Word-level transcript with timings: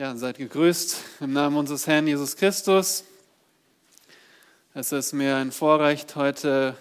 Ja, 0.00 0.16
seid 0.16 0.38
gegrüßt 0.38 0.96
im 1.20 1.34
Namen 1.34 1.58
unseres 1.58 1.86
Herrn 1.86 2.06
Jesus 2.06 2.34
Christus. 2.34 3.04
Es 4.72 4.92
ist 4.92 5.12
mir 5.12 5.36
ein 5.36 5.52
Vorrecht, 5.52 6.16
heute 6.16 6.74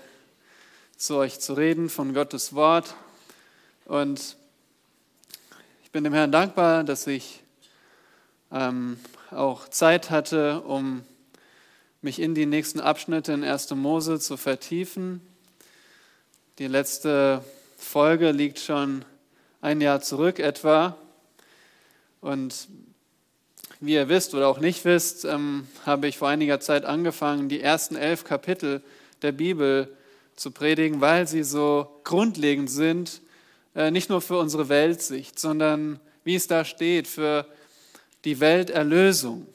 zu 0.95 1.17
euch 1.17 1.41
zu 1.41 1.51
reden 1.51 1.89
von 1.89 2.13
Gottes 2.13 2.55
Wort. 2.55 2.95
Und 3.83 4.37
ich 5.83 5.91
bin 5.91 6.05
dem 6.05 6.13
Herrn 6.13 6.31
dankbar, 6.31 6.85
dass 6.85 7.07
ich 7.07 7.43
ähm, 8.53 8.97
auch 9.31 9.67
Zeit 9.67 10.11
hatte, 10.11 10.61
um 10.61 11.03
mich 12.01 12.21
in 12.21 12.35
die 12.35 12.45
nächsten 12.45 12.79
Abschnitte 12.79 13.33
in 13.33 13.43
1. 13.43 13.71
Mose 13.71 14.21
zu 14.21 14.37
vertiefen. 14.37 15.19
Die 16.57 16.67
letzte 16.67 17.43
Folge 17.75 18.31
liegt 18.31 18.59
schon 18.59 19.03
ein 19.59 19.81
Jahr 19.81 19.99
zurück 19.99 20.39
etwa. 20.39 20.95
Und 22.21 22.69
wie 23.79 23.93
ihr 23.93 24.09
wisst 24.09 24.35
oder 24.35 24.47
auch 24.47 24.59
nicht 24.59 24.83
wisst, 24.85 25.25
ähm, 25.25 25.67
habe 25.85 26.07
ich 26.07 26.17
vor 26.17 26.27
einiger 26.27 26.59
Zeit 26.59 26.85
angefangen, 26.85 27.49
die 27.49 27.61
ersten 27.61 27.95
elf 27.95 28.23
Kapitel 28.23 28.81
der 29.21 29.31
Bibel 29.31 29.95
zu 30.35 30.51
predigen, 30.51 31.01
weil 31.01 31.27
sie 31.27 31.43
so 31.43 32.01
grundlegend 32.03 32.69
sind, 32.69 33.21
äh, 33.75 33.91
nicht 33.91 34.09
nur 34.09 34.21
für 34.21 34.37
unsere 34.37 34.69
Weltsicht, 34.69 35.39
sondern 35.39 35.99
wie 36.23 36.35
es 36.35 36.47
da 36.47 36.65
steht, 36.65 37.07
für 37.07 37.45
die 38.25 38.39
Welterlösung. 38.39 39.47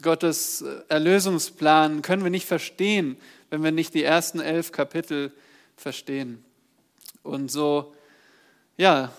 Gottes 0.00 0.62
äh, 0.62 0.82
Erlösungsplan 0.88 2.02
können 2.02 2.22
wir 2.22 2.30
nicht 2.30 2.46
verstehen, 2.46 3.16
wenn 3.50 3.62
wir 3.62 3.72
nicht 3.72 3.94
die 3.94 4.04
ersten 4.04 4.40
elf 4.40 4.72
Kapitel 4.72 5.32
verstehen. 5.76 6.44
Und 7.22 7.50
so, 7.50 7.94
ja, 8.76 9.12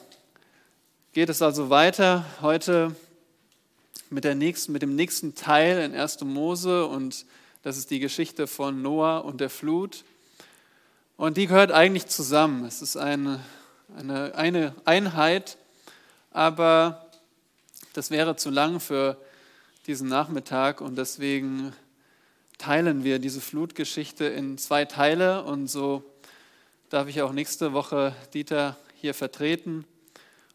geht 1.13 1.29
es 1.29 1.41
also 1.41 1.69
weiter 1.69 2.25
heute 2.41 2.95
mit, 4.13 4.23
der 4.23 4.35
nächsten, 4.35 4.71
mit 4.71 4.81
dem 4.81 4.95
nächsten 4.95 5.33
Teil 5.33 5.79
in 5.79 5.95
1. 5.95 6.21
Mose 6.21 6.85
und 6.85 7.25
das 7.63 7.77
ist 7.77 7.89
die 7.89 7.99
Geschichte 7.99 8.45
von 8.45 8.81
Noah 8.81 9.25
und 9.25 9.41
der 9.41 9.49
Flut. 9.49 10.03
Und 11.17 11.37
die 11.37 11.47
gehört 11.47 11.71
eigentlich 11.71 12.07
zusammen. 12.07 12.65
Es 12.65 12.81
ist 12.81 12.95
eine, 12.95 13.39
eine, 13.97 14.35
eine 14.35 14.75
Einheit, 14.85 15.57
aber 16.31 17.09
das 17.93 18.11
wäre 18.11 18.35
zu 18.35 18.49
lang 18.49 18.79
für 18.79 19.17
diesen 19.87 20.09
Nachmittag 20.09 20.79
und 20.81 20.95
deswegen 20.95 21.73
teilen 22.57 23.03
wir 23.03 23.19
diese 23.19 23.41
Flutgeschichte 23.41 24.25
in 24.25 24.57
zwei 24.57 24.85
Teile 24.85 25.43
und 25.43 25.67
so 25.67 26.03
darf 26.89 27.07
ich 27.07 27.21
auch 27.21 27.33
nächste 27.33 27.73
Woche 27.73 28.15
Dieter 28.33 28.77
hier 28.95 29.13
vertreten 29.13 29.85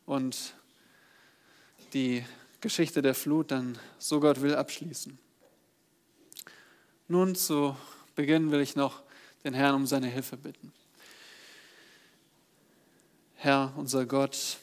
und 0.07 0.55
die 1.93 2.25
Geschichte 2.61 3.03
der 3.03 3.15
Flut 3.15 3.51
dann, 3.51 3.79
so 3.99 4.19
Gott 4.19 4.41
will, 4.41 4.55
abschließen. 4.55 5.19
Nun 7.07 7.35
zu 7.35 7.77
Beginn 8.17 8.51
will 8.51 8.61
ich 8.61 8.75
noch 8.75 9.03
den 9.45 9.55
Herrn 9.55 9.77
um 9.77 9.87
seine 9.87 10.09
Hilfe 10.09 10.37
bitten. 10.37 10.73
Herr, 13.37 13.73
unser 13.77 14.07
Gott, 14.07 14.59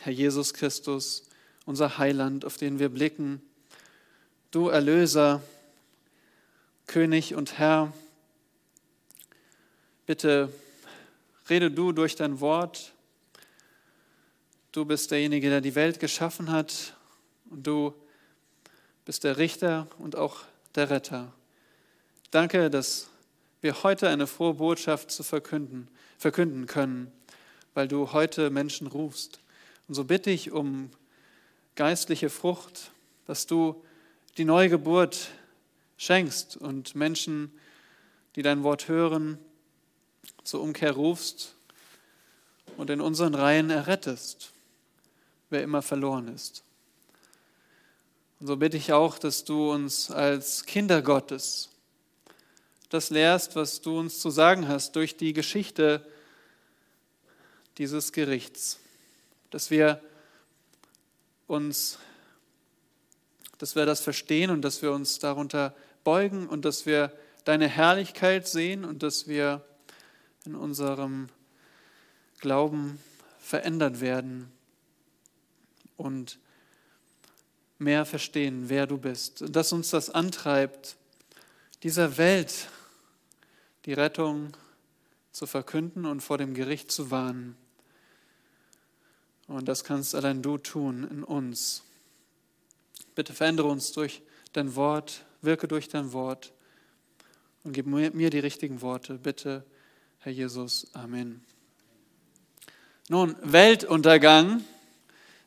Herr 0.00 0.12
Jesus 0.12 0.52
Christus, 0.52 1.22
unser 1.66 1.98
Heiland, 1.98 2.44
auf 2.44 2.56
den 2.56 2.80
wir 2.80 2.88
blicken, 2.88 3.40
du 4.50 4.68
Erlöser, 4.68 5.40
König 6.88 7.36
und 7.36 7.58
Herr, 7.58 7.92
bitte 10.06 10.52
rede 11.48 11.70
du 11.70 11.92
durch 11.92 12.16
dein 12.16 12.40
Wort 12.40 12.92
Du 14.76 14.84
bist 14.84 15.10
derjenige, 15.10 15.48
der 15.48 15.62
die 15.62 15.74
Welt 15.74 16.00
geschaffen 16.00 16.52
hat 16.52 16.94
und 17.48 17.66
du 17.66 17.94
bist 19.06 19.24
der 19.24 19.38
Richter 19.38 19.86
und 19.98 20.16
auch 20.16 20.40
der 20.74 20.90
Retter. 20.90 21.32
Danke, 22.30 22.68
dass 22.68 23.08
wir 23.62 23.82
heute 23.84 24.06
eine 24.10 24.26
frohe 24.26 24.52
Botschaft 24.52 25.10
zu 25.10 25.22
verkünden, 25.22 25.88
verkünden 26.18 26.66
können, 26.66 27.10
weil 27.72 27.88
du 27.88 28.12
heute 28.12 28.50
Menschen 28.50 28.86
rufst. 28.86 29.40
Und 29.88 29.94
so 29.94 30.04
bitte 30.04 30.30
ich 30.30 30.52
um 30.52 30.90
geistliche 31.74 32.28
Frucht, 32.28 32.90
dass 33.26 33.46
du 33.46 33.82
die 34.36 34.44
neue 34.44 34.68
Geburt 34.68 35.30
schenkst 35.96 36.54
und 36.54 36.94
Menschen, 36.94 37.50
die 38.34 38.42
dein 38.42 38.62
Wort 38.62 38.88
hören, 38.88 39.38
zur 40.44 40.60
Umkehr 40.60 40.92
rufst 40.92 41.54
und 42.76 42.90
in 42.90 43.00
unseren 43.00 43.34
Reihen 43.34 43.70
errettest 43.70 44.52
wer 45.50 45.62
immer 45.62 45.82
verloren 45.82 46.28
ist. 46.28 46.62
Und 48.40 48.48
so 48.48 48.56
bitte 48.56 48.76
ich 48.76 48.92
auch, 48.92 49.18
dass 49.18 49.44
du 49.44 49.72
uns 49.72 50.10
als 50.10 50.66
Kinder 50.66 51.02
Gottes 51.02 51.70
das 52.88 53.10
lehrst, 53.10 53.56
was 53.56 53.80
du 53.80 53.98
uns 53.98 54.20
zu 54.20 54.30
sagen 54.30 54.68
hast 54.68 54.94
durch 54.94 55.16
die 55.16 55.32
Geschichte 55.32 56.06
dieses 57.78 58.12
Gerichts. 58.12 58.78
Dass 59.50 59.70
wir 59.70 60.00
uns, 61.46 61.98
dass 63.58 63.74
wir 63.74 63.86
das 63.86 64.00
verstehen 64.00 64.50
und 64.50 64.62
dass 64.62 64.82
wir 64.82 64.92
uns 64.92 65.18
darunter 65.18 65.74
beugen 66.04 66.46
und 66.46 66.64
dass 66.64 66.86
wir 66.86 67.12
deine 67.44 67.68
Herrlichkeit 67.68 68.46
sehen 68.46 68.84
und 68.84 69.02
dass 69.02 69.26
wir 69.26 69.64
in 70.44 70.54
unserem 70.54 71.28
Glauben 72.38 73.00
verändert 73.40 74.00
werden 74.00 74.52
und 75.96 76.38
mehr 77.78 78.04
verstehen, 78.04 78.68
wer 78.68 78.86
du 78.86 78.98
bist. 78.98 79.44
Dass 79.54 79.72
uns 79.72 79.90
das 79.90 80.10
antreibt, 80.10 80.96
dieser 81.82 82.16
Welt 82.18 82.68
die 83.84 83.92
Rettung 83.92 84.56
zu 85.32 85.46
verkünden 85.46 86.06
und 86.06 86.20
vor 86.20 86.38
dem 86.38 86.54
Gericht 86.54 86.90
zu 86.90 87.10
warnen. 87.10 87.56
Und 89.46 89.68
das 89.68 89.84
kannst 89.84 90.14
allein 90.14 90.42
du 90.42 90.58
tun 90.58 91.06
in 91.08 91.22
uns. 91.22 91.82
Bitte 93.14 93.32
verändere 93.32 93.68
uns 93.68 93.92
durch 93.92 94.22
dein 94.52 94.74
Wort, 94.74 95.24
wirke 95.42 95.68
durch 95.68 95.88
dein 95.88 96.12
Wort 96.12 96.52
und 97.62 97.72
gib 97.72 97.86
mir 97.86 98.30
die 98.30 98.38
richtigen 98.38 98.80
Worte. 98.80 99.14
Bitte, 99.14 99.64
Herr 100.18 100.32
Jesus. 100.32 100.88
Amen. 100.94 101.44
Nun, 103.08 103.36
Weltuntergang 103.42 104.64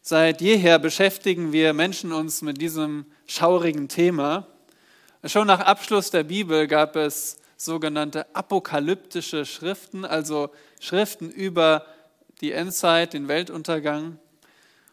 Seit 0.02 0.42
jeher 0.42 0.80
beschäftigen 0.80 1.52
wir 1.52 1.74
Menschen 1.74 2.14
uns 2.14 2.42
mit 2.42 2.62
diesem 2.62 3.06
schaurigen 3.28 3.90
Thema. 3.90 4.48
Schon 5.26 5.48
nach 5.48 5.60
Abschluss 5.60 6.10
der 6.10 6.24
Bibel 6.24 6.68
gab 6.68 6.96
es 6.96 7.38
sogenannte 7.58 8.34
apokalyptische 8.34 9.46
Schriften, 9.46 10.06
also 10.06 10.50
Schriften 10.80 11.30
über 11.30 11.86
die 12.40 12.54
Endzeit, 12.54 13.14
den 13.14 13.28
Weltuntergang. 13.28 14.18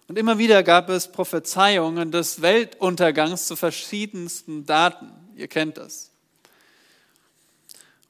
Und 0.09 0.19
immer 0.19 0.39
wieder 0.39 0.63
gab 0.63 0.89
es 0.89 1.09
Prophezeiungen 1.09 2.11
des 2.11 2.43
Weltuntergangs 2.43 3.47
zu 3.47 3.55
verschiedensten 3.57 4.67
Daten. 4.67 5.13
Ihr 5.37 5.49
kennt 5.49 5.79
das. 5.79 6.11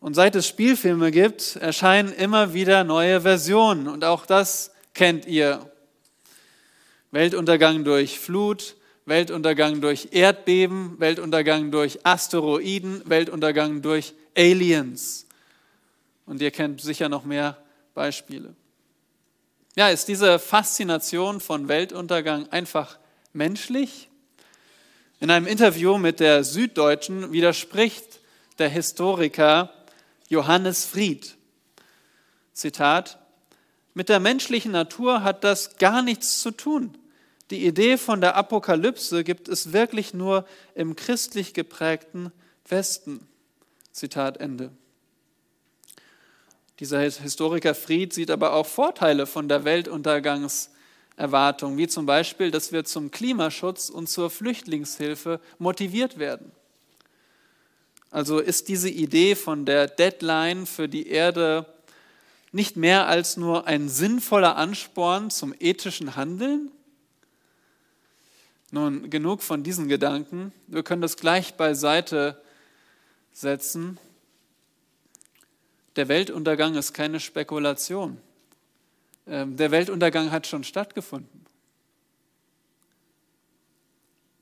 Und 0.00 0.14
seit 0.14 0.34
es 0.36 0.46
Spielfilme 0.46 1.10
gibt, 1.10 1.56
erscheinen 1.56 2.12
immer 2.12 2.54
wieder 2.54 2.84
neue 2.84 3.20
Versionen. 3.20 3.88
Und 3.88 4.04
auch 4.04 4.24
das 4.24 4.70
kennt 4.94 5.26
ihr. 5.26 5.70
Weltuntergang 7.10 7.84
durch 7.84 8.18
Flut, 8.18 8.76
Weltuntergang 9.04 9.80
durch 9.80 10.08
Erdbeben, 10.10 10.98
Weltuntergang 10.98 11.70
durch 11.70 12.04
Asteroiden, 12.04 13.02
Weltuntergang 13.04 13.82
durch 13.82 14.14
Aliens. 14.36 15.26
Und 16.26 16.42
ihr 16.42 16.50
kennt 16.50 16.80
sicher 16.80 17.08
noch 17.08 17.24
mehr 17.24 17.56
Beispiele. 17.94 18.54
Ja, 19.76 19.88
ist 19.88 20.08
diese 20.08 20.38
Faszination 20.38 21.40
von 21.40 21.68
Weltuntergang 21.68 22.48
einfach 22.48 22.98
menschlich? 23.32 24.08
In 25.20 25.30
einem 25.30 25.46
Interview 25.46 25.98
mit 25.98 26.20
der 26.20 26.44
Süddeutschen 26.44 27.32
widerspricht 27.32 28.20
der 28.58 28.68
Historiker 28.68 29.72
Johannes 30.28 30.84
Fried. 30.84 31.36
Zitat, 32.52 33.18
mit 33.96 34.08
der 34.10 34.20
menschlichen 34.20 34.70
Natur 34.72 35.24
hat 35.24 35.42
das 35.42 35.78
gar 35.78 36.02
nichts 36.02 36.42
zu 36.42 36.50
tun. 36.50 36.98
Die 37.50 37.64
Idee 37.64 37.96
von 37.96 38.20
der 38.20 38.36
Apokalypse 38.36 39.24
gibt 39.24 39.48
es 39.48 39.72
wirklich 39.72 40.12
nur 40.12 40.44
im 40.74 40.96
christlich 40.96 41.54
geprägten 41.54 42.30
Westen. 42.68 43.26
Zitat 43.92 44.36
Ende. 44.36 44.70
Dieser 46.78 47.00
Historiker 47.00 47.74
Fried 47.74 48.12
sieht 48.12 48.30
aber 48.30 48.52
auch 48.52 48.66
Vorteile 48.66 49.26
von 49.26 49.48
der 49.48 49.64
Weltuntergangserwartung, 49.64 51.78
wie 51.78 51.88
zum 51.88 52.04
Beispiel, 52.04 52.50
dass 52.50 52.72
wir 52.72 52.84
zum 52.84 53.10
Klimaschutz 53.10 53.88
und 53.88 54.10
zur 54.10 54.28
Flüchtlingshilfe 54.28 55.40
motiviert 55.58 56.18
werden. 56.18 56.52
Also 58.10 58.40
ist 58.40 58.68
diese 58.68 58.90
Idee 58.90 59.36
von 59.36 59.64
der 59.64 59.86
Deadline 59.86 60.66
für 60.66 60.86
die 60.86 61.08
Erde 61.08 61.64
nicht 62.52 62.76
mehr 62.76 63.06
als 63.06 63.36
nur 63.36 63.66
ein 63.66 63.88
sinnvoller 63.88 64.56
Ansporn 64.56 65.30
zum 65.30 65.54
ethischen 65.58 66.16
Handeln? 66.16 66.70
Nun, 68.70 69.10
genug 69.10 69.42
von 69.42 69.62
diesen 69.62 69.88
Gedanken. 69.88 70.52
Wir 70.66 70.82
können 70.82 71.02
das 71.02 71.16
gleich 71.16 71.54
beiseite 71.54 72.42
setzen. 73.32 73.98
Der 75.96 76.08
Weltuntergang 76.08 76.74
ist 76.74 76.92
keine 76.92 77.20
Spekulation. 77.20 78.20
Ähm, 79.26 79.56
der 79.56 79.70
Weltuntergang 79.70 80.30
hat 80.30 80.46
schon 80.46 80.64
stattgefunden. 80.64 81.46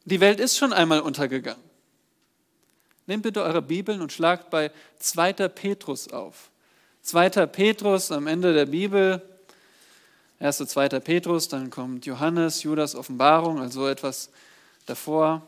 Die 0.05 0.21
Welt 0.21 0.41
ist 0.41 0.59
schon 0.59 0.73
einmal 0.73 1.01
untergegangen. 1.01 1.63
Nehmt 3.07 3.23
bitte 3.23 3.43
eure 3.43 3.63
Bibeln 3.63 4.01
und 4.01 4.13
schlagt 4.13 4.51
bei 4.51 4.71
2. 4.99 5.49
Petrus 5.49 6.09
auf. 6.09 6.51
2. 7.05 7.47
Petrus 7.47 8.11
am 8.11 8.27
Ende 8.27 8.55
der 8.55 8.65
Bibel, 8.65 9.21
1. 10.41 10.57
2. 10.57 10.89
Petrus, 11.01 11.49
dann 11.49 11.69
kommt 11.69 12.07
Johannes, 12.07 12.63
Judas 12.63 12.95
Offenbarung, 12.95 13.61
also 13.61 13.87
etwas 13.87 14.31
davor. 14.87 15.47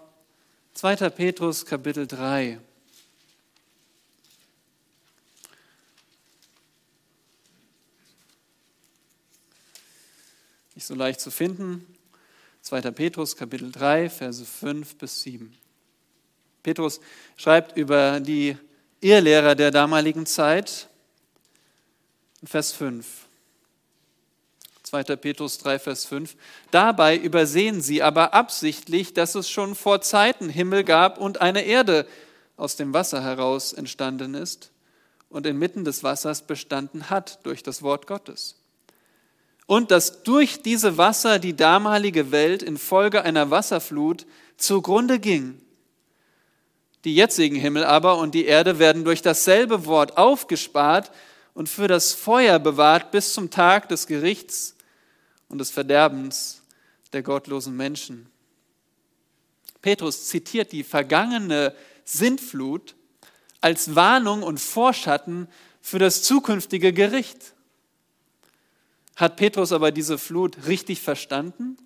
2. 0.75 1.08
Petrus 1.08 1.64
Kapitel 1.64 2.06
3. 2.06 2.61
Nicht 10.75 10.87
so 10.87 10.94
leicht 10.94 11.23
zu 11.23 11.31
finden. 11.31 11.87
2. 12.61 12.82
Petrus 12.91 13.35
Kapitel 13.35 13.73
3, 13.73 14.11
Verse 14.11 14.44
5 14.44 14.97
bis 14.97 15.23
7. 15.23 15.56
Petrus 16.62 17.00
schreibt 17.38 17.79
über 17.79 18.20
die 18.20 18.59
Irrlehrer 19.00 19.55
der 19.55 19.70
damaligen 19.70 20.26
Zeit, 20.26 20.91
Vers 22.47 22.73
5. 22.73 23.07
2. 24.83 25.03
Petrus 25.17 25.59
3, 25.59 25.79
Vers 25.79 26.05
5. 26.05 26.37
Dabei 26.71 27.17
übersehen 27.17 27.81
sie 27.81 28.03
aber 28.03 28.35
absichtlich, 28.35 29.15
dass 29.15 29.35
es 29.35 29.51
schon 29.51 29.75
vor 29.75 30.01
Zeiten 30.01 30.49
Himmel 30.49 30.85
gab 30.85 31.19
und 31.19 31.41
eine 31.41 31.63
Erde 31.63 32.07
aus 32.57 32.77
dem 32.77 32.95
Wasser 32.95 33.23
heraus 33.23 33.73
entstanden 33.73 34.35
ist 34.35 34.71
und 35.29 35.47
inmitten 35.47 35.85
des 35.85 36.05
Wassers 36.05 36.43
bestanden 36.43 37.11
hat 37.11 37.45
durch 37.45 37.63
das 37.63 37.83
Wort 37.83 38.07
Gottes. 38.07 38.57
Und 39.67 39.91
dass 39.91 40.23
durch 40.23 40.63
diese 40.63 40.97
Wasser 40.97 41.41
die 41.41 41.57
damalige 41.57 42.31
Welt 42.31 42.63
infolge 42.63 43.23
einer 43.23 43.51
Wasserflut 43.51 44.25
zugrunde 44.57 45.19
ging 45.19 45.61
die 47.07 47.15
jetzigen 47.15 47.55
Himmel 47.55 47.85
aber 47.85 48.19
und 48.19 48.35
die 48.35 48.47
Erde 48.47 48.81
werden 48.81 49.05
durch 49.05 49.23
dasselbe 49.23 49.87
Wort 49.87 50.19
aufgespart 50.19 51.13
und 51.56 51.70
für 51.70 51.88
das 51.88 52.12
Feuer 52.12 52.58
bewahrt 52.58 53.11
bis 53.12 53.32
zum 53.32 53.50
Tag 53.50 53.88
des 53.88 54.06
Gerichts 54.06 54.76
und 55.49 55.56
des 55.56 55.70
Verderbens 55.70 56.61
der 57.14 57.23
gottlosen 57.23 57.75
Menschen. 57.75 58.26
Petrus 59.81 60.29
zitiert 60.29 60.70
die 60.70 60.85
vergangene 60.85 61.75
Sintflut 62.05 62.94
als 63.62 63.94
Warnung 63.94 64.43
und 64.43 64.61
Vorschatten 64.61 65.49
für 65.81 65.99
das 65.99 66.23
zukünftige 66.23 66.93
Gericht. 66.93 67.55
Hat 69.17 69.37
Petrus 69.37 69.73
aber 69.73 69.93
diese 69.93 70.19
Flut 70.19 70.67
richtig 70.67 71.00
verstanden? 71.00 71.79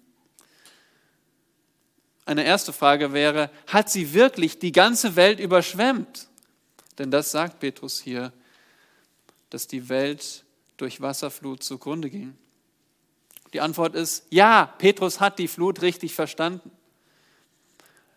Eine 2.24 2.42
erste 2.42 2.72
Frage 2.72 3.12
wäre, 3.12 3.50
hat 3.68 3.88
sie 3.88 4.14
wirklich 4.14 4.58
die 4.58 4.72
ganze 4.72 5.14
Welt 5.14 5.38
überschwemmt? 5.38 6.26
Denn 6.98 7.12
das 7.12 7.30
sagt 7.30 7.60
Petrus 7.60 8.00
hier, 8.00 8.32
dass 9.50 9.66
die 9.66 9.88
Welt 9.88 10.44
durch 10.76 11.00
Wasserflut 11.00 11.62
zugrunde 11.62 12.08
ging. 12.08 12.36
Die 13.52 13.60
Antwort 13.60 13.94
ist, 13.94 14.26
ja, 14.30 14.66
Petrus 14.78 15.20
hat 15.20 15.38
die 15.38 15.48
Flut 15.48 15.82
richtig 15.82 16.14
verstanden. 16.14 16.70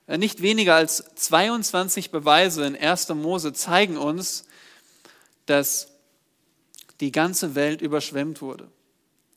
Äh, 0.08 0.18
nicht 0.18 0.42
weniger 0.42 0.76
als 0.76 1.04
22 1.16 2.12
Beweise 2.12 2.66
in 2.66 2.76
1. 2.76 3.10
Mose 3.10 3.54
zeigen 3.54 3.98
uns, 3.98 4.46
dass 5.46 5.90
die 7.00 7.12
ganze 7.12 7.56
Welt 7.56 7.82
überschwemmt 7.82 8.42
wurde. 8.42 8.70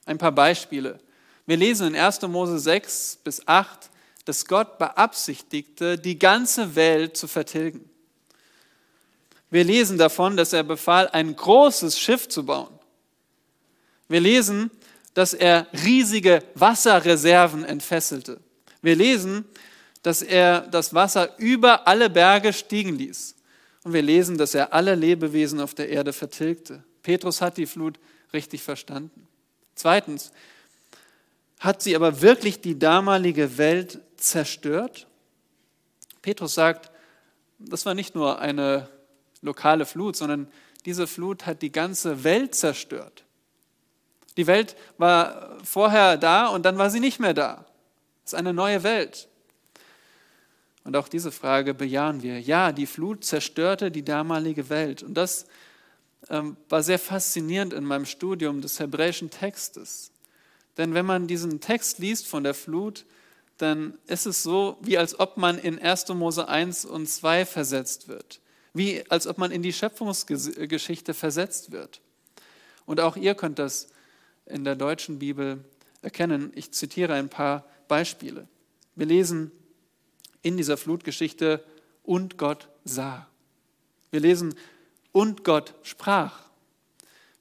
Ein 0.05 0.19
paar 0.19 0.33
Beispiele. 0.33 1.01
Wir 1.47 1.57
lesen 1.57 1.89
in 1.89 1.97
1. 1.97 2.23
Mose 2.23 2.59
6 2.59 3.21
bis 3.25 3.47
8, 3.49 3.91
dass 4.25 4.47
Gott 4.47 4.79
beabsichtigte, 4.79 5.99
die 5.99 6.19
ganze 6.19 6.75
Welt 6.75 7.17
zu 7.17 7.29
vertilgen. 7.29 7.89
Wir 9.51 9.65
lesen 9.65 9.99
davon, 9.99 10.37
dass 10.37 10.53
er 10.53 10.65
befahl, 10.65 11.09
ein 11.09 11.35
großes 11.35 11.99
Schiff 11.99 12.29
zu 12.29 12.45
bauen. 12.45 12.79
Wir 14.09 14.21
lesen, 14.21 14.71
dass 15.15 15.35
er 15.35 15.67
riesige 15.85 16.43
Wasserreserven 16.55 17.65
entfesselte. 17.65 18.41
Wir 18.83 18.97
lesen, 18.97 19.45
dass 20.03 20.23
er 20.23 20.61
das 20.63 20.95
Wasser 20.95 21.39
über 21.39 21.87
alle 21.89 22.11
Berge 22.11 22.53
stiegen 22.53 22.97
ließ. 22.97 23.35
Und 23.83 23.93
wir 23.93 24.03
lesen, 24.03 24.37
dass 24.37 24.55
er 24.55 24.73
alle 24.73 24.95
Lebewesen 24.95 25.61
auf 25.61 25.75
der 25.75 25.89
Erde 25.89 26.13
vertilgte. 26.13 26.85
Petrus 27.03 27.41
hat 27.41 27.57
die 27.57 27.67
Flut 27.67 27.99
richtig 28.33 28.63
verstanden. 28.63 29.27
Zweitens, 29.75 30.33
hat 31.61 31.83
sie 31.83 31.97
aber 31.97 32.21
wirklich 32.21 32.61
die 32.61 32.79
damalige 32.79 33.59
Welt 33.59 34.01
zerstört? 34.17 35.07
Petrus 36.21 36.55
sagt, 36.55 36.91
das 37.59 37.87
war 37.87 37.95
nicht 37.95 38.15
nur 38.15 38.41
eine 38.41 38.89
lokale 39.47 39.87
Flut, 39.87 40.17
sondern 40.17 40.49
diese 40.85 41.07
Flut 41.07 41.47
hat 41.47 41.63
die 41.63 41.73
ganze 41.73 42.23
Welt 42.23 42.55
zerstört. 42.55 43.25
Die 44.37 44.47
Welt 44.47 44.77
war 44.99 45.57
vorher 45.65 46.19
da 46.19 46.49
und 46.49 46.65
dann 46.65 46.77
war 46.77 46.91
sie 46.91 47.01
nicht 47.01 47.19
mehr 47.19 47.35
da. 47.35 47.65
Es 48.25 48.33
ist 48.33 48.39
eine 48.39 48.53
neue 48.53 48.83
Welt. 48.83 49.29
Und 50.85 50.97
auch 50.97 51.09
diese 51.09 51.33
Frage 51.33 51.75
bejahen 51.75 52.23
wir. 52.23 52.41
Ja, 52.41 52.71
die 52.71 52.87
Flut 52.87 53.25
zerstörte 53.25 53.91
die 53.91 54.05
damalige 54.05 54.69
Welt. 54.69 55.03
Und 55.03 55.15
das 55.15 55.47
ähm, 56.29 56.57
war 56.69 56.83
sehr 56.83 56.99
faszinierend 56.99 57.73
in 57.73 57.85
meinem 57.85 58.05
Studium 58.05 58.61
des 58.61 58.79
hebräischen 58.79 59.31
Textes. 59.31 60.13
Denn 60.77 60.95
wenn 60.95 61.07
man 61.07 61.27
diesen 61.27 61.61
Text 61.61 61.99
liest 61.99 62.27
von 62.27 62.45
der 62.45 62.55
Flut, 62.55 63.05
dann 63.59 63.99
ist 64.07 64.27
es 64.27 64.43
so, 64.43 64.77
wie 64.81 64.99
als 64.99 65.19
ob 65.19 65.39
man 65.39 65.59
in 65.59 65.79
1. 65.79 66.09
Mose 66.11 66.49
1 66.49 66.85
und 66.85 67.09
2 67.09 67.47
versetzt 67.47 68.09
wird. 68.09 68.41
Wie 68.77 69.09
als 69.11 69.27
ob 69.27 69.39
man 69.39 69.51
in 69.51 69.63
die 69.63 69.73
Schöpfungsgeschichte 69.73 71.15
versetzt 71.15 71.73
wird. 71.73 72.01
Und 72.85 73.01
auch 73.01 73.17
ihr 73.17 73.35
könnt 73.35 73.59
das 73.59 73.89
in 74.45 74.65
der 74.65 74.77
deutschen 74.77 75.19
Bibel 75.19 75.65
erkennen. 76.03 76.53
Ich 76.55 76.73
zitiere 76.73 77.15
ein 77.15 77.29
paar 77.29 77.65
Beispiele. 77.89 78.47
Wir 78.95 79.07
lesen 79.07 79.51
in 80.43 80.57
dieser 80.57 80.77
Flutgeschichte, 80.77 81.65
und 82.03 82.39
Gott 82.39 82.69
sah. 82.85 83.27
Wir 84.13 84.21
lesen, 84.21 84.55
und 85.11 85.43
Gott 85.43 85.75
sprach. 85.83 86.45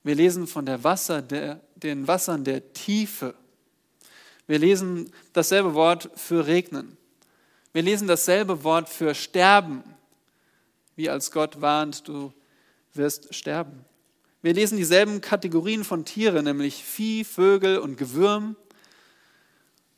Wir 0.04 0.16
lesen 0.16 0.48
von 0.48 0.66
der 0.66 0.84
Wasser, 0.84 1.22
der, 1.22 1.62
den 1.76 2.08
Wassern 2.08 2.44
der 2.44 2.74
Tiefe. 2.74 3.36
Wir 4.48 4.60
lesen 4.60 5.12
dasselbe 5.34 5.74
Wort 5.74 6.10
für 6.16 6.48
regnen. 6.48 6.98
Wir 7.74 7.84
lesen 7.84 8.08
dasselbe 8.08 8.64
Wort 8.64 8.90
für 8.90 9.14
sterben, 9.14 9.84
wie 10.96 11.10
als 11.10 11.32
Gott 11.32 11.62
warnt, 11.62 12.08
du 12.08 12.34
wirst 12.94 13.34
sterben. 13.34 13.86
Wir 14.42 14.54
lesen 14.54 14.78
dieselben 14.78 15.22
Kategorien 15.22 15.84
von 15.84 16.06
Tieren, 16.06 16.46
nämlich 16.46 16.84
Vieh, 16.84 17.24
Vögel 17.24 17.80
und 17.80 17.98
Gewürm. 17.98 18.56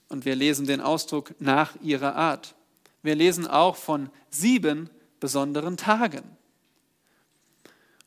Und 0.10 0.26
wir 0.26 0.36
lesen 0.36 0.66
den 0.66 0.80
Ausdruck 0.80 1.34
nach 1.40 1.76
ihrer 1.82 2.16
Art. 2.16 2.56
Wir 3.04 3.16
lesen 3.16 3.46
auch 3.46 3.76
von 3.76 4.10
sieben 4.30 4.90
besonderen 5.20 5.76
Tagen. 5.76 6.24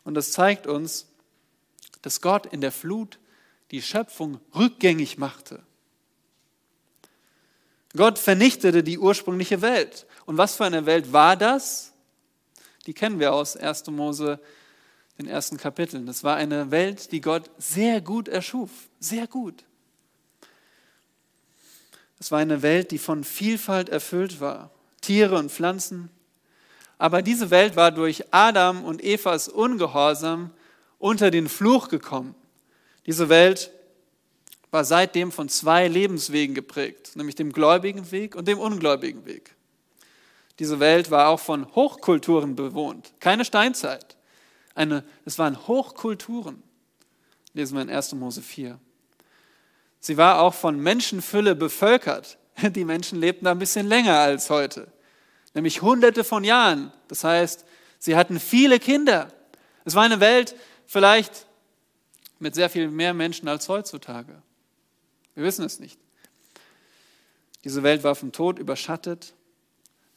Und 0.04 0.14
das 0.14 0.32
zeigt 0.32 0.66
uns, 0.66 1.06
dass 2.02 2.20
Gott 2.20 2.46
in 2.46 2.60
der 2.60 2.72
Flut 2.72 3.18
die 3.70 3.82
Schöpfung 3.82 4.40
rückgängig 4.54 5.18
machte. 5.18 5.62
Gott 7.94 8.18
vernichtete 8.18 8.82
die 8.82 8.98
ursprüngliche 8.98 9.62
Welt. 9.62 10.06
Und 10.24 10.38
was 10.38 10.56
für 10.56 10.64
eine 10.64 10.86
Welt 10.86 11.12
war 11.12 11.36
das? 11.36 11.89
Die 12.86 12.94
kennen 12.94 13.20
wir 13.20 13.32
aus 13.32 13.56
1. 13.56 13.86
Mose, 13.88 14.40
den 15.18 15.26
ersten 15.26 15.56
Kapiteln. 15.56 16.06
Das 16.06 16.24
war 16.24 16.36
eine 16.36 16.70
Welt, 16.70 17.12
die 17.12 17.20
Gott 17.20 17.50
sehr 17.58 18.00
gut 18.00 18.28
erschuf. 18.28 18.70
Sehr 18.98 19.26
gut. 19.26 19.64
Es 22.18 22.30
war 22.30 22.38
eine 22.38 22.62
Welt, 22.62 22.90
die 22.90 22.98
von 22.98 23.24
Vielfalt 23.24 23.88
erfüllt 23.88 24.40
war. 24.40 24.70
Tiere 25.00 25.36
und 25.36 25.50
Pflanzen. 25.50 26.10
Aber 26.98 27.22
diese 27.22 27.50
Welt 27.50 27.76
war 27.76 27.90
durch 27.90 28.24
Adam 28.30 28.84
und 28.84 29.02
Evas 29.02 29.48
Ungehorsam 29.48 30.50
unter 30.98 31.30
den 31.30 31.48
Fluch 31.48 31.88
gekommen. 31.88 32.34
Diese 33.06 33.30
Welt 33.30 33.70
war 34.70 34.84
seitdem 34.84 35.32
von 35.32 35.48
zwei 35.48 35.88
Lebenswegen 35.88 36.54
geprägt, 36.54 37.16
nämlich 37.16 37.34
dem 37.34 37.52
gläubigen 37.52 38.10
Weg 38.12 38.36
und 38.36 38.46
dem 38.46 38.58
ungläubigen 38.58 39.24
Weg. 39.24 39.54
Diese 40.60 40.78
Welt 40.78 41.10
war 41.10 41.28
auch 41.28 41.40
von 41.40 41.74
Hochkulturen 41.74 42.54
bewohnt, 42.54 43.14
keine 43.18 43.46
Steinzeit. 43.46 44.18
Eine, 44.74 45.04
es 45.24 45.38
waren 45.38 45.66
Hochkulturen, 45.66 46.62
lesen 47.54 47.76
wir 47.76 47.82
in 47.82 47.88
1. 47.88 48.12
Mose 48.12 48.42
4. 48.42 48.78
Sie 50.00 50.18
war 50.18 50.42
auch 50.42 50.52
von 50.52 50.78
Menschenfülle 50.78 51.54
bevölkert. 51.54 52.36
Die 52.62 52.84
Menschen 52.84 53.18
lebten 53.18 53.46
da 53.46 53.52
ein 53.52 53.58
bisschen 53.58 53.86
länger 53.86 54.18
als 54.18 54.50
heute, 54.50 54.92
nämlich 55.54 55.80
hunderte 55.80 56.24
von 56.24 56.44
Jahren. 56.44 56.92
Das 57.08 57.24
heißt, 57.24 57.64
sie 57.98 58.14
hatten 58.14 58.38
viele 58.38 58.78
Kinder. 58.78 59.32
Es 59.86 59.94
war 59.94 60.02
eine 60.02 60.20
Welt 60.20 60.54
vielleicht 60.84 61.46
mit 62.38 62.54
sehr 62.54 62.68
viel 62.68 62.90
mehr 62.90 63.14
Menschen 63.14 63.48
als 63.48 63.66
heutzutage. 63.70 64.42
Wir 65.34 65.44
wissen 65.44 65.64
es 65.64 65.80
nicht. 65.80 65.98
Diese 67.64 67.82
Welt 67.82 68.04
war 68.04 68.14
vom 68.14 68.30
Tod 68.30 68.58
überschattet. 68.58 69.32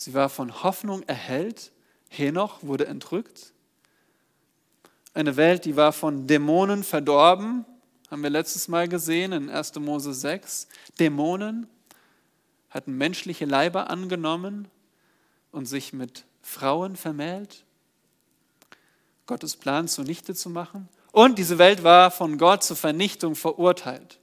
Sie 0.03 0.13
war 0.13 0.27
von 0.27 0.63
Hoffnung 0.63 1.03
erhellt. 1.03 1.71
Henoch 2.09 2.59
wurde 2.61 2.87
entrückt. 2.87 3.53
Eine 5.13 5.37
Welt, 5.37 5.63
die 5.63 5.77
war 5.77 5.93
von 5.93 6.27
Dämonen 6.27 6.83
verdorben, 6.83 7.65
haben 8.11 8.21
wir 8.21 8.29
letztes 8.29 8.67
Mal 8.67 8.89
gesehen 8.89 9.31
in 9.31 9.49
1. 9.49 9.75
Mose 9.75 10.13
6. 10.13 10.67
Dämonen 10.99 11.67
hatten 12.69 12.97
menschliche 12.97 13.45
Leiber 13.45 13.89
angenommen 13.89 14.67
und 15.51 15.67
sich 15.67 15.93
mit 15.93 16.25
Frauen 16.41 16.95
vermählt, 16.97 17.63
Gottes 19.25 19.55
Plan 19.55 19.87
zunichte 19.87 20.35
zu 20.35 20.49
machen. 20.49 20.89
Und 21.13 21.39
diese 21.39 21.59
Welt 21.59 21.83
war 21.83 22.11
von 22.11 22.37
Gott 22.37 22.63
zur 22.63 22.75
Vernichtung 22.75 23.35
verurteilt. 23.35 24.19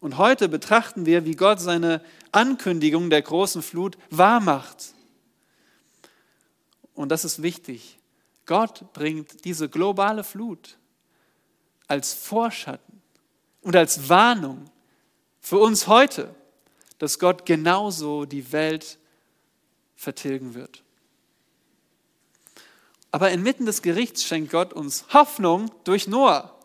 Und 0.00 0.16
heute 0.18 0.48
betrachten 0.48 1.06
wir, 1.06 1.24
wie 1.24 1.34
Gott 1.34 1.60
seine 1.60 2.02
Ankündigung 2.30 3.10
der 3.10 3.22
großen 3.22 3.62
Flut 3.62 3.98
wahrmacht. 4.10 4.94
Und 6.94 7.10
das 7.10 7.24
ist 7.24 7.42
wichtig. 7.42 7.98
Gott 8.46 8.92
bringt 8.92 9.44
diese 9.44 9.68
globale 9.68 10.24
Flut 10.24 10.78
als 11.86 12.14
Vorschatten 12.14 13.02
und 13.62 13.76
als 13.76 14.08
Warnung 14.08 14.70
für 15.40 15.58
uns 15.58 15.86
heute, 15.86 16.34
dass 16.98 17.18
Gott 17.18 17.46
genauso 17.46 18.24
die 18.24 18.52
Welt 18.52 18.98
vertilgen 19.96 20.54
wird. 20.54 20.82
Aber 23.10 23.30
inmitten 23.30 23.66
des 23.66 23.82
Gerichts 23.82 24.24
schenkt 24.24 24.50
Gott 24.52 24.72
uns 24.72 25.06
Hoffnung 25.12 25.70
durch 25.84 26.08
Noah. 26.08 26.57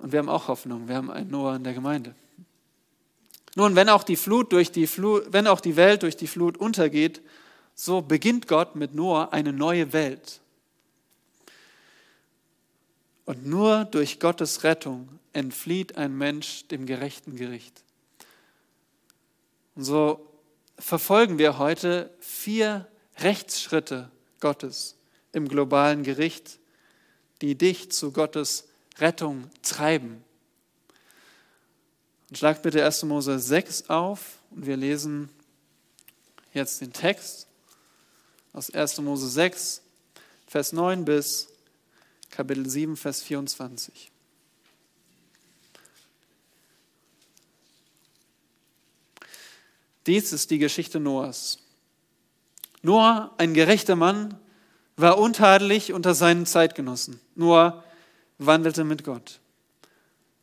Und 0.00 0.12
wir 0.12 0.18
haben 0.18 0.28
auch 0.28 0.48
Hoffnung. 0.48 0.88
Wir 0.88 0.96
haben 0.96 1.10
einen 1.10 1.30
Noah 1.30 1.56
in 1.56 1.64
der 1.64 1.74
Gemeinde. 1.74 2.14
Nun, 3.54 3.76
wenn 3.76 3.88
auch 3.88 4.02
die 4.02 4.16
Flut 4.16 4.52
durch 4.52 4.72
die 4.72 4.86
Flut, 4.86 5.32
wenn 5.32 5.46
auch 5.46 5.60
die 5.60 5.76
Welt 5.76 6.02
durch 6.02 6.16
die 6.16 6.26
Flut 6.26 6.56
untergeht, 6.56 7.20
so 7.74 8.00
beginnt 8.00 8.46
Gott 8.48 8.76
mit 8.76 8.94
Noah 8.94 9.32
eine 9.32 9.52
neue 9.52 9.92
Welt. 9.92 10.40
Und 13.24 13.46
nur 13.46 13.84
durch 13.84 14.18
Gottes 14.18 14.64
Rettung 14.64 15.08
entflieht 15.32 15.96
ein 15.96 16.16
Mensch 16.16 16.66
dem 16.68 16.86
gerechten 16.86 17.36
Gericht. 17.36 17.84
Und 19.76 19.84
so 19.84 20.26
verfolgen 20.78 21.38
wir 21.38 21.58
heute 21.58 22.10
vier 22.20 22.88
Rechtsschritte 23.18 24.10
Gottes 24.40 24.96
im 25.32 25.48
globalen 25.48 26.02
Gericht, 26.02 26.58
die 27.40 27.56
dich 27.56 27.92
zu 27.92 28.12
Gottes 28.12 28.69
Rettung 29.00 29.50
treiben. 29.62 30.24
Und 32.28 32.38
schlag 32.38 32.62
bitte 32.62 32.84
1. 32.84 33.02
Mose 33.04 33.38
6 33.38 33.90
auf 33.90 34.38
und 34.50 34.66
wir 34.66 34.76
lesen 34.76 35.28
jetzt 36.52 36.80
den 36.80 36.92
Text 36.92 37.46
aus 38.52 38.70
1. 38.70 38.98
Mose 38.98 39.28
6, 39.28 39.82
Vers 40.46 40.72
9 40.72 41.04
bis 41.04 41.48
Kapitel 42.30 42.68
7, 42.68 42.96
Vers 42.96 43.22
24. 43.22 44.10
Dies 50.06 50.32
ist 50.32 50.50
die 50.50 50.58
Geschichte 50.58 50.98
Noahs. 50.98 51.58
Noah, 52.82 53.34
ein 53.38 53.54
gerechter 53.54 53.96
Mann, 53.96 54.38
war 54.96 55.18
untadelig 55.18 55.92
unter 55.92 56.14
seinen 56.14 56.46
Zeitgenossen. 56.46 57.20
Noah 57.34 57.84
wandelte 58.46 58.84
mit 58.84 59.04
Gott. 59.04 59.40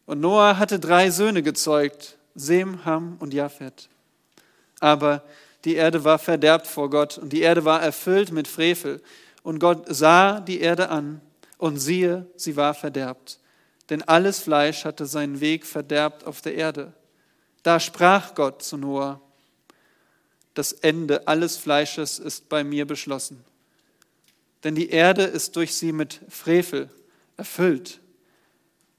Und 0.06 0.22
Noah 0.22 0.58
hatte 0.58 0.80
drei 0.80 1.10
Söhne 1.12 1.44
gezeugt, 1.44 2.18
Sem, 2.36 2.86
Ham 2.86 3.18
und 3.20 3.34
Japhet. 3.34 3.89
Aber 4.80 5.24
die 5.66 5.75
Erde 5.75 6.04
war 6.04 6.20
verderbt 6.20 6.68
vor 6.68 6.89
Gott 6.89 7.18
und 7.18 7.34
die 7.34 7.42
Erde 7.42 7.66
war 7.66 7.82
erfüllt 7.82 8.32
mit 8.32 8.48
Frevel. 8.48 9.01
Und 9.44 9.60
Gott 9.60 9.86
sah 9.88 10.39
die 10.39 10.62
Erde 10.62 10.89
an 10.89 11.22
und 11.58 11.77
siehe, 11.77 12.25
sie 12.36 12.56
war 12.56 12.74
verderbt. 12.74 13.39
Denn 13.89 14.04
alles 14.04 14.39
Fleisch 14.39 14.86
hatte 14.86 15.06
seinen 15.06 15.39
Weg 15.39 15.66
verderbt 15.66 16.25
auf 16.25 16.42
der 16.42 16.56
Erde. 16.56 16.94
Da 17.63 17.80
sprach 17.80 18.36
Gott 18.36 18.62
zu 18.62 18.77
Noah, 18.77 19.20
das 20.54 20.72
Ende 20.72 21.27
alles 21.27 21.58
Fleisches 21.58 22.18
ist 22.20 22.50
bei 22.50 22.63
mir 22.63 22.86
beschlossen. 22.86 23.44
Denn 24.63 24.75
die 24.75 24.89
Erde 24.89 25.24
ist 25.24 25.56
durch 25.56 25.75
sie 25.75 25.92
mit 25.92 26.22
Frevel 26.30 26.89
erfüllt. 27.38 28.01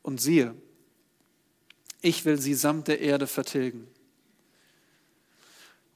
Und 0.02 0.20
siehe, 0.20 0.54
ich 2.00 2.24
will 2.24 2.38
sie 2.38 2.54
samt 2.54 2.88
der 2.88 3.00
Erde 3.00 3.26
vertilgen. 3.26 3.88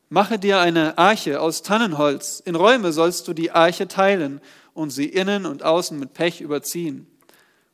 Mache 0.09 0.39
dir 0.39 0.61
eine 0.61 0.99
Arche 0.99 1.41
aus 1.41 1.63
Tannenholz. 1.63 2.41
In 2.45 2.55
Räume 2.55 2.93
sollst 2.93 3.27
du 3.29 3.33
die 3.33 3.53
Arche 3.53 3.89
teilen 3.89 4.43
und 4.75 4.91
sie 4.91 5.07
innen 5.07 5.47
und 5.47 5.63
außen 5.63 5.99
mit 5.99 6.13
Pech 6.13 6.43
überziehen. 6.43 7.07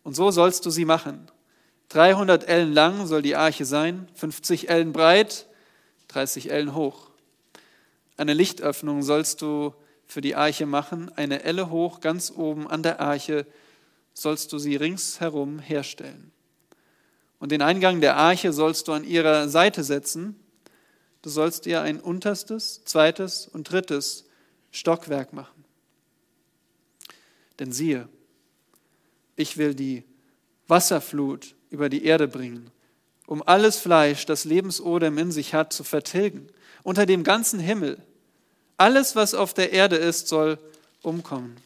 Und 0.05 0.15
so 0.15 0.31
sollst 0.31 0.65
du 0.65 0.71
sie 0.71 0.85
machen. 0.85 1.29
300 1.89 2.47
Ellen 2.47 2.73
lang 2.73 3.07
soll 3.07 3.23
die 3.23 3.35
Arche 3.35 3.65
sein, 3.65 4.09
50 4.15 4.69
Ellen 4.69 4.93
breit, 4.93 5.47
30 6.09 6.51
Ellen 6.51 6.75
hoch. 6.75 7.11
Eine 8.17 8.35
Lichtöffnung 8.35 9.03
sollst 9.03 9.43
du 9.43 9.75
für 10.07 10.21
die 10.21 10.37
Arche 10.37 10.67
machen, 10.67 11.11
eine 11.17 11.43
Elle 11.45 11.71
hoch, 11.71 12.01
ganz 12.01 12.31
oben 12.31 12.69
an 12.69 12.83
der 12.83 13.01
Arche 13.01 13.47
sollst 14.21 14.53
du 14.53 14.59
sie 14.59 14.75
ringsherum 14.77 15.61
herstellen. 15.61 16.33
Und 17.39 17.53
den 17.53 17.63
Eingang 17.63 18.01
der 18.01 18.17
Arche 18.17 18.53
sollst 18.53 18.89
du 18.89 18.93
an 18.93 19.05
ihrer 19.05 19.49
Seite 19.49 19.85
setzen. 19.85 20.35
Du 21.23 21.31
sollst 21.31 21.67
ihr 21.67 21.83
ein 21.83 22.01
unterstes, 22.01 22.83
zweites 22.85 23.47
und 23.47 23.71
drittes 23.71 24.25
Stockwerk 24.73 25.33
machen. 25.33 25.65
Denn 27.61 27.71
siehe, 27.73 28.09
ich 29.37 29.57
will 29.57 29.75
die 29.75 30.03
Wasserflut 30.67 31.55
über 31.71 31.89
die 31.89 32.05
Erde 32.05 32.27
bringen, 32.27 32.71
um 33.27 33.43
alles 33.47 33.77
Fleisch, 33.79 34.27
das 34.27 34.45
Lebensodem 34.45 35.17
in 35.19 35.31
sich 35.31 35.55
hat, 35.55 35.73
zu 35.73 35.85
vertilgen. 35.85 36.49
Unter 36.83 37.07
dem 37.07 37.23
ganzen 37.23 37.61
Himmel. 37.61 38.03
Alles, 38.77 39.15
was 39.15 39.35
auf 39.35 39.55
der 39.55 39.73
Erde 39.73 39.97
ist, 39.97 40.29
soll 40.29 40.59
umkommen. 41.03 41.57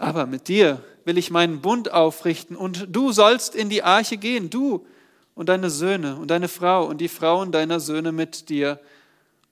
Aber 0.00 0.24
mit 0.24 0.48
dir 0.48 0.82
will 1.04 1.18
ich 1.18 1.30
meinen 1.30 1.60
Bund 1.60 1.92
aufrichten 1.92 2.56
und 2.56 2.86
du 2.88 3.12
sollst 3.12 3.54
in 3.54 3.68
die 3.68 3.82
Arche 3.82 4.16
gehen, 4.16 4.48
du 4.48 4.86
und 5.34 5.50
deine 5.50 5.68
Söhne 5.68 6.16
und 6.16 6.28
deine 6.30 6.48
Frau 6.48 6.86
und 6.86 7.02
die 7.02 7.08
Frauen 7.08 7.52
deiner 7.52 7.80
Söhne 7.80 8.10
mit 8.10 8.48
dir. 8.48 8.80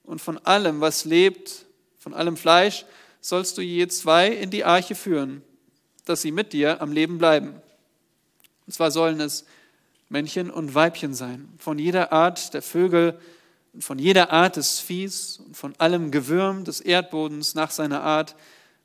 Und 0.05 0.23
von 0.23 0.39
allem, 0.39 0.81
was 0.81 1.05
lebt, 1.05 1.67
von 1.99 2.15
allem 2.15 2.39
Fleisch, 2.39 2.87
sollst 3.21 3.59
du 3.59 3.61
je 3.61 3.89
zwei 3.89 4.29
in 4.29 4.49
die 4.49 4.65
Arche 4.65 4.95
führen, 4.95 5.43
dass 6.07 6.23
sie 6.23 6.33
mit 6.33 6.55
dir 6.55 6.81
am 6.81 6.93
Leben 6.93 7.19
bleiben. 7.19 7.61
Und 8.67 8.73
zwar 8.73 8.91
sollen 8.91 9.21
es 9.21 9.45
Männchen 10.09 10.51
und 10.51 10.75
Weibchen 10.75 11.13
sein, 11.13 11.53
von 11.59 11.79
jeder 11.79 12.11
Art 12.11 12.55
der 12.55 12.63
Vögel, 12.63 13.21
von 13.81 13.99
jeder 13.99 14.33
Art 14.33 14.57
des 14.57 14.81
Viehs 14.81 15.41
und 15.45 15.59
von 15.59 15.75
allem 15.77 16.11
Gewürm 16.11 16.65
des 16.65 16.81
Erdbodens 16.81 17.55
nach 17.55 17.71
seiner 17.71 18.03
Art, 18.03 18.35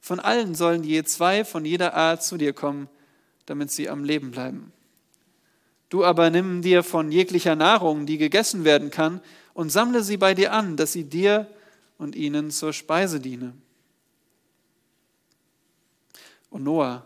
von 0.03 0.19
allen 0.19 0.53
sollen 0.53 0.83
je 0.83 1.01
zwei 1.05 1.45
von 1.45 1.63
jeder 1.63 1.93
Art 1.93 2.25
zu 2.25 2.35
dir 2.35 2.51
kommen, 2.51 2.89
damit 3.45 3.71
sie 3.71 3.89
am 3.89 4.03
Leben 4.03 4.31
bleiben. 4.31 4.73
Du 5.87 6.03
aber 6.03 6.29
nimm 6.29 6.61
dir 6.61 6.83
von 6.83 7.09
jeglicher 7.09 7.55
Nahrung, 7.55 8.05
die 8.05 8.17
gegessen 8.17 8.65
werden 8.65 8.91
kann, 8.91 9.21
und 9.53 9.69
sammle 9.69 10.03
sie 10.03 10.17
bei 10.17 10.33
dir 10.33 10.51
an, 10.51 10.75
dass 10.75 10.91
sie 10.91 11.05
dir 11.05 11.47
und 11.97 12.15
ihnen 12.15 12.51
zur 12.51 12.73
Speise 12.73 13.21
diene. 13.21 13.53
Und 16.49 16.65
Noah 16.65 17.05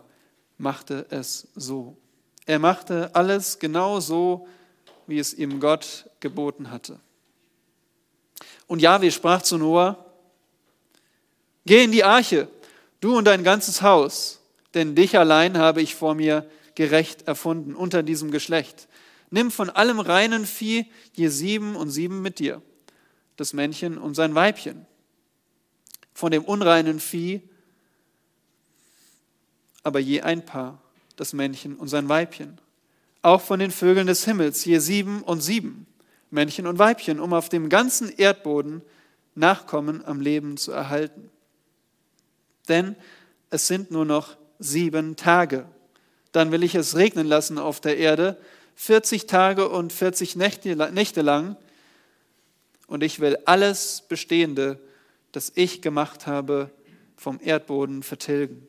machte 0.56 1.06
es 1.10 1.46
so. 1.54 1.96
Er 2.46 2.58
machte 2.58 3.14
alles 3.14 3.60
genau 3.60 4.00
so, 4.00 4.48
wie 5.06 5.20
es 5.20 5.34
ihm 5.34 5.60
Gott 5.60 6.10
geboten 6.18 6.72
hatte. 6.72 6.98
Und 8.66 8.82
Jahwe 8.82 9.12
sprach 9.12 9.42
zu 9.42 9.56
Noah, 9.56 10.04
geh 11.64 11.84
in 11.84 11.92
die 11.92 12.02
Arche, 12.02 12.48
du 13.00 13.16
und 13.16 13.24
dein 13.24 13.44
ganzes 13.44 13.82
Haus, 13.82 14.40
denn 14.74 14.94
dich 14.94 15.18
allein 15.18 15.58
habe 15.58 15.82
ich 15.82 15.94
vor 15.94 16.14
mir 16.14 16.48
gerecht 16.74 17.26
erfunden 17.26 17.74
unter 17.74 18.02
diesem 18.02 18.30
Geschlecht. 18.30 18.88
Nimm 19.30 19.50
von 19.50 19.70
allem 19.70 20.00
reinen 20.00 20.46
Vieh 20.46 20.86
je 21.12 21.28
sieben 21.28 21.76
und 21.76 21.90
sieben 21.90 22.22
mit 22.22 22.38
dir, 22.38 22.62
das 23.36 23.52
Männchen 23.52 23.98
und 23.98 24.14
sein 24.14 24.34
Weibchen. 24.34 24.86
Von 26.14 26.30
dem 26.30 26.44
unreinen 26.44 27.00
Vieh 27.00 27.42
aber 29.82 30.00
je 30.00 30.20
ein 30.22 30.44
Paar, 30.44 30.82
das 31.16 31.32
Männchen 31.32 31.76
und 31.76 31.88
sein 31.88 32.08
Weibchen. 32.08 32.60
auch 33.22 33.40
von 33.40 33.58
den 33.58 33.70
Vögeln 33.70 34.06
des 34.06 34.24
Himmels, 34.24 34.64
je 34.64 34.78
sieben 34.78 35.22
und 35.22 35.40
sieben, 35.40 35.86
Männchen 36.30 36.66
und 36.66 36.78
Weibchen, 36.78 37.20
um 37.20 37.32
auf 37.32 37.48
dem 37.48 37.68
ganzen 37.68 38.10
Erdboden 38.16 38.82
Nachkommen 39.34 40.04
am 40.04 40.20
Leben 40.20 40.56
zu 40.56 40.72
erhalten. 40.72 41.30
Denn 42.68 42.96
es 43.50 43.66
sind 43.66 43.90
nur 43.90 44.04
noch 44.04 44.36
sieben 44.58 45.16
Tage. 45.16 45.66
Dann 46.32 46.52
will 46.52 46.62
ich 46.62 46.74
es 46.74 46.96
regnen 46.96 47.26
lassen 47.26 47.58
auf 47.58 47.80
der 47.80 47.96
Erde, 47.96 48.36
40 48.74 49.26
Tage 49.26 49.68
und 49.68 49.92
40 49.92 50.36
Nächte, 50.36 50.74
lang, 51.22 51.56
und 52.86 53.02
ich 53.02 53.20
will 53.20 53.38
alles 53.44 54.02
Bestehende, 54.08 54.80
das 55.32 55.52
ich 55.54 55.82
gemacht 55.82 56.26
habe, 56.26 56.70
vom 57.16 57.38
Erdboden 57.42 58.02
vertilgen. 58.02 58.66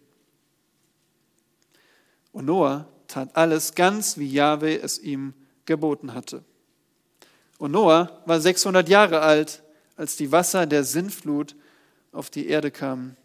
Und 2.32 2.46
Noah 2.46 2.88
tat 3.08 3.36
alles 3.36 3.76
ganz, 3.76 4.18
wie 4.18 4.30
Jahwe 4.30 4.82
es 4.82 5.00
ihm 5.00 5.34
geboten 5.66 6.14
hatte. 6.14 6.44
Und 7.58 7.72
Noah 7.72 8.22
war 8.26 8.40
600 8.40 8.88
Jahre 8.90 9.22
alt, 9.22 9.64
als 9.96 10.16
die 10.16 10.32
Wasser 10.32 10.66
der 10.66 10.84
Sintflut 10.84 11.56
auf 12.12 12.30
die 12.30 12.48
Erde 12.48 12.72
kamen. 12.72 13.16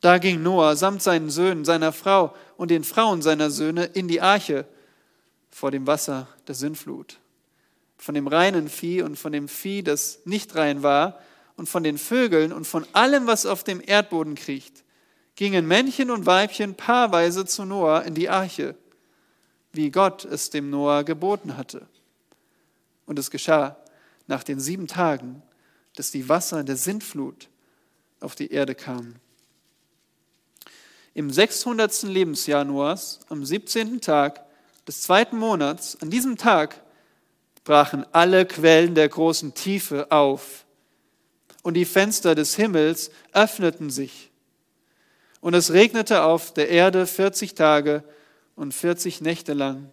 Da 0.00 0.18
ging 0.18 0.42
Noah 0.42 0.76
samt 0.76 1.02
seinen 1.02 1.30
Söhnen, 1.30 1.64
seiner 1.64 1.92
Frau 1.92 2.34
und 2.56 2.70
den 2.70 2.84
Frauen 2.84 3.22
seiner 3.22 3.50
Söhne 3.50 3.84
in 3.84 4.08
die 4.08 4.20
Arche 4.20 4.66
vor 5.50 5.70
dem 5.70 5.86
Wasser 5.86 6.28
der 6.46 6.54
Sintflut. 6.54 7.18
Von 7.98 8.14
dem 8.14 8.26
reinen 8.26 8.68
Vieh 8.68 9.02
und 9.02 9.16
von 9.16 9.32
dem 9.32 9.48
Vieh, 9.48 9.82
das 9.82 10.20
nicht 10.24 10.54
rein 10.54 10.82
war, 10.82 11.20
und 11.56 11.68
von 11.68 11.82
den 11.82 11.98
Vögeln 11.98 12.54
und 12.54 12.66
von 12.66 12.86
allem, 12.94 13.26
was 13.26 13.44
auf 13.44 13.62
dem 13.64 13.82
Erdboden 13.84 14.34
kriecht, 14.34 14.82
gingen 15.36 15.66
Männchen 15.66 16.10
und 16.10 16.24
Weibchen 16.24 16.74
paarweise 16.74 17.44
zu 17.44 17.66
Noah 17.66 18.02
in 18.04 18.14
die 18.14 18.30
Arche, 18.30 18.76
wie 19.72 19.90
Gott 19.90 20.24
es 20.24 20.48
dem 20.48 20.70
Noah 20.70 21.04
geboten 21.04 21.58
hatte. 21.58 21.86
Und 23.04 23.18
es 23.18 23.30
geschah 23.30 23.76
nach 24.26 24.42
den 24.42 24.58
sieben 24.60 24.86
Tagen, 24.86 25.42
dass 25.96 26.10
die 26.10 26.30
Wasser 26.30 26.64
der 26.64 26.76
Sintflut 26.76 27.48
auf 28.20 28.34
die 28.34 28.50
Erde 28.50 28.74
kamen. 28.74 29.16
Im 31.14 31.30
600. 31.30 32.02
Lebensjahr 32.04 32.64
Noahs, 32.64 33.20
am 33.28 33.44
17. 33.44 34.00
Tag 34.00 34.44
des 34.86 35.02
zweiten 35.02 35.38
Monats, 35.38 35.98
an 36.00 36.10
diesem 36.10 36.36
Tag 36.36 36.80
brachen 37.64 38.06
alle 38.12 38.46
Quellen 38.46 38.94
der 38.94 39.08
großen 39.08 39.54
Tiefe 39.54 40.10
auf 40.10 40.64
und 41.62 41.74
die 41.74 41.84
Fenster 41.84 42.34
des 42.34 42.54
Himmels 42.54 43.10
öffneten 43.32 43.90
sich. 43.90 44.30
Und 45.40 45.54
es 45.54 45.72
regnete 45.72 46.22
auf 46.22 46.52
der 46.52 46.68
Erde 46.68 47.06
40 47.06 47.54
Tage 47.54 48.04
und 48.56 48.74
40 48.74 49.20
Nächte 49.20 49.52
lang. 49.52 49.90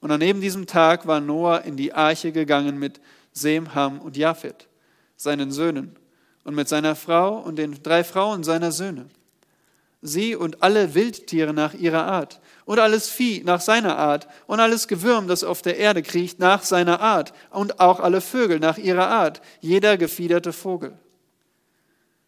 Und 0.00 0.10
an 0.10 0.20
eben 0.20 0.40
diesem 0.40 0.66
Tag 0.66 1.06
war 1.06 1.20
Noah 1.20 1.62
in 1.62 1.76
die 1.76 1.92
Arche 1.92 2.32
gegangen 2.32 2.78
mit 2.78 3.00
Sem, 3.32 3.74
Ham 3.74 4.00
und 4.00 4.16
Japhet, 4.16 4.68
seinen 5.16 5.52
Söhnen, 5.52 5.96
und 6.44 6.54
mit 6.54 6.68
seiner 6.68 6.94
Frau 6.94 7.38
und 7.38 7.56
den 7.56 7.82
drei 7.82 8.04
Frauen 8.04 8.44
seiner 8.44 8.70
Söhne. 8.70 9.06
Sie 10.02 10.36
und 10.36 10.62
alle 10.62 10.94
Wildtiere 10.94 11.52
nach 11.52 11.74
ihrer 11.74 12.04
Art, 12.04 12.40
und 12.64 12.78
alles 12.78 13.08
Vieh 13.08 13.42
nach 13.44 13.60
seiner 13.60 13.96
Art, 13.96 14.28
und 14.46 14.60
alles 14.60 14.88
Gewürm, 14.88 15.26
das 15.26 15.42
auf 15.42 15.62
der 15.62 15.78
Erde 15.78 16.02
kriecht, 16.02 16.38
nach 16.38 16.62
seiner 16.62 17.00
Art, 17.00 17.32
und 17.50 17.80
auch 17.80 18.00
alle 18.00 18.20
Vögel 18.20 18.60
nach 18.60 18.78
ihrer 18.78 19.08
Art, 19.08 19.40
jeder 19.60 19.96
gefiederte 19.96 20.52
Vogel. 20.52 20.98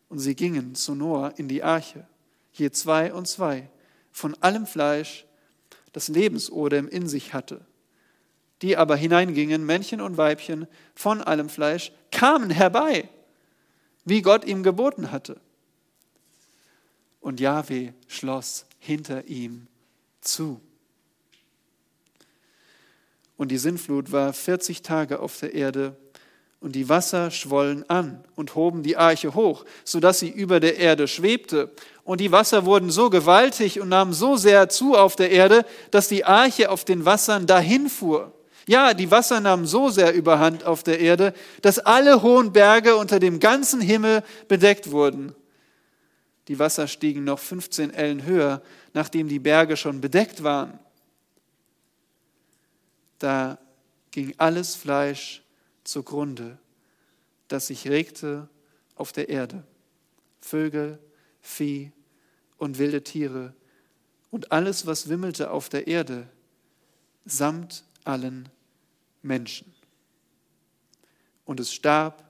Und 0.09 0.19
sie 0.19 0.35
gingen 0.35 0.75
zu 0.75 0.95
Noah 0.95 1.35
in 1.37 1.49
die 1.49 1.63
Arche, 1.63 2.07
je 2.53 2.71
zwei 2.71 3.13
und 3.13 3.29
zwei, 3.29 3.69
von 4.11 4.35
allem 4.41 4.67
Fleisch, 4.67 5.27
das 5.93 6.09
Lebensodem 6.09 6.89
in 6.89 7.07
sich 7.07 7.35
hatte. 7.35 7.61
Die 8.63 8.77
aber 8.77 8.97
hineingingen, 8.97 9.65
Männchen 9.65 10.01
und 10.01 10.17
Weibchen, 10.17 10.67
von 10.95 11.23
allem 11.23 11.49
Fleisch, 11.49 11.93
kamen 12.11 12.51
herbei, 12.51 13.09
wie 14.05 14.23
Gott 14.23 14.45
ihm 14.45 14.63
geboten 14.63 15.13
hatte. 15.13 15.41
Und 17.21 17.41
Jahwe 17.41 17.95
schloss 18.07 18.67
hinter 18.79 19.27
ihm 19.27 19.67
zu. 20.21 20.61
Und 23.37 23.49
die 23.51 23.59
Sintflut 23.59 24.13
war 24.13 24.33
40 24.33 24.83
Tage 24.83 25.21
auf 25.21 25.39
der 25.39 25.55
Erde, 25.55 25.97
und 26.61 26.73
die 26.73 26.89
Wasser 26.89 27.31
schwollen 27.31 27.89
an 27.89 28.25
und 28.35 28.57
hoben 28.57 28.83
die 28.83 28.97
Arche 28.97 29.35
hoch, 29.35 29.65
sodass 29.85 30.19
sie 30.19 30.29
über 30.29 30.59
der 30.59 30.77
Erde 30.79 31.07
schwebte. 31.07 31.71
Und 32.03 32.21
die 32.21 32.33
Wasser 32.33 32.65
wurden 32.65 32.91
so 32.91 33.11
gewaltig 33.11 33.81
und 33.81 33.89
nahmen 33.89 34.13
so 34.13 34.37
sehr 34.37 34.69
zu 34.69 34.97
auf 34.97 35.15
der 35.15 35.31
Erde, 35.31 35.65
dass 35.91 36.09
die 36.09 36.25
Arche 36.25 36.71
auf 36.71 36.85
den 36.85 37.05
Wassern 37.05 37.47
dahinfuhr. 37.47 38.33
Ja, 38.67 38.93
die 38.93 39.11
Wasser 39.11 39.41
nahmen 39.41 39.67
so 39.67 39.89
sehr 39.89 40.13
überhand 40.15 40.65
auf 40.65 40.83
der 40.83 40.99
Erde, 40.99 41.33
dass 41.63 41.79
alle 41.79 42.23
hohen 42.23 42.53
Berge 42.53 42.97
unter 42.97 43.21
dem 43.21 43.39
ganzen 43.41 43.81
Himmel 43.81 44.23
bedeckt 44.49 44.91
wurden. 44.91 45.35
Die 46.49 46.59
Wasser 46.59 46.89
stiegen 46.89 47.25
noch 47.25 47.39
15 47.39 47.93
Ellen 47.93 48.25
höher, 48.25 48.63
nachdem 48.95 49.29
die 49.29 49.39
Berge 49.39 49.77
schon 49.77 50.01
bedeckt 50.01 50.43
waren. 50.43 50.79
Da 53.19 53.59
ging 54.11 54.35
alles 54.39 54.75
Fleisch 54.75 55.43
zugrunde, 55.85 56.59
das 57.49 57.67
sich 57.67 57.87
regte 57.89 58.49
auf 58.95 59.13
der 59.13 59.29
Erde. 59.29 59.63
Vögel, 60.41 60.99
Vieh 61.43 61.93
und 62.57 62.79
wilde 62.79 63.05
Tiere 63.05 63.55
und 64.31 64.51
alles, 64.51 64.87
was 64.87 65.09
wimmelte 65.09 65.51
auf 65.51 65.69
der 65.69 65.87
Erde, 65.87 66.29
samt 67.25 67.85
allen 68.05 68.49
Menschen. 69.23 69.75
Und 71.45 71.61
es 71.61 71.73
starb 71.73 72.25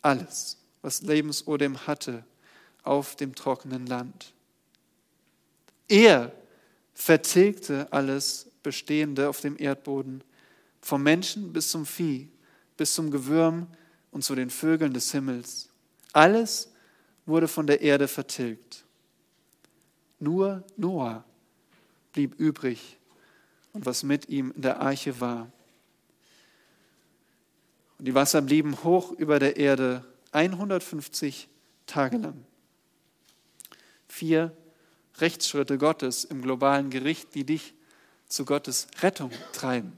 alles, 0.00 0.58
was 0.80 1.02
Lebensodem 1.02 1.86
hatte 1.86 2.24
auf 2.82 3.16
dem 3.16 3.34
trockenen 3.34 3.86
Land. 3.86 4.32
Er 5.88 6.32
vertilgte 6.94 7.92
alles 7.92 8.50
Bestehende 8.62 9.28
auf 9.28 9.40
dem 9.40 9.56
Erdboden, 9.58 10.22
vom 10.80 11.02
Menschen 11.02 11.52
bis 11.52 11.70
zum 11.70 11.86
Vieh, 11.86 12.28
bis 12.76 12.94
zum 12.94 13.10
Gewürm 13.10 13.66
und 14.10 14.24
zu 14.24 14.34
den 14.34 14.50
Vögeln 14.50 14.92
des 14.92 15.12
Himmels. 15.12 15.68
Alles 16.12 16.72
wurde 17.26 17.48
von 17.48 17.66
der 17.66 17.80
Erde 17.80 18.08
vertilgt. 18.08 18.84
Nur 20.18 20.64
Noah 20.76 21.24
blieb 22.12 22.38
übrig 22.38 22.98
und 23.72 23.86
was 23.86 24.02
mit 24.02 24.28
ihm 24.28 24.52
in 24.54 24.62
der 24.62 24.80
Arche 24.80 25.20
war. 25.20 25.50
Und 27.98 28.04
die 28.06 28.14
Wasser 28.14 28.42
blieben 28.42 28.82
hoch 28.84 29.12
über 29.12 29.38
der 29.38 29.56
Erde 29.56 30.04
150 30.32 31.48
Tage 31.86 32.18
lang 32.18 32.44
vier 34.12 34.54
Rechtsschritte 35.18 35.78
Gottes 35.78 36.24
im 36.24 36.42
globalen 36.42 36.90
Gericht, 36.90 37.34
die 37.34 37.44
dich 37.44 37.72
zu 38.28 38.44
Gottes 38.44 38.86
Rettung 39.00 39.30
treiben. 39.52 39.92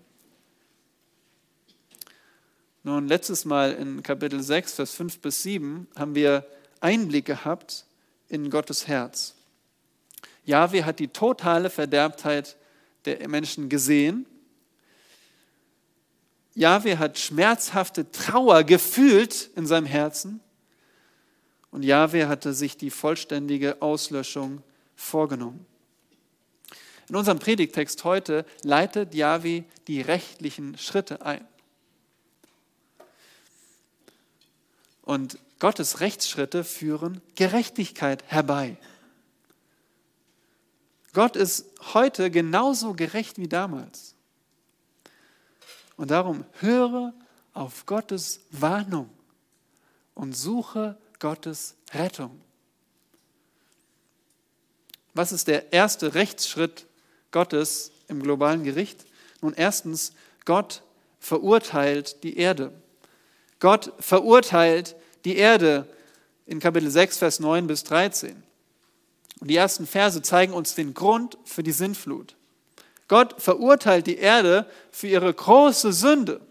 Nun, 2.84 3.08
letztes 3.08 3.44
Mal 3.44 3.72
in 3.72 4.02
Kapitel 4.02 4.40
6, 4.40 4.74
Vers 4.74 4.94
5 4.94 5.18
bis 5.18 5.42
7 5.42 5.88
haben 5.96 6.14
wir 6.14 6.46
Einblick 6.80 7.24
gehabt 7.24 7.86
in 8.28 8.50
Gottes 8.50 8.86
Herz. 8.86 9.34
Jahwe 10.44 10.84
hat 10.84 11.00
die 11.00 11.08
totale 11.08 11.68
Verderbtheit 11.68 12.56
der 13.06 13.26
Menschen 13.28 13.68
gesehen. 13.68 14.26
Jahwe 16.54 16.98
hat 16.98 17.18
schmerzhafte 17.18 18.10
Trauer 18.12 18.62
gefühlt 18.62 19.50
in 19.56 19.66
seinem 19.66 19.86
Herzen. 19.86 20.40
Und 21.74 21.82
Jahwe 21.82 22.28
hatte 22.28 22.54
sich 22.54 22.76
die 22.76 22.90
vollständige 22.90 23.82
Auslöschung 23.82 24.62
vorgenommen. 24.94 25.66
In 27.08 27.16
unserem 27.16 27.40
Predigtext 27.40 28.04
heute 28.04 28.46
leitet 28.62 29.12
Jahwe 29.12 29.64
die 29.88 30.00
rechtlichen 30.00 30.78
Schritte 30.78 31.26
ein. 31.26 31.44
Und 35.02 35.40
Gottes 35.58 35.98
Rechtsschritte 35.98 36.62
führen 36.62 37.20
Gerechtigkeit 37.34 38.22
herbei. 38.28 38.76
Gott 41.12 41.34
ist 41.34 41.66
heute 41.92 42.30
genauso 42.30 42.92
gerecht 42.92 43.36
wie 43.38 43.48
damals. 43.48 44.14
Und 45.96 46.12
darum 46.12 46.44
höre 46.60 47.12
auf 47.52 47.84
Gottes 47.84 48.42
Warnung 48.52 49.10
und 50.14 50.36
suche 50.36 50.96
Gottes 51.24 51.74
Rettung. 51.94 52.38
Was 55.14 55.32
ist 55.32 55.48
der 55.48 55.72
erste 55.72 56.14
Rechtsschritt 56.14 56.84
Gottes 57.30 57.92
im 58.08 58.22
globalen 58.22 58.62
Gericht? 58.62 59.06
Nun 59.40 59.54
erstens, 59.54 60.12
Gott 60.44 60.82
verurteilt 61.20 62.22
die 62.24 62.36
Erde. 62.36 62.74
Gott 63.58 63.94
verurteilt 64.00 64.96
die 65.24 65.36
Erde 65.36 65.88
in 66.44 66.60
Kapitel 66.60 66.90
6, 66.90 67.16
Vers 67.16 67.40
9 67.40 67.68
bis 67.68 67.84
13. 67.84 68.42
Und 69.40 69.48
die 69.48 69.56
ersten 69.56 69.86
Verse 69.86 70.20
zeigen 70.20 70.52
uns 70.52 70.74
den 70.74 70.92
Grund 70.92 71.38
für 71.46 71.62
die 71.62 71.72
Sintflut. 71.72 72.36
Gott 73.08 73.40
verurteilt 73.40 74.06
die 74.06 74.18
Erde 74.18 74.68
für 74.92 75.06
ihre 75.06 75.32
große 75.32 75.94
Sünde. 75.94 76.42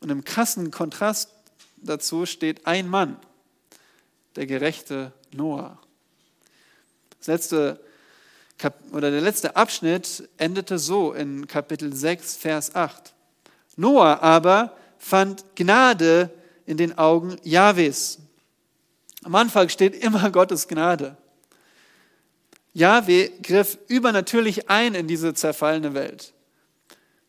Und 0.00 0.08
im 0.08 0.24
krassen 0.24 0.70
Kontrast 0.70 1.37
dazu 1.82 2.26
steht 2.26 2.66
ein 2.66 2.88
Mann, 2.88 3.18
der 4.36 4.46
gerechte 4.46 5.12
Noah. 5.32 5.78
Das 7.18 7.26
letzte 7.26 7.80
oder 8.92 9.10
der 9.10 9.20
letzte 9.20 9.54
Abschnitt 9.56 10.28
endete 10.36 10.78
so 10.78 11.12
in 11.12 11.46
Kapitel 11.46 11.94
6, 11.94 12.36
Vers 12.36 12.74
8. 12.74 13.14
Noah 13.76 14.20
aber 14.20 14.76
fand 14.98 15.44
Gnade 15.54 16.30
in 16.66 16.76
den 16.76 16.98
Augen 16.98 17.36
Jahwes. 17.44 18.18
Am 19.22 19.34
Anfang 19.34 19.68
steht 19.68 19.94
immer 19.94 20.30
Gottes 20.32 20.66
Gnade. 20.66 21.16
Jahwe 22.72 23.30
griff 23.42 23.78
übernatürlich 23.88 24.68
ein 24.68 24.94
in 24.94 25.08
diese 25.08 25.34
zerfallene 25.34 25.94
Welt. 25.94 26.32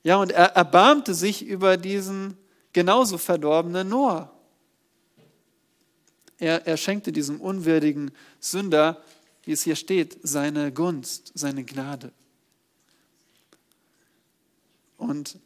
Ja, 0.03 0.17
und 0.17 0.31
er 0.31 0.55
erbarmte 0.55 1.13
sich 1.13 1.45
über 1.45 1.77
diesen 1.77 2.37
genauso 2.73 3.17
verdorbenen 3.17 3.89
Noah. 3.89 4.31
Er, 6.39 6.65
er 6.65 6.77
schenkte 6.77 7.11
diesem 7.11 7.41
unwürdigen 7.41 8.11
Sünder, 8.39 9.03
wie 9.43 9.51
es 9.51 9.63
hier 9.63 9.75
steht, 9.75 10.17
seine 10.23 10.71
Gunst, 10.71 11.31
seine 11.35 11.63
Gnade. 11.63 12.11
Und 14.97 15.37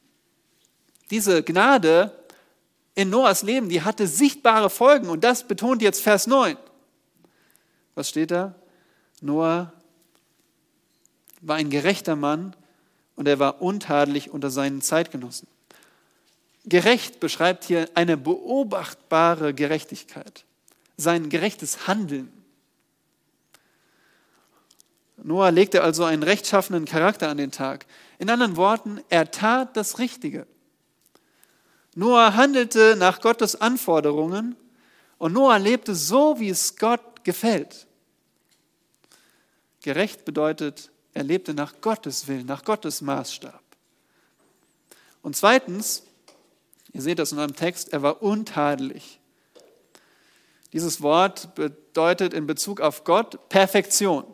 diese 1.10 1.44
Gnade 1.44 2.12
in 2.96 3.10
Noahs 3.10 3.44
Leben, 3.44 3.70
die 3.70 3.82
hatte 3.82 4.08
sichtbare 4.08 4.70
Folgen 4.70 5.10
und 5.10 5.24
das 5.24 5.48
betont 5.48 5.82
jetzt 5.82 6.02
Vers 6.02 6.28
9. 6.28 6.58
Was 7.96 8.10
steht 8.10 8.32
da? 8.32 8.56
Noah 9.22 9.74
war 11.42 11.58
ein 11.58 11.70
gerechter 11.70 12.16
Mann 12.16 12.56
und 13.16 13.28
er 13.28 13.40
war 13.40 13.62
untadelig 13.62 14.32
unter 14.32 14.50
seinen 14.50 14.82
Zeitgenossen. 14.82 15.48
Gerecht 16.66 17.20
beschreibt 17.20 17.66
hier 17.66 17.90
eine 17.94 18.16
beobachtbare 18.16 19.54
Gerechtigkeit, 19.54 20.46
sein 21.04 21.30
gerechtes 21.30 21.88
Handeln. 21.88 22.32
Noah 25.18 25.52
legte 25.52 25.84
also 25.84 26.04
einen 26.04 26.24
rechtschaffenen 26.24 26.86
Charakter 26.86 27.30
an 27.30 27.38
den 27.38 27.52
Tag. 27.52 27.86
In 28.20 28.30
anderen 28.30 28.58
Worten, 28.58 29.02
er 29.10 29.32
tat 29.32 29.78
das 29.78 30.00
Richtige. 30.00 30.48
Noah 31.96 32.36
handelte 32.36 32.96
nach 32.98 33.22
Gottes 33.22 33.60
Anforderungen 33.60 34.56
und 35.18 35.34
Noah 35.34 35.60
lebte 35.60 35.96
so, 35.96 36.40
wie 36.40 36.50
es 36.50 36.76
Gott 36.76 37.24
gefällt. 37.24 37.88
Gerecht 39.84 40.26
bedeutet, 40.26 40.92
er 41.14 41.24
lebte 41.24 41.54
nach 41.54 41.80
Gottes 41.82 42.28
Willen, 42.28 42.46
nach 42.46 42.64
Gottes 42.64 43.02
Maßstab. 43.02 43.62
Und 45.22 45.36
zweitens, 45.36 46.04
ihr 46.92 47.02
seht 47.02 47.20
das 47.20 47.32
in 47.32 47.40
eurem 47.40 47.56
Text, 47.56 47.94
er 47.94 48.02
war 48.02 48.22
untadelig. 48.22 49.20
Dieses 50.74 51.02
Wort 51.02 51.54
bedeutet 51.54 52.34
in 52.34 52.48
Bezug 52.48 52.82
auf 52.82 53.04
Gott 53.04 53.48
Perfektion. 53.50 54.26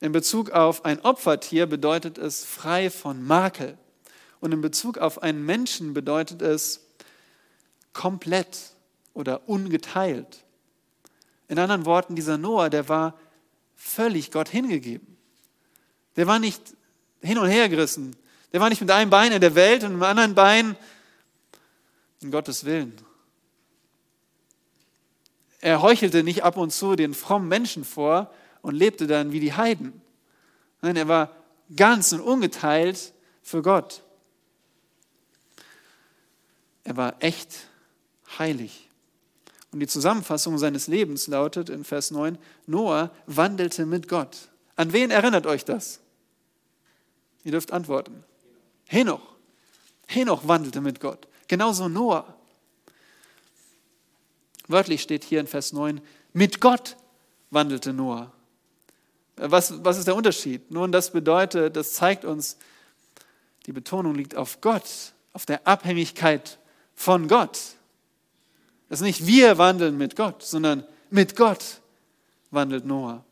In 0.00 0.10
Bezug 0.10 0.50
auf 0.50 0.84
ein 0.84 1.00
Opfertier 1.02 1.66
bedeutet 1.66 2.18
es 2.18 2.44
frei 2.44 2.90
von 2.90 3.22
Makel. 3.22 3.78
Und 4.40 4.50
in 4.50 4.60
Bezug 4.60 4.98
auf 4.98 5.22
einen 5.22 5.46
Menschen 5.46 5.94
bedeutet 5.94 6.42
es 6.42 6.80
komplett 7.92 8.72
oder 9.14 9.48
ungeteilt. 9.48 10.42
In 11.46 11.60
anderen 11.60 11.84
Worten, 11.84 12.16
dieser 12.16 12.36
Noah, 12.36 12.68
der 12.68 12.88
war 12.88 13.16
völlig 13.76 14.32
Gott 14.32 14.48
hingegeben. 14.48 15.16
Der 16.16 16.26
war 16.26 16.40
nicht 16.40 16.74
hin 17.20 17.38
und 17.38 17.48
her 17.48 17.68
gerissen. 17.68 18.16
Der 18.52 18.60
war 18.60 18.68
nicht 18.68 18.80
mit 18.80 18.90
einem 18.90 19.10
Bein 19.10 19.30
in 19.30 19.40
der 19.40 19.54
Welt 19.54 19.84
und 19.84 19.92
mit 19.92 20.00
dem 20.00 20.02
anderen 20.02 20.34
Bein 20.34 20.76
in 22.20 22.32
Gottes 22.32 22.64
Willen. 22.64 22.96
Er 25.62 25.80
heuchelte 25.80 26.24
nicht 26.24 26.42
ab 26.42 26.56
und 26.56 26.72
zu 26.72 26.96
den 26.96 27.14
frommen 27.14 27.48
Menschen 27.48 27.84
vor 27.84 28.32
und 28.62 28.74
lebte 28.74 29.06
dann 29.06 29.30
wie 29.30 29.40
die 29.40 29.54
Heiden. 29.54 30.02
Nein, 30.82 30.96
er 30.96 31.06
war 31.06 31.30
ganz 31.74 32.12
und 32.12 32.20
ungeteilt 32.20 33.14
für 33.42 33.62
Gott. 33.62 34.02
Er 36.82 36.96
war 36.96 37.14
echt 37.20 37.68
heilig. 38.38 38.88
Und 39.70 39.78
die 39.78 39.86
Zusammenfassung 39.86 40.58
seines 40.58 40.88
Lebens 40.88 41.28
lautet 41.28 41.70
in 41.70 41.84
Vers 41.84 42.10
9, 42.10 42.38
Noah 42.66 43.12
wandelte 43.26 43.86
mit 43.86 44.08
Gott. 44.08 44.48
An 44.74 44.92
wen 44.92 45.12
erinnert 45.12 45.46
euch 45.46 45.64
das? 45.64 46.00
Ihr 47.44 47.52
dürft 47.52 47.72
antworten. 47.72 48.24
Henoch. 48.86 49.22
Henoch 50.08 50.48
wandelte 50.48 50.80
mit 50.80 50.98
Gott. 50.98 51.28
Genauso 51.46 51.88
Noah. 51.88 52.36
Wörtlich 54.72 55.02
steht 55.02 55.22
hier 55.22 55.38
in 55.38 55.46
Vers 55.46 55.72
9, 55.72 56.00
mit 56.32 56.60
Gott 56.60 56.96
wandelte 57.50 57.92
Noah. 57.92 58.32
Was, 59.36 59.84
was 59.84 59.98
ist 59.98 60.06
der 60.06 60.16
Unterschied? 60.16 60.70
Nun, 60.70 60.92
das 60.92 61.12
bedeutet, 61.12 61.76
das 61.76 61.94
zeigt 61.94 62.24
uns, 62.24 62.56
die 63.66 63.72
Betonung 63.72 64.14
liegt 64.14 64.34
auf 64.34 64.60
Gott, 64.60 65.12
auf 65.32 65.46
der 65.46 65.66
Abhängigkeit 65.66 66.58
von 66.94 67.28
Gott. 67.28 67.58
Das 68.88 69.00
ist 69.00 69.04
nicht 69.06 69.26
wir 69.26 69.58
wandeln 69.58 69.96
mit 69.96 70.16
Gott, 70.16 70.42
sondern 70.42 70.84
mit 71.10 71.36
Gott 71.36 71.80
wandelt 72.50 72.84
Noah. 72.84 73.24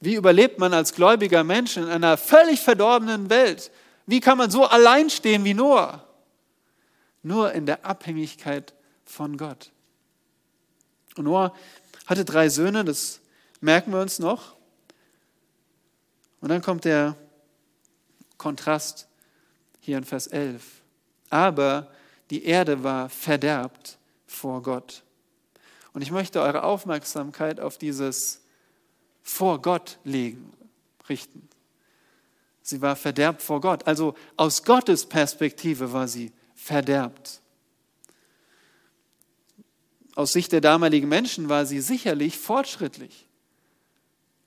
Wie 0.00 0.14
überlebt 0.14 0.58
man 0.58 0.74
als 0.74 0.94
gläubiger 0.94 1.44
Mensch 1.44 1.76
in 1.76 1.84
einer 1.84 2.16
völlig 2.16 2.60
verdorbenen 2.60 3.30
Welt? 3.30 3.70
Wie 4.06 4.20
kann 4.20 4.38
man 4.38 4.50
so 4.50 4.64
allein 4.64 5.10
stehen 5.10 5.44
wie 5.44 5.54
Noah? 5.54 6.06
Nur 7.22 7.52
in 7.52 7.66
der 7.66 7.86
Abhängigkeit 7.86 8.74
von 9.04 9.36
Gott. 9.36 9.70
Und 11.16 11.24
Noah 11.24 11.54
hatte 12.06 12.24
drei 12.24 12.48
Söhne, 12.48 12.84
das 12.84 13.20
merken 13.60 13.92
wir 13.92 14.00
uns 14.00 14.18
noch. 14.18 14.56
Und 16.40 16.50
dann 16.50 16.62
kommt 16.62 16.84
der 16.84 17.16
Kontrast 18.36 19.08
hier 19.80 19.96
in 19.98 20.04
Vers 20.04 20.26
11. 20.26 20.62
Aber 21.30 21.90
die 22.30 22.44
Erde 22.44 22.82
war 22.82 23.08
verderbt 23.08 23.98
vor 24.26 24.62
Gott. 24.62 25.02
Und 25.92 26.02
ich 26.02 26.10
möchte 26.10 26.40
eure 26.40 26.64
Aufmerksamkeit 26.64 27.60
auf 27.60 27.78
dieses 27.78 28.40
vor 29.22 29.62
Gott 29.62 29.98
legen, 30.04 30.52
richten. 31.08 31.48
Sie 32.62 32.82
war 32.82 32.96
verderbt 32.96 33.42
vor 33.42 33.60
Gott. 33.60 33.86
Also 33.86 34.14
aus 34.36 34.64
Gottes 34.64 35.06
Perspektive 35.06 35.92
war 35.92 36.08
sie 36.08 36.32
verderbt. 36.54 37.40
Aus 40.14 40.32
Sicht 40.32 40.52
der 40.52 40.60
damaligen 40.60 41.08
Menschen 41.08 41.48
war 41.48 41.66
sie 41.66 41.80
sicherlich 41.80 42.38
fortschrittlich. 42.38 43.26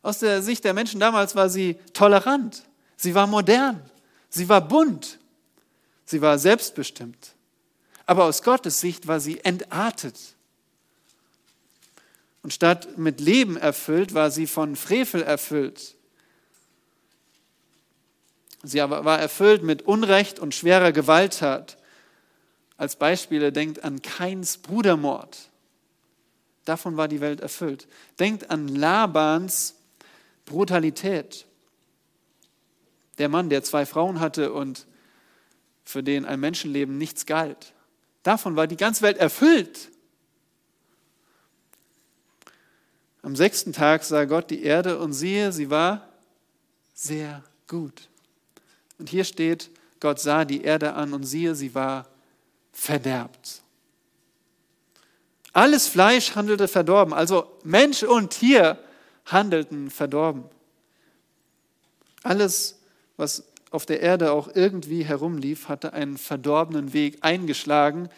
Aus 0.01 0.19
der 0.19 0.41
Sicht 0.41 0.63
der 0.63 0.73
Menschen 0.73 0.99
damals 0.99 1.35
war 1.35 1.49
sie 1.49 1.77
tolerant. 1.93 2.63
Sie 2.95 3.13
war 3.13 3.27
modern. 3.27 3.81
Sie 4.29 4.47
war 4.47 4.61
bunt. 4.65 5.19
Sie 6.05 6.21
war 6.21 6.39
selbstbestimmt. 6.39 7.33
Aber 8.05 8.23
aus 8.23 8.41
Gottes 8.41 8.79
Sicht 8.79 9.07
war 9.07 9.19
sie 9.19 9.43
entartet. 9.43 10.17
Und 12.41 12.53
statt 12.53 12.97
mit 12.97 13.19
Leben 13.19 13.57
erfüllt, 13.57 14.13
war 14.13 14.31
sie 14.31 14.47
von 14.47 14.77
Frevel 14.77 15.21
erfüllt. 15.21 15.95
Sie 18.63 18.79
war 18.79 19.19
erfüllt 19.19 19.63
mit 19.63 19.81
Unrecht 19.81 20.39
und 20.39 20.55
schwerer 20.55 20.93
Gewalttat. 20.93 21.77
Als 22.77 22.95
Beispiele 22.95 23.51
denkt 23.51 23.83
an 23.83 24.01
Kains 24.01 24.57
Brudermord. 24.59 25.49
Davon 26.67 26.97
war 26.97 27.07
die 27.07 27.21
Welt 27.21 27.39
erfüllt. 27.39 27.87
Denkt 28.19 28.49
an 28.49 28.67
Labans 28.67 29.75
Brutalität. 30.45 31.45
Der 33.19 33.29
Mann, 33.29 33.49
der 33.49 33.63
zwei 33.63 33.85
Frauen 33.85 34.19
hatte 34.19 34.51
und 34.51 34.85
für 35.85 36.03
den 36.03 36.25
ein 36.25 36.41
Menschenleben 36.41 36.97
nichts 36.97 37.25
galt. 37.25 37.73
Davon 38.23 38.57
war 38.57 38.67
die 38.67 38.75
ganze 38.75 39.01
Welt 39.03 39.17
erfüllt. 39.17 39.91
Am 43.21 43.37
sechsten 43.37 43.71
Tag 43.71 44.03
sah 44.03 44.25
Gott 44.25 44.49
die 44.49 44.63
Erde 44.63 44.99
und 44.99 45.13
siehe, 45.13 45.53
sie 45.53 45.69
war 45.69 46.09
sehr 46.93 47.43
gut. 47.67 48.09
Und 48.99 49.07
hier 49.07 49.23
steht, 49.23 49.69
Gott 50.01 50.19
sah 50.19 50.43
die 50.43 50.63
Erde 50.63 50.93
an 50.93 51.13
und 51.13 51.23
siehe, 51.23 51.55
sie 51.55 51.73
war 51.73 52.07
verderbt. 52.73 53.63
Alles 55.57 55.87
Fleisch 55.87 56.35
handelte 56.35 56.67
verdorben, 56.67 57.15
also 57.15 57.51
Mensch 57.63 58.03
und 58.03 58.29
Tier 58.29 58.77
handelten 59.25 59.89
verdorben. 59.89 60.43
Alles, 62.21 62.79
was 63.15 63.43
auf 63.71 63.87
der 63.87 64.01
Erde 64.01 64.33
auch 64.33 64.49
irgendwie 64.53 65.03
herumlief, 65.03 65.67
hatte 65.67 65.93
einen 65.93 66.19
verdorbenen 66.19 66.93
Weg 66.93 67.17
eingeschlagen 67.21 68.09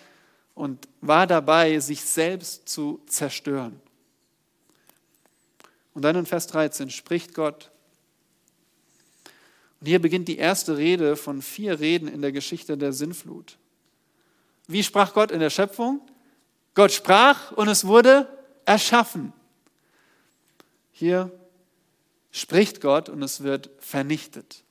und 0.53 0.89
war 0.99 1.27
dabei, 1.27 1.79
sich 1.79 2.01
selbst 2.01 2.67
zu 2.67 2.99
zerstören. 3.05 3.79
Und 5.93 6.01
dann 6.01 6.17
in 6.17 6.25
Vers 6.25 6.47
13 6.47 6.89
spricht 6.89 7.33
Gott, 7.35 7.71
Und 9.79 9.87
hier 9.87 10.01
beginnt 10.01 10.27
die 10.27 10.39
erste 10.39 10.75
Rede 10.75 11.15
von 11.15 11.41
vier 11.41 11.79
Reden 11.79 12.09
in 12.09 12.21
der 12.21 12.33
Geschichte 12.33 12.77
der 12.77 12.91
Sinnflut. 12.91 13.57
Wie 14.67 14.83
sprach 14.83 15.13
Gott 15.13 15.31
in 15.31 15.39
der 15.39 15.49
Schöpfung? 15.49 16.01
Gott 16.79 16.93
sprach 16.93 17.51
und 17.51 17.67
es 17.67 17.87
wurde 17.87 18.25
erschaffen. 18.63 19.33
Hier 20.93 21.29
spricht 22.31 22.79
Gott 22.79 23.09
und 23.09 23.21
es 23.21 23.43
wird 23.43 23.69
vernichtet. 23.79 24.63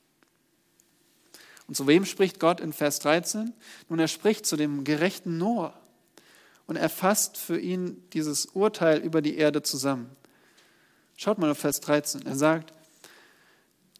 Und 1.67 1.75
zu 1.75 1.85
wem 1.85 2.05
spricht 2.05 2.39
Gott 2.39 2.61
in 2.61 2.73
Vers 2.73 2.97
13? 2.97 3.53
Nun, 3.89 3.99
er 3.99 4.07
spricht 4.07 4.47
zu 4.47 4.57
dem 4.57 4.85
gerechten 4.85 5.37
Noah 5.37 5.79
und 6.65 6.77
er 6.77 6.89
fasst 6.89 7.37
für 7.37 7.59
ihn 7.59 8.03
dieses 8.11 8.47
Urteil 8.47 8.97
über 9.01 9.21
die 9.21 9.37
Erde 9.37 9.61
zusammen. 9.61 10.09
Schaut 11.15 11.37
mal 11.37 11.51
auf 11.51 11.59
Vers 11.59 11.79
13. 11.79 12.25
Er 12.25 12.35
sagt, 12.35 12.73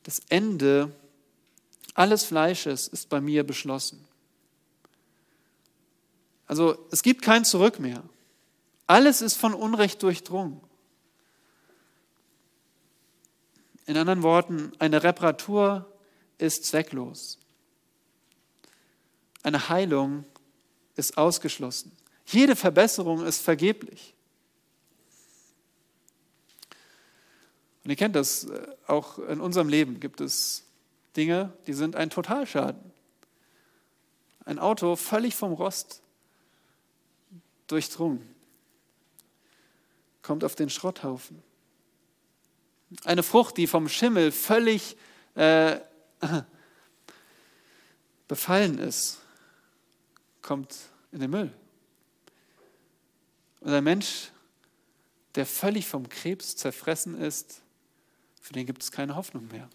das 0.02 0.19
Ende 0.30 0.91
alles 1.93 2.24
Fleisches 2.24 2.88
ist 2.88 3.08
bei 3.10 3.22
mir 3.22 3.43
beschlossen. 3.43 4.04
Also 6.50 6.88
es 6.90 7.04
gibt 7.04 7.22
kein 7.22 7.46
Zurück 7.46 7.80
mehr. 7.80 8.04
Alles 8.88 9.22
ist 9.22 9.36
von 9.36 9.54
Unrecht 9.54 10.02
durchdrungen. 10.02 10.60
In 13.86 13.96
anderen 13.96 14.24
Worten, 14.24 14.72
eine 14.80 15.04
Reparatur 15.04 15.86
ist 16.40 16.66
zwecklos. 16.66 17.38
Eine 19.44 19.70
Heilung 19.70 20.26
ist 20.96 21.20
ausgeschlossen. 21.20 21.96
Jede 22.26 22.56
Verbesserung 22.56 23.24
ist 23.28 23.44
vergeblich. 23.44 24.16
Und 27.84 27.92
ihr 27.92 27.96
kennt 27.96 28.16
das, 28.16 28.46
äh, 28.46 28.68
auch 28.88 29.20
in 29.20 29.40
unserem 29.40 29.70
Leben 29.70 30.00
gibt 30.00 30.20
es 30.20 30.66
Dinge, 31.16 31.54
die 31.68 31.74
sind 31.74 31.96
ein 31.96 32.10
Totalschaden. 32.10 32.92
Ein 34.46 34.58
Auto 34.58 34.96
völlig 34.96 35.36
vom 35.36 35.54
Rost 35.54 36.02
durchdrungen, 37.71 38.36
kommt 40.21 40.43
auf 40.43 40.55
den 40.55 40.69
Schrotthaufen. 40.69 41.41
Eine 43.03 43.23
Frucht, 43.23 43.58
die 43.58 43.67
vom 43.67 43.88
Schimmel 43.88 44.32
völlig 44.32 44.97
äh, 45.36 45.79
befallen 48.27 48.79
ist, 48.79 49.19
kommt 50.41 50.75
in 51.12 51.19
den 51.19 51.29
Müll. 51.29 51.53
Und 53.62 53.73
ein 53.73 53.84
Mensch, 53.84 54.32
der 55.36 55.45
völlig 55.45 55.88
vom 55.88 56.10
Krebs 56.10 56.55
zerfressen 56.55 57.19
ist, 57.19 57.62
für 58.41 58.53
den 58.53 58.65
gibt 58.65 58.82
es 58.82 58.91
keine 58.91 59.15
Hoffnung 59.15 59.47
mehr. 59.47 59.69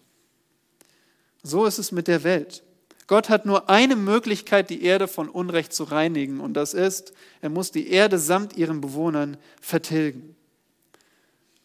So 1.43 1.65
ist 1.65 1.77
es 1.77 1.91
mit 1.91 2.07
der 2.07 2.23
Welt. 2.23 2.63
Gott 3.07 3.29
hat 3.29 3.45
nur 3.45 3.69
eine 3.69 3.95
Möglichkeit, 3.95 4.69
die 4.69 4.83
Erde 4.83 5.07
von 5.07 5.29
Unrecht 5.29 5.73
zu 5.73 5.83
reinigen, 5.83 6.39
und 6.39 6.53
das 6.53 6.73
ist, 6.73 7.13
er 7.41 7.49
muss 7.49 7.71
die 7.71 7.89
Erde 7.89 8.17
samt 8.17 8.57
ihren 8.57 8.81
Bewohnern 8.81 9.37
vertilgen 9.61 10.35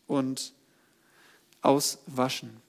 und 0.06 0.52
auswaschen. 1.62 2.60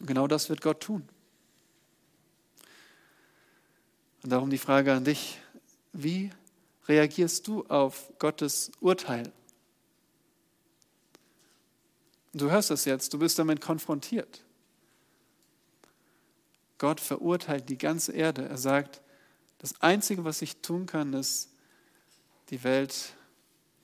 genau 0.00 0.26
das 0.26 0.48
wird 0.48 0.60
Gott 0.60 0.80
tun. 0.80 1.08
Und 4.22 4.30
darum 4.30 4.50
die 4.50 4.58
Frage 4.58 4.92
an 4.92 5.04
dich, 5.04 5.38
wie 5.92 6.30
reagierst 6.88 7.46
du 7.46 7.64
auf 7.66 8.12
Gottes 8.18 8.70
Urteil? 8.80 9.32
Du 12.32 12.50
hörst 12.50 12.70
es 12.70 12.84
jetzt, 12.84 13.12
du 13.12 13.18
bist 13.18 13.38
damit 13.38 13.60
konfrontiert. 13.60 14.44
Gott 16.78 17.00
verurteilt 17.00 17.68
die 17.68 17.78
ganze 17.78 18.12
Erde. 18.12 18.48
Er 18.48 18.56
sagt, 18.56 19.02
das 19.58 19.80
Einzige, 19.82 20.24
was 20.24 20.40
ich 20.40 20.62
tun 20.62 20.86
kann, 20.86 21.12
ist, 21.12 21.50
die 22.48 22.62
Welt 22.64 23.14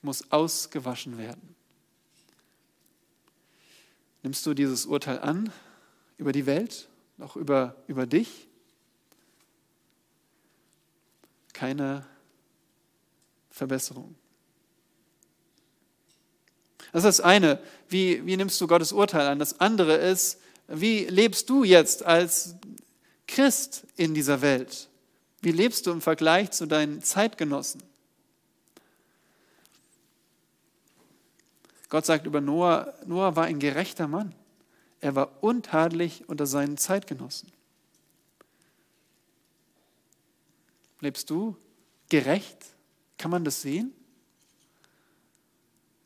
muss 0.01 0.31
ausgewaschen 0.31 1.17
werden. 1.17 1.55
Nimmst 4.23 4.45
du 4.45 4.53
dieses 4.53 4.85
Urteil 4.85 5.19
an 5.19 5.51
über 6.17 6.31
die 6.31 6.45
Welt, 6.45 6.89
auch 7.19 7.35
über, 7.35 7.75
über 7.87 8.05
dich? 8.05 8.47
Keine 11.53 12.05
Verbesserung. 13.49 14.15
Das 16.97 17.03
ist 17.03 17.19
das 17.19 17.25
eine. 17.25 17.59
Wie, 17.89 18.25
wie 18.25 18.35
nimmst 18.37 18.59
du 18.59 18.65
Gottes 18.65 18.91
Urteil 18.91 19.27
an? 19.27 19.37
Das 19.37 19.59
andere 19.59 19.97
ist, 19.97 20.41
wie 20.67 21.05
lebst 21.05 21.47
du 21.47 21.63
jetzt 21.63 22.03
als 22.03 22.55
Christ 23.27 23.85
in 23.97 24.15
dieser 24.15 24.41
Welt? 24.41 24.89
Wie 25.41 25.51
lebst 25.51 25.85
du 25.85 25.91
im 25.91 26.01
Vergleich 26.01 26.49
zu 26.49 26.65
deinen 26.65 27.03
Zeitgenossen? 27.03 27.83
Gott 31.89 32.07
sagt 32.07 32.25
über 32.25 32.41
Noah, 32.41 32.91
Noah 33.05 33.35
war 33.35 33.45
ein 33.45 33.59
gerechter 33.59 34.07
Mann. 34.07 34.33
Er 34.99 35.13
war 35.13 35.43
untadelig 35.43 36.27
unter 36.27 36.47
seinen 36.47 36.77
Zeitgenossen. 36.77 37.51
Lebst 40.99 41.29
du 41.29 41.55
gerecht? 42.09 42.57
Kann 43.19 43.29
man 43.29 43.45
das 43.45 43.61
sehen? 43.61 43.93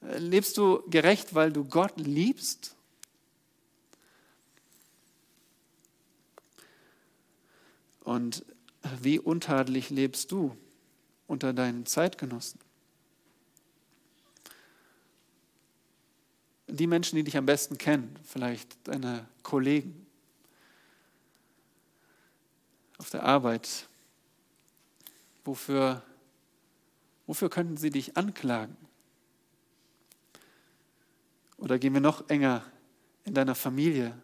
Lebst 0.02 0.58
du 0.58 0.82
gerecht, 0.90 1.36
weil 1.36 1.52
du 1.52 1.64
Gott 1.64 2.00
liebst? 2.00 2.76
Und 8.04 8.44
wie 9.02 9.20
untadelig 9.20 9.90
lebst 9.90 10.32
du 10.32 10.58
unter 11.28 11.54
deinen 11.54 11.86
Zeitgenossen? 11.86 12.60
Die 16.68 16.88
Menschen, 16.88 17.18
die 17.18 17.24
dich 17.24 17.38
am 17.38 17.46
besten 17.46 17.78
kennen, 17.78 18.18
vielleicht 18.24 18.76
deine 18.88 19.28
Kollegen 19.44 20.08
auf 22.98 23.10
der 23.10 23.24
Arbeit, 23.24 23.88
wofür, 25.44 26.02
wofür 27.28 27.50
könnten 27.50 27.78
sie 27.78 27.90
dich 27.92 28.18
anklagen? 28.18 28.81
Oder 31.62 31.78
gehen 31.78 31.94
wir 31.94 32.02
noch 32.02 32.28
enger 32.28 32.66
in 33.24 33.36
deiner 33.36 33.54
Familie, 33.54 34.20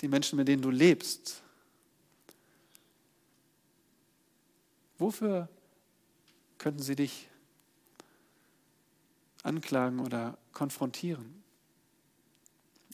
die 0.00 0.08
Menschen, 0.08 0.38
mit 0.38 0.48
denen 0.48 0.62
du 0.62 0.70
lebst? 0.70 1.42
Wofür 4.98 5.48
könnten 6.56 6.82
sie 6.82 6.96
dich 6.96 7.28
anklagen 9.42 10.00
oder 10.00 10.38
konfrontieren? 10.52 11.42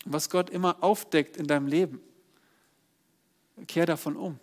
Was 0.04 0.28
Gott 0.28 0.50
immer 0.50 0.82
aufdeckt 0.82 1.36
in 1.36 1.46
deinem 1.46 1.68
Leben, 1.68 2.00
kehr 3.68 3.86
davon 3.86 4.16
um. 4.16 4.40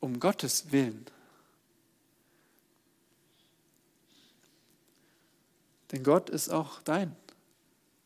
Um 0.00 0.18
Gottes 0.18 0.72
Willen 0.72 1.04
Denn 5.92 6.02
Gott 6.04 6.30
ist 6.30 6.48
auch 6.50 6.82
dein 6.82 7.14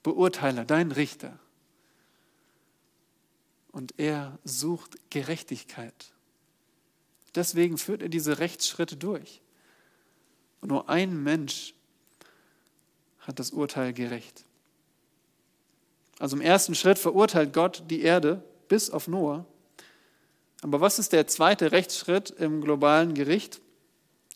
Beurteiler, 0.03 0.65
dein 0.65 0.93
Richter. 0.93 1.39
Und 3.73 3.95
er 3.99 4.39
sucht 4.45 4.99
Gerechtigkeit. 5.11 6.13
Deswegen 7.35 7.79
führt 7.79 8.03
er 8.03 8.09
diese 8.09 8.39
Rechtsschritte 8.39 8.97
durch. 8.97 9.41
Und 10.61 10.69
nur 10.69 10.89
ein 10.89 11.23
Mensch 11.23 11.75
hat 13.21 13.39
das 13.39 13.51
Urteil 13.51 13.93
gerecht. 13.93 14.45
Also 16.19 16.37
im 16.37 16.43
ersten 16.43 16.75
Schritt 16.75 16.99
verurteilt 16.99 17.53
Gott 17.53 17.83
die 17.91 18.03
Erde 18.03 18.43
bis 18.69 18.91
auf 18.91 19.09
Noah. 19.09 19.45
Aber 20.63 20.81
was 20.81 20.99
ist 20.99 21.13
der 21.13 21.27
zweite 21.27 21.73
Rechtsschritt 21.73 22.31
im 22.31 22.61
globalen 22.61 23.15
Gericht? 23.15 23.61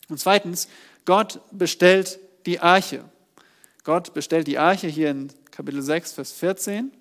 Und 0.08 0.18
zweitens, 0.18 0.68
Gott 1.04 1.40
bestellt 1.52 2.18
die 2.46 2.60
Arche. 2.60 3.04
Gott 3.84 4.12
bestellt 4.14 4.46
die 4.46 4.58
Arche 4.58 4.88
hier 4.88 5.10
in 5.10 5.32
Kapitel 5.50 5.82
6, 5.82 6.12
Vers 6.12 6.32
14. 6.32 6.92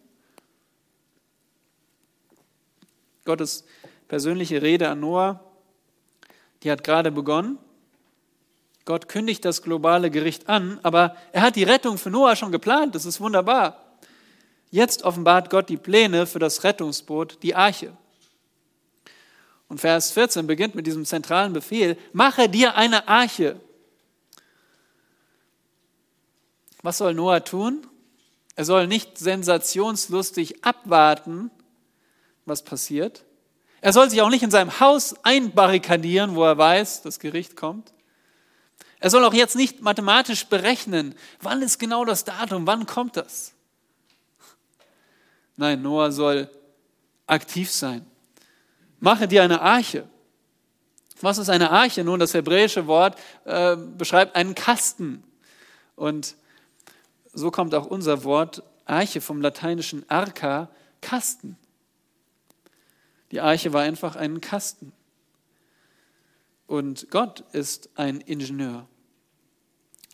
Gottes 3.26 3.66
persönliche 4.08 4.62
Rede 4.62 4.90
an 4.90 5.02
Noah, 5.02 5.44
die 6.63 6.72
hat 6.72 6.84
gerade 6.84 7.12
begonnen. 7.12 7.58
Gott 8.86 9.10
kündigt 9.10 9.44
das 9.44 9.62
globale 9.62 10.10
Gericht 10.10 10.48
an, 10.48 10.80
aber 10.82 11.18
er 11.34 11.42
hat 11.42 11.58
die 11.58 11.63
Rettung 11.63 11.98
für 11.98 12.10
Noah 12.10 12.38
schon 12.38 12.54
geplant. 12.54 12.96
Das 12.96 13.06
ist 13.06 13.20
wunderbar. 13.20 13.98
Jetzt 14.72 15.04
offenbart 15.04 15.50
Gott 15.50 15.68
die 15.70 15.78
Pläne 15.78 16.26
für 16.26 16.40
das 16.40 16.63
Rettungsboot, 16.63 17.44
die 17.44 17.54
Arche. 17.54 17.92
Und 19.68 19.80
Vers 19.80 20.12
14 20.12 20.48
beginnt 20.48 20.76
mit 20.76 20.88
diesem 20.88 21.06
zentralen 21.06 21.52
Befehl, 21.52 21.98
mache 22.13 22.48
dir 22.48 22.76
eine 22.76 23.08
Arche. 23.08 23.60
Was 26.88 27.00
soll 27.00 27.13
Noah 27.13 27.43
tun? 27.43 27.86
Er 28.56 28.63
soll 28.63 28.88
nicht 28.88 29.17
sensationslustig 29.17 30.63
abwarten, 30.63 31.52
was 32.45 32.63
passiert. 32.63 33.26
Er 33.82 33.91
soll 33.91 34.10
sich 34.10 34.21
auch 34.21 34.30
nicht 34.30 34.41
in 34.41 34.52
seinem 34.52 34.80
Haus 34.80 35.13
einbarrikadieren, 35.23 36.34
wo 36.38 36.45
er 36.45 36.58
weiß, 36.58 37.02
das 37.02 37.19
Gericht 37.19 37.58
kommt. 37.58 37.91
Er 39.02 39.10
soll 39.10 39.26
auch 39.26 39.34
jetzt 39.34 39.58
nicht 39.58 39.82
mathematisch 39.82 40.45
berechnen, 40.45 41.13
wann 41.41 41.62
ist 41.62 41.78
genau 41.78 42.06
das 42.06 42.23
Datum, 42.23 42.65
wann 42.65 42.86
kommt 42.86 43.17
das. 43.17 43.52
Nein, 45.58 45.82
Noah 45.82 46.13
soll 46.13 46.50
aktiv 47.26 47.69
sein. 47.69 48.06
Mache 49.02 49.28
dir 49.28 49.43
eine 49.43 49.60
Arche. 49.60 50.08
Was 51.19 51.38
ist 51.38 51.50
eine 51.50 51.69
Arche? 51.69 52.06
Nun, 52.06 52.21
das 52.21 52.34
hebräische 52.34 52.88
Wort 52.88 53.19
äh, 53.43 53.76
beschreibt 53.76 54.38
einen 54.38 54.56
Kasten. 54.56 55.26
Und 55.97 56.38
so 57.38 57.52
kommt 57.52 57.76
auch 57.76 57.86
unser 57.86 58.23
Wort 58.23 58.63
Arche 58.86 59.21
vom 59.21 59.41
lateinischen 59.41 60.10
Arca, 60.10 60.69
Kasten. 61.02 61.56
Die 63.30 63.41
Arche 63.41 63.73
war 63.73 63.84
einfach 63.84 64.15
ein 64.15 64.41
Kasten. 64.41 64.91
Und 66.65 67.12
Gott 67.12 67.43
ist 67.52 67.89
ein 67.95 68.21
Ingenieur. 68.21 68.88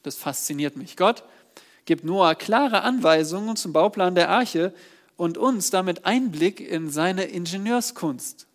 Das 0.04 0.18
fasziniert 0.18 0.76
mich. 0.76 0.98
Gott 0.98 1.24
gibt 1.86 2.04
Noah 2.04 2.36
klare 2.36 2.82
Anweisungen 2.82 3.56
zum 3.56 3.72
Bauplan 3.72 4.16
der 4.16 4.30
Arche 4.30 4.74
und 5.16 5.38
uns 5.38 5.70
damit 5.70 6.04
Einblick 6.04 6.60
in 6.60 6.90
seine 6.90 7.24
Ingenieurskunst. 7.24 8.48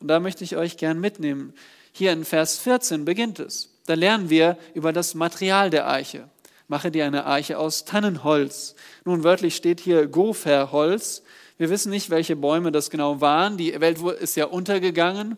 Und 0.00 0.08
da 0.08 0.18
möchte 0.18 0.44
ich 0.44 0.56
euch 0.56 0.78
gern 0.78 0.98
mitnehmen. 0.98 1.52
Hier 1.92 2.12
in 2.12 2.24
Vers 2.24 2.58
14 2.60 3.04
beginnt 3.04 3.38
es. 3.38 3.68
Da 3.84 3.92
lernen 3.94 4.30
wir 4.30 4.56
über 4.72 4.94
das 4.94 5.14
Material 5.14 5.68
der 5.68 5.86
Arche. 5.86 6.31
Mache 6.72 6.90
dir 6.90 7.04
eine 7.04 7.26
Arche 7.26 7.58
aus 7.58 7.84
Tannenholz. 7.84 8.76
Nun, 9.04 9.24
wörtlich 9.24 9.56
steht 9.56 9.78
hier 9.78 10.06
Gopherholz. 10.06 11.22
Wir 11.58 11.68
wissen 11.68 11.90
nicht, 11.90 12.08
welche 12.08 12.34
Bäume 12.34 12.72
das 12.72 12.88
genau 12.88 13.20
waren. 13.20 13.58
Die 13.58 13.78
Welt 13.78 14.00
ist 14.00 14.36
ja 14.36 14.46
untergegangen. 14.46 15.36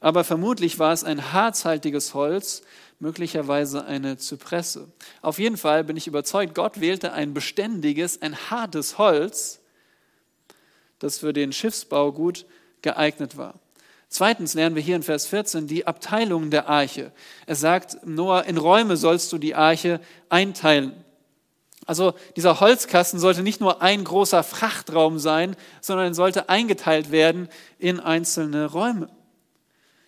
Aber 0.00 0.24
vermutlich 0.24 0.78
war 0.78 0.94
es 0.94 1.04
ein 1.04 1.34
harzhaltiges 1.34 2.14
Holz, 2.14 2.62
möglicherweise 3.00 3.84
eine 3.84 4.16
Zypresse. 4.16 4.88
Auf 5.20 5.38
jeden 5.38 5.58
Fall 5.58 5.84
bin 5.84 5.98
ich 5.98 6.06
überzeugt, 6.06 6.54
Gott 6.54 6.80
wählte 6.80 7.12
ein 7.12 7.34
beständiges, 7.34 8.22
ein 8.22 8.34
hartes 8.48 8.96
Holz, 8.96 9.60
das 11.00 11.18
für 11.18 11.34
den 11.34 11.52
Schiffsbau 11.52 12.12
gut 12.12 12.46
geeignet 12.80 13.36
war. 13.36 13.60
Zweitens 14.08 14.54
lernen 14.54 14.76
wir 14.76 14.82
hier 14.82 14.96
in 14.96 15.02
Vers 15.02 15.26
14 15.26 15.66
die 15.66 15.86
Abteilung 15.86 16.50
der 16.50 16.68
Arche. 16.68 17.12
Er 17.46 17.56
sagt, 17.56 18.06
Noah, 18.06 18.44
in 18.44 18.56
Räume 18.56 18.96
sollst 18.96 19.32
du 19.32 19.38
die 19.38 19.54
Arche 19.54 20.00
einteilen. 20.28 21.04
Also 21.86 22.14
dieser 22.34 22.60
Holzkasten 22.60 23.20
sollte 23.20 23.42
nicht 23.42 23.60
nur 23.60 23.82
ein 23.82 24.02
großer 24.02 24.42
Frachtraum 24.42 25.18
sein, 25.18 25.56
sondern 25.80 26.14
sollte 26.14 26.48
eingeteilt 26.48 27.10
werden 27.10 27.48
in 27.78 28.00
einzelne 28.00 28.66
Räume. 28.66 29.08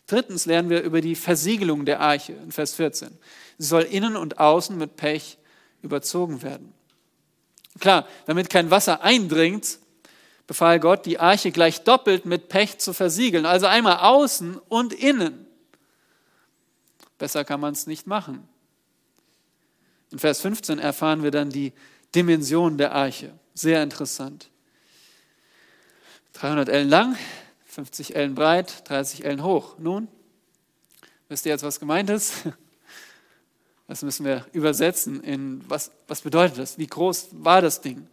Drittens 0.06 0.46
lernen 0.46 0.70
wir 0.70 0.82
über 0.82 1.00
die 1.00 1.14
Versiegelung 1.14 1.84
der 1.84 2.00
Arche 2.00 2.32
in 2.32 2.50
Vers 2.50 2.74
14. 2.74 3.10
Sie 3.58 3.66
soll 3.66 3.82
innen 3.82 4.16
und 4.16 4.38
außen 4.38 4.76
mit 4.76 4.96
Pech 4.96 5.38
überzogen 5.82 6.42
werden. 6.42 6.72
Klar, 7.78 8.06
damit 8.26 8.50
kein 8.50 8.70
Wasser 8.70 9.02
eindringt, 9.02 9.78
befahl 10.48 10.80
Gott, 10.80 11.06
die 11.06 11.20
Arche 11.20 11.52
gleich 11.52 11.84
doppelt 11.84 12.24
mit 12.24 12.48
Pech 12.48 12.78
zu 12.78 12.92
versiegeln. 12.92 13.46
Also 13.46 13.66
einmal 13.66 13.98
außen 13.98 14.56
und 14.56 14.92
innen. 14.92 15.46
Besser 17.18 17.44
kann 17.44 17.60
man 17.60 17.74
es 17.74 17.86
nicht 17.86 18.08
machen. 18.08 18.48
In 20.10 20.18
Vers 20.18 20.40
15 20.40 20.78
erfahren 20.78 21.22
wir 21.22 21.30
dann 21.30 21.50
die 21.50 21.72
Dimension 22.14 22.78
der 22.78 22.92
Arche. 22.92 23.32
Sehr 23.54 23.82
interessant. 23.82 24.48
300 26.32 26.70
Ellen 26.70 26.88
lang, 26.88 27.16
50 27.66 28.16
Ellen 28.16 28.34
breit, 28.34 28.88
30 28.88 29.24
Ellen 29.24 29.42
hoch. 29.42 29.76
Nun, 29.78 30.08
wisst 31.28 31.44
ihr 31.44 31.52
jetzt, 31.52 31.62
was 31.62 31.78
gemeint 31.78 32.10
ist? 32.10 32.32
Das 33.86 34.02
müssen 34.02 34.26
wir 34.26 34.44
übersetzen 34.52 35.22
in, 35.22 35.64
was, 35.66 35.90
was 36.06 36.20
bedeutet 36.20 36.58
das? 36.58 36.76
Wie 36.76 36.86
groß 36.86 37.28
war 37.32 37.62
das 37.62 37.80
Ding? 37.80 38.06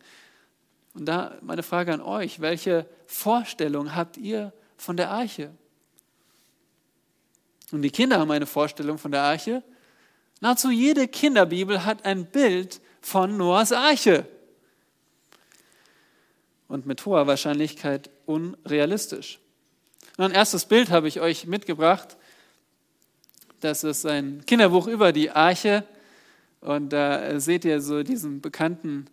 Und 0.95 1.05
da 1.05 1.37
meine 1.41 1.61
Frage 1.61 1.93
an 1.93 2.01
euch, 2.01 2.39
welche 2.39 2.87
Vorstellung 3.05 3.95
habt 3.95 4.17
ihr 4.17 4.53
von 4.77 4.95
der 4.95 5.11
Arche? 5.11 5.51
Und 7.71 7.81
die 7.81 7.91
Kinder 7.91 8.19
haben 8.19 8.31
eine 8.31 8.45
Vorstellung 8.45 8.97
von 8.97 9.11
der 9.11 9.21
Arche. 9.21 9.61
Nahezu 10.39 10.71
jede 10.71 11.07
Kinderbibel 11.07 11.83
hat 11.83 12.05
ein 12.05 12.25
Bild 12.25 12.79
von 13.01 13.35
Noahs 13.35 13.73
Arche. 13.73 14.25
Und 16.69 16.85
mit 16.85 17.05
hoher 17.05 17.27
Wahrscheinlichkeit 17.27 18.09
unrealistisch. 18.25 19.39
Und 20.17 20.25
ein 20.25 20.31
erstes 20.31 20.65
Bild 20.65 20.91
habe 20.91 21.09
ich 21.09 21.19
euch 21.19 21.45
mitgebracht. 21.45 22.15
Das 23.59 23.83
ist 23.83 24.05
ein 24.05 24.45
Kinderbuch 24.45 24.87
über 24.87 25.11
die 25.11 25.29
Arche. 25.29 25.83
Und 26.61 26.89
da 26.89 27.37
seht 27.39 27.65
ihr 27.65 27.81
so 27.81 28.01
diesen 28.01 28.39
bekannten 28.39 29.07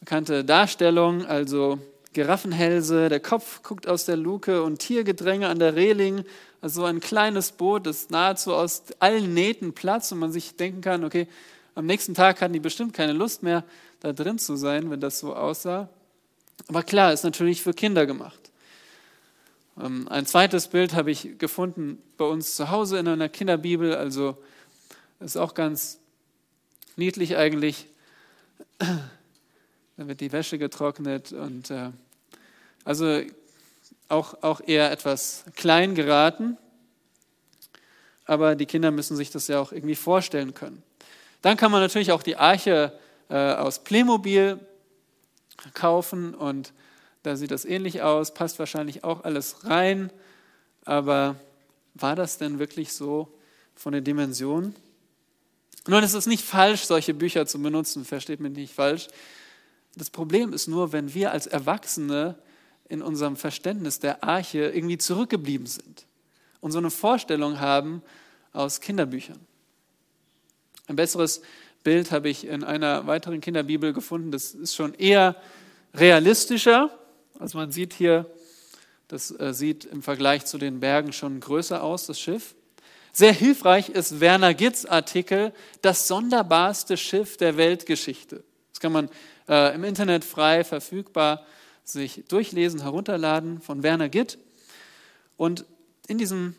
Bekannte 0.00 0.44
Darstellung, 0.44 1.26
also 1.26 1.78
Giraffenhälse, 2.14 3.10
der 3.10 3.20
Kopf 3.20 3.62
guckt 3.62 3.86
aus 3.86 4.06
der 4.06 4.16
Luke 4.16 4.62
und 4.62 4.78
Tiergedränge 4.78 5.46
an 5.46 5.58
der 5.58 5.76
Reling, 5.76 6.24
also 6.62 6.84
ein 6.84 7.00
kleines 7.00 7.52
Boot, 7.52 7.86
das 7.86 8.08
nahezu 8.08 8.54
aus 8.54 8.82
allen 8.98 9.34
Nähten 9.34 9.74
Platz 9.74 10.10
und 10.10 10.18
man 10.18 10.32
sich 10.32 10.56
denken 10.56 10.80
kann, 10.80 11.04
okay, 11.04 11.28
am 11.74 11.84
nächsten 11.84 12.14
Tag 12.14 12.40
hatten 12.40 12.54
die 12.54 12.60
bestimmt 12.60 12.94
keine 12.94 13.12
Lust 13.12 13.42
mehr, 13.42 13.62
da 14.00 14.12
drin 14.14 14.38
zu 14.38 14.56
sein, 14.56 14.90
wenn 14.90 15.00
das 15.00 15.18
so 15.18 15.34
aussah. 15.34 15.88
Aber 16.66 16.82
klar, 16.82 17.12
ist 17.12 17.24
natürlich 17.24 17.62
für 17.62 17.74
Kinder 17.74 18.06
gemacht. 18.06 18.50
Ähm, 19.78 20.08
ein 20.08 20.24
zweites 20.24 20.68
Bild 20.68 20.94
habe 20.94 21.10
ich 21.10 21.38
gefunden 21.38 22.02
bei 22.16 22.24
uns 22.24 22.56
zu 22.56 22.70
Hause 22.70 22.98
in 22.98 23.06
einer 23.06 23.28
Kinderbibel, 23.28 23.94
also 23.94 24.38
ist 25.20 25.36
auch 25.36 25.52
ganz 25.52 25.98
niedlich 26.96 27.36
eigentlich. 27.36 27.86
Dann 30.00 30.08
wird 30.08 30.22
die 30.22 30.32
Wäsche 30.32 30.56
getrocknet 30.56 31.30
und 31.32 31.70
äh, 31.70 31.90
also 32.86 33.20
auch, 34.08 34.42
auch 34.42 34.62
eher 34.66 34.90
etwas 34.90 35.44
klein 35.56 35.94
geraten. 35.94 36.56
Aber 38.24 38.56
die 38.56 38.64
Kinder 38.64 38.92
müssen 38.92 39.14
sich 39.14 39.30
das 39.30 39.46
ja 39.48 39.60
auch 39.60 39.72
irgendwie 39.72 39.96
vorstellen 39.96 40.54
können. 40.54 40.82
Dann 41.42 41.58
kann 41.58 41.70
man 41.70 41.82
natürlich 41.82 42.12
auch 42.12 42.22
die 42.22 42.36
Arche 42.36 42.98
äh, 43.28 43.34
aus 43.34 43.84
Playmobil 43.84 44.58
kaufen 45.74 46.34
und 46.34 46.72
da 47.22 47.36
sieht 47.36 47.50
das 47.50 47.66
ähnlich 47.66 48.00
aus, 48.00 48.32
passt 48.32 48.58
wahrscheinlich 48.58 49.04
auch 49.04 49.24
alles 49.24 49.66
rein. 49.66 50.10
Aber 50.86 51.36
war 51.92 52.16
das 52.16 52.38
denn 52.38 52.58
wirklich 52.58 52.94
so 52.94 53.28
von 53.74 53.92
der 53.92 54.00
Dimension? 54.00 54.74
Nun, 55.86 56.02
es 56.02 56.14
ist 56.14 56.26
nicht 56.26 56.46
falsch, 56.46 56.84
solche 56.84 57.12
Bücher 57.12 57.44
zu 57.44 57.60
benutzen, 57.60 58.06
versteht 58.06 58.40
mich 58.40 58.52
nicht 58.52 58.72
falsch. 58.72 59.08
Das 59.96 60.10
Problem 60.10 60.52
ist 60.52 60.68
nur, 60.68 60.92
wenn 60.92 61.14
wir 61.14 61.32
als 61.32 61.46
Erwachsene 61.46 62.36
in 62.88 63.02
unserem 63.02 63.36
Verständnis 63.36 63.98
der 64.00 64.24
Arche 64.24 64.70
irgendwie 64.70 64.98
zurückgeblieben 64.98 65.66
sind 65.66 66.06
und 66.60 66.72
so 66.72 66.78
eine 66.78 66.90
Vorstellung 66.90 67.60
haben 67.60 68.02
aus 68.52 68.80
Kinderbüchern. 68.80 69.38
Ein 70.86 70.96
besseres 70.96 71.42
Bild 71.84 72.10
habe 72.10 72.28
ich 72.28 72.46
in 72.46 72.64
einer 72.64 73.06
weiteren 73.06 73.40
Kinderbibel 73.40 73.92
gefunden. 73.92 74.32
Das 74.32 74.52
ist 74.52 74.74
schon 74.74 74.92
eher 74.94 75.36
realistischer. 75.94 76.90
Also 77.38 77.58
man 77.58 77.70
sieht 77.70 77.94
hier, 77.94 78.26
das 79.08 79.30
äh, 79.38 79.54
sieht 79.54 79.84
im 79.86 80.02
Vergleich 80.02 80.44
zu 80.44 80.58
den 80.58 80.80
Bergen 80.80 81.12
schon 81.12 81.40
größer 81.40 81.82
aus, 81.82 82.06
das 82.06 82.20
Schiff. 82.20 82.54
Sehr 83.12 83.32
hilfreich 83.32 83.88
ist 83.88 84.20
Werner 84.20 84.54
Gitz 84.54 84.84
Artikel 84.84 85.52
Das 85.82 86.06
sonderbarste 86.06 86.96
Schiff 86.96 87.36
der 87.36 87.56
Weltgeschichte. 87.56 88.44
Das 88.72 88.80
kann 88.80 88.92
man 88.92 89.08
äh, 89.50 89.74
im 89.74 89.84
Internet 89.84 90.24
frei 90.24 90.64
verfügbar 90.64 91.44
sich 91.84 92.24
durchlesen, 92.28 92.82
herunterladen 92.82 93.60
von 93.60 93.82
Werner 93.82 94.08
Gitt. 94.08 94.38
Und 95.36 95.64
in 96.06 96.18
diesem 96.18 96.54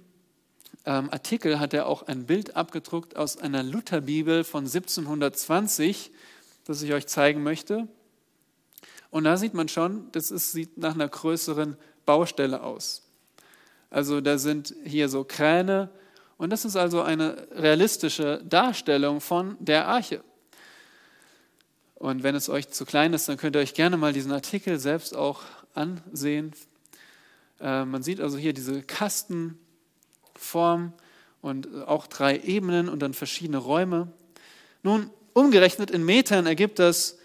ähm, 0.85 1.09
Artikel 1.11 1.59
hat 1.59 1.73
er 1.73 1.87
auch 1.87 2.03
ein 2.03 2.25
Bild 2.25 2.55
abgedruckt 2.55 3.15
aus 3.15 3.37
einer 3.37 3.63
Lutherbibel 3.63 4.43
von 4.43 4.65
1720, 4.65 6.11
das 6.65 6.81
ich 6.81 6.91
euch 6.93 7.07
zeigen 7.07 7.43
möchte. 7.43 7.87
Und 9.09 9.23
da 9.23 9.37
sieht 9.37 9.53
man 9.53 9.69
schon, 9.69 10.11
das 10.11 10.31
ist, 10.31 10.51
sieht 10.51 10.77
nach 10.77 10.93
einer 10.93 11.07
größeren 11.07 11.77
Baustelle 12.05 12.61
aus. 12.61 13.03
Also 13.89 14.21
da 14.21 14.37
sind 14.37 14.73
hier 14.83 15.09
so 15.09 15.23
Kräne 15.23 15.89
und 16.37 16.49
das 16.49 16.65
ist 16.65 16.75
also 16.75 17.01
eine 17.01 17.47
realistische 17.51 18.41
Darstellung 18.43 19.21
von 19.21 19.57
der 19.59 19.87
Arche. 19.87 20.23
Und 22.01 22.23
wenn 22.23 22.33
es 22.33 22.49
euch 22.49 22.69
zu 22.69 22.83
klein 22.83 23.13
ist, 23.13 23.29
dann 23.29 23.37
könnt 23.37 23.55
ihr 23.55 23.59
euch 23.59 23.75
gerne 23.75 23.95
mal 23.95 24.11
diesen 24.11 24.31
Artikel 24.31 24.79
selbst 24.79 25.15
auch 25.15 25.43
ansehen. 25.75 26.51
Äh, 27.59 27.85
man 27.85 28.01
sieht 28.01 28.19
also 28.19 28.39
hier 28.39 28.53
diese 28.53 28.81
Kastenform 28.81 30.93
und 31.43 31.67
auch 31.85 32.07
drei 32.07 32.39
Ebenen 32.39 32.89
und 32.89 33.03
dann 33.03 33.13
verschiedene 33.13 33.59
Räume. 33.59 34.07
Nun, 34.81 35.11
umgerechnet 35.33 35.91
in 35.91 36.03
Metern 36.03 36.47
ergibt 36.47 36.79
das 36.79 37.19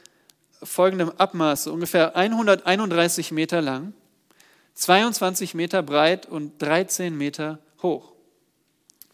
folgendem 0.62 1.08
Abmaße, 1.08 1.72
ungefähr 1.72 2.14
131 2.14 3.32
Meter 3.32 3.62
lang, 3.62 3.94
22 4.74 5.54
Meter 5.54 5.82
breit 5.82 6.26
und 6.26 6.60
13 6.60 7.16
Meter 7.16 7.60
hoch. 7.80 8.12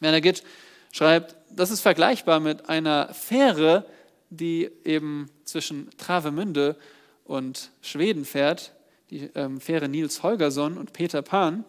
Werner 0.00 0.20
Gitt 0.20 0.42
schreibt, 0.90 1.36
das 1.50 1.70
ist 1.70 1.82
vergleichbar 1.82 2.40
mit 2.40 2.68
einer 2.68 3.14
Fähre, 3.14 3.86
die 4.28 4.68
eben 4.84 5.30
zwischen 5.52 5.88
Travemünde 5.96 6.76
und 7.24 7.70
Schweden 7.82 8.24
fährt, 8.24 8.72
die 9.10 9.30
ähm, 9.34 9.60
Fähre 9.60 9.88
Nils 9.88 10.22
Holgersson 10.22 10.76
und 10.76 10.92
Peter 10.92 11.22
Pan. 11.22 11.64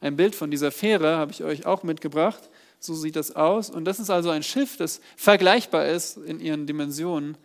Ein 0.00 0.16
Bild 0.16 0.34
von 0.34 0.50
dieser 0.50 0.70
Fähre 0.70 1.16
habe 1.16 1.32
ich 1.32 1.42
euch 1.42 1.66
auch 1.66 1.82
mitgebracht. 1.82 2.50
So 2.78 2.94
sieht 2.94 3.16
das 3.16 3.34
aus. 3.34 3.70
Und 3.70 3.84
das 3.84 3.98
ist 3.98 4.10
also 4.10 4.30
ein 4.30 4.42
Schiff, 4.42 4.76
das 4.76 5.00
vergleichbar 5.16 5.86
ist 5.86 6.16
in 6.16 6.40
ihren 6.40 6.66
Dimensionen 6.66 7.36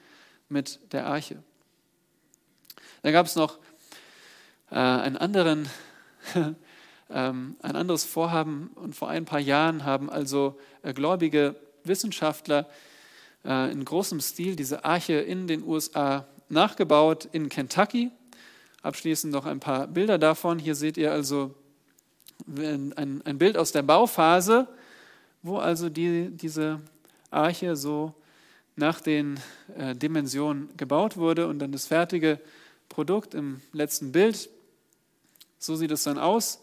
mit 0.50 0.80
der 0.92 1.06
Arche. 1.06 1.42
Dann 3.04 3.14
gab 3.14 3.26
es 3.26 3.36
noch 3.36 3.60
äh, 4.72 4.76
einen 4.76 5.18
anderen, 5.18 5.70
ähm, 7.10 7.56
ein 7.62 7.76
anderes 7.76 8.04
Vorhaben 8.04 8.72
und 8.76 8.96
vor 8.96 9.10
ein 9.10 9.26
paar 9.26 9.40
Jahren 9.40 9.86
haben 9.86 10.10
also 10.10 10.60
äh, 10.82 10.94
gläubige 10.94 11.56
Wissenschaftler 11.84 12.68
äh, 13.46 13.72
in 13.72 13.84
großem 13.84 14.20
Stil 14.20 14.56
diese 14.56 14.86
Arche 14.86 15.14
in 15.14 15.48
den 15.48 15.64
USA 15.64 16.28
nachgebaut 16.50 17.28
in 17.32 17.50
Kentucky. 17.50 18.12
Abschließend 18.82 19.34
noch 19.34 19.46
ein 19.46 19.60
paar 19.60 19.88
Bilder 19.88 20.18
davon. 20.18 20.60
Hier 20.60 20.76
seht 20.76 20.98
ihr 20.98 21.12
also 21.12 21.54
ein, 22.48 23.22
ein 23.26 23.38
Bild 23.38 23.58
aus 23.58 23.72
der 23.72 23.82
Bauphase, 23.82 24.68
wo 25.42 25.58
also 25.58 25.90
die, 25.90 26.30
diese 26.30 26.80
Arche 27.32 27.76
so 27.76 28.14
nach 28.76 29.02
den 29.02 29.40
äh, 29.76 29.96
Dimensionen 29.96 30.70
gebaut 30.78 31.18
wurde 31.18 31.48
und 31.48 31.60
dann 31.60 31.72
das 31.72 31.88
fertige 31.88 32.40
Produkt 32.90 33.34
im 33.34 33.62
letzten 33.74 34.12
Bild. 34.12 34.50
So 35.60 35.76
sieht 35.76 35.92
es 35.92 36.04
dann 36.04 36.20
aus. 36.20 36.60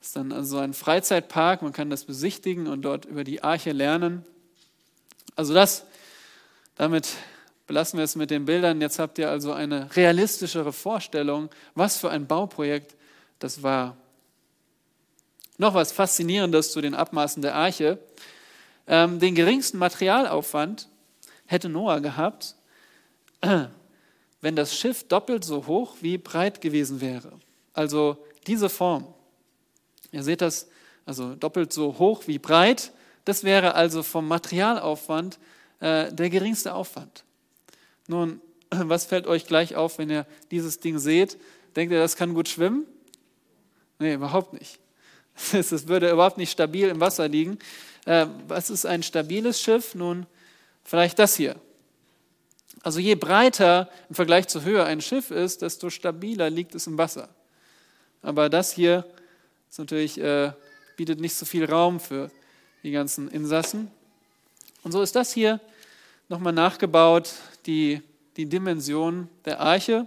Es 0.00 0.08
ist 0.08 0.16
dann 0.16 0.32
also 0.32 0.58
ein 0.58 0.74
Freizeitpark, 0.74 1.62
man 1.62 1.72
kann 1.72 1.90
das 1.90 2.04
besichtigen 2.04 2.66
und 2.66 2.82
dort 2.82 3.06
über 3.06 3.24
die 3.24 3.42
Arche 3.42 3.72
lernen. 3.72 4.24
Also 5.36 5.54
das, 5.54 5.86
damit 6.80 7.12
belassen 7.66 7.98
wir 7.98 8.04
es 8.04 8.16
mit 8.16 8.30
den 8.30 8.46
Bildern. 8.46 8.80
Jetzt 8.80 8.98
habt 8.98 9.18
ihr 9.18 9.28
also 9.28 9.52
eine 9.52 9.94
realistischere 9.96 10.72
Vorstellung, 10.72 11.50
was 11.74 11.98
für 11.98 12.08
ein 12.08 12.26
Bauprojekt 12.26 12.96
das 13.38 13.62
war. 13.62 13.98
Noch 15.58 15.74
was 15.74 15.92
Faszinierendes 15.92 16.72
zu 16.72 16.80
den 16.80 16.94
Abmaßen 16.94 17.42
der 17.42 17.54
Arche. 17.54 17.98
Ähm, 18.86 19.18
den 19.18 19.34
geringsten 19.34 19.76
Materialaufwand 19.76 20.88
hätte 21.44 21.68
Noah 21.68 22.00
gehabt, 22.00 22.54
wenn 24.40 24.56
das 24.56 24.74
Schiff 24.74 25.06
doppelt 25.06 25.44
so 25.44 25.66
hoch 25.66 25.96
wie 26.00 26.16
breit 26.16 26.62
gewesen 26.62 27.02
wäre. 27.02 27.32
Also 27.74 28.16
diese 28.46 28.70
Form. 28.70 29.12
Ihr 30.12 30.22
seht 30.22 30.40
das, 30.40 30.66
also 31.04 31.34
doppelt 31.34 31.74
so 31.74 31.98
hoch 31.98 32.22
wie 32.26 32.38
breit. 32.38 32.92
Das 33.26 33.44
wäre 33.44 33.74
also 33.74 34.02
vom 34.02 34.26
Materialaufwand 34.26 35.38
äh, 35.80 36.12
der 36.12 36.30
geringste 36.30 36.74
Aufwand. 36.74 37.24
Nun, 38.06 38.40
was 38.70 39.04
fällt 39.04 39.26
euch 39.26 39.46
gleich 39.46 39.76
auf, 39.76 39.98
wenn 39.98 40.10
ihr 40.10 40.26
dieses 40.50 40.80
Ding 40.80 40.98
seht? 40.98 41.38
Denkt 41.76 41.92
ihr, 41.92 42.00
das 42.00 42.16
kann 42.16 42.34
gut 42.34 42.48
schwimmen? 42.48 42.86
Nee, 43.98 44.14
überhaupt 44.14 44.52
nicht. 44.52 44.78
Es 45.52 45.88
würde 45.88 46.10
überhaupt 46.10 46.38
nicht 46.38 46.50
stabil 46.50 46.88
im 46.88 47.00
Wasser 47.00 47.28
liegen. 47.28 47.58
Äh, 48.04 48.26
was 48.48 48.70
ist 48.70 48.84
ein 48.84 49.02
stabiles 49.02 49.60
Schiff? 49.60 49.94
Nun, 49.94 50.26
vielleicht 50.84 51.18
das 51.18 51.36
hier. 51.36 51.56
Also 52.82 52.98
je 52.98 53.14
breiter 53.14 53.90
im 54.08 54.14
Vergleich 54.14 54.48
zur 54.48 54.64
Höhe 54.64 54.84
ein 54.84 55.00
Schiff 55.00 55.30
ist, 55.30 55.62
desto 55.62 55.90
stabiler 55.90 56.48
liegt 56.50 56.74
es 56.74 56.86
im 56.86 56.96
Wasser. 56.96 57.28
Aber 58.22 58.48
das 58.48 58.72
hier 58.72 59.06
ist 59.70 59.78
natürlich, 59.78 60.18
äh, 60.18 60.52
bietet 60.96 61.20
nicht 61.20 61.34
so 61.34 61.46
viel 61.46 61.64
Raum 61.64 62.00
für 62.00 62.30
die 62.82 62.90
ganzen 62.90 63.28
Insassen. 63.30 63.90
Und 64.82 64.92
so 64.92 65.02
ist 65.02 65.14
das 65.14 65.32
hier 65.32 65.60
nochmal 66.30 66.52
nachgebaut, 66.52 67.34
die, 67.66 68.00
die 68.36 68.46
Dimension 68.46 69.28
der 69.44 69.60
Arche. 69.60 70.06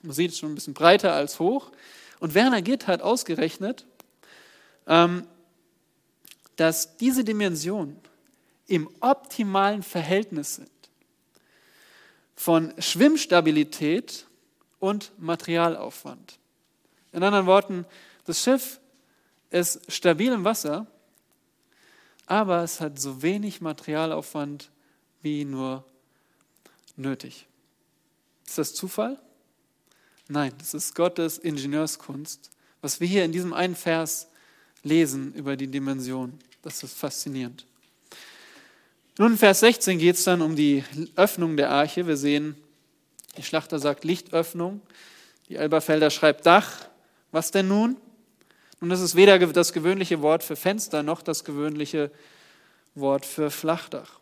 Man 0.00 0.12
sieht 0.12 0.30
es 0.30 0.38
schon 0.38 0.52
ein 0.52 0.54
bisschen 0.54 0.74
breiter 0.74 1.12
als 1.12 1.40
hoch. 1.40 1.72
Und 2.20 2.34
Werner 2.34 2.62
Gitt 2.62 2.86
hat 2.86 3.02
ausgerechnet, 3.02 3.84
ähm, 4.86 5.26
dass 6.54 6.96
diese 6.96 7.24
Dimensionen 7.24 7.98
im 8.68 8.88
optimalen 9.00 9.82
Verhältnis 9.82 10.54
sind 10.56 10.70
von 12.36 12.72
Schwimmstabilität 12.78 14.24
und 14.78 15.10
Materialaufwand. 15.18 16.38
In 17.12 17.24
anderen 17.24 17.46
Worten, 17.46 17.86
das 18.24 18.40
Schiff 18.40 18.78
ist 19.50 19.90
stabil 19.90 20.32
im 20.32 20.44
Wasser, 20.44 20.86
aber 22.26 22.62
es 22.62 22.80
hat 22.80 23.00
so 23.00 23.20
wenig 23.22 23.60
Materialaufwand 23.60 24.70
wie 25.22 25.44
nur 25.44 25.84
nötig. 26.96 27.46
Ist 28.46 28.58
das 28.58 28.74
Zufall? 28.74 29.18
Nein, 30.28 30.52
das 30.58 30.74
ist 30.74 30.94
Gottes 30.94 31.38
Ingenieurskunst, 31.38 32.50
was 32.82 33.00
wir 33.00 33.08
hier 33.08 33.24
in 33.24 33.32
diesem 33.32 33.52
einen 33.52 33.74
Vers 33.74 34.28
lesen 34.82 35.32
über 35.34 35.56
die 35.56 35.66
Dimension. 35.66 36.38
Das 36.62 36.82
ist 36.82 36.96
faszinierend. 36.96 37.66
Nun, 39.16 39.32
in 39.32 39.38
Vers 39.38 39.60
16 39.60 39.98
geht 39.98 40.16
es 40.16 40.24
dann 40.24 40.42
um 40.42 40.54
die 40.54 40.84
Öffnung 41.16 41.56
der 41.56 41.70
Arche. 41.70 42.06
Wir 42.06 42.16
sehen, 42.16 42.56
die 43.36 43.42
Schlachter 43.42 43.78
sagt 43.78 44.04
Lichtöffnung. 44.04 44.80
Die 45.48 45.56
Elberfelder 45.56 46.10
schreibt 46.10 46.46
Dach. 46.46 46.88
Was 47.32 47.50
denn 47.50 47.68
nun? 47.68 47.96
Nun, 48.80 48.90
das 48.90 49.00
ist 49.00 49.16
weder 49.16 49.38
das 49.38 49.72
gewöhnliche 49.72 50.22
Wort 50.22 50.44
für 50.44 50.56
Fenster 50.56 51.02
noch 51.02 51.22
das 51.22 51.44
gewöhnliche 51.44 52.10
Wort 52.94 53.26
für 53.26 53.50
Flachdach. 53.50 54.20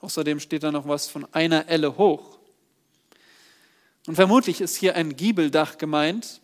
Außerdem 0.00 0.40
steht 0.40 0.62
da 0.62 0.70
noch 0.70 0.86
was 0.86 1.08
von 1.08 1.26
einer 1.32 1.68
Elle 1.68 1.96
hoch. 1.96 2.38
Und 4.06 4.14
vermutlich 4.14 4.60
ist 4.60 4.76
hier 4.76 4.94
ein 4.94 5.16
Giebeldach 5.16 5.76
gemeint. 5.76 6.40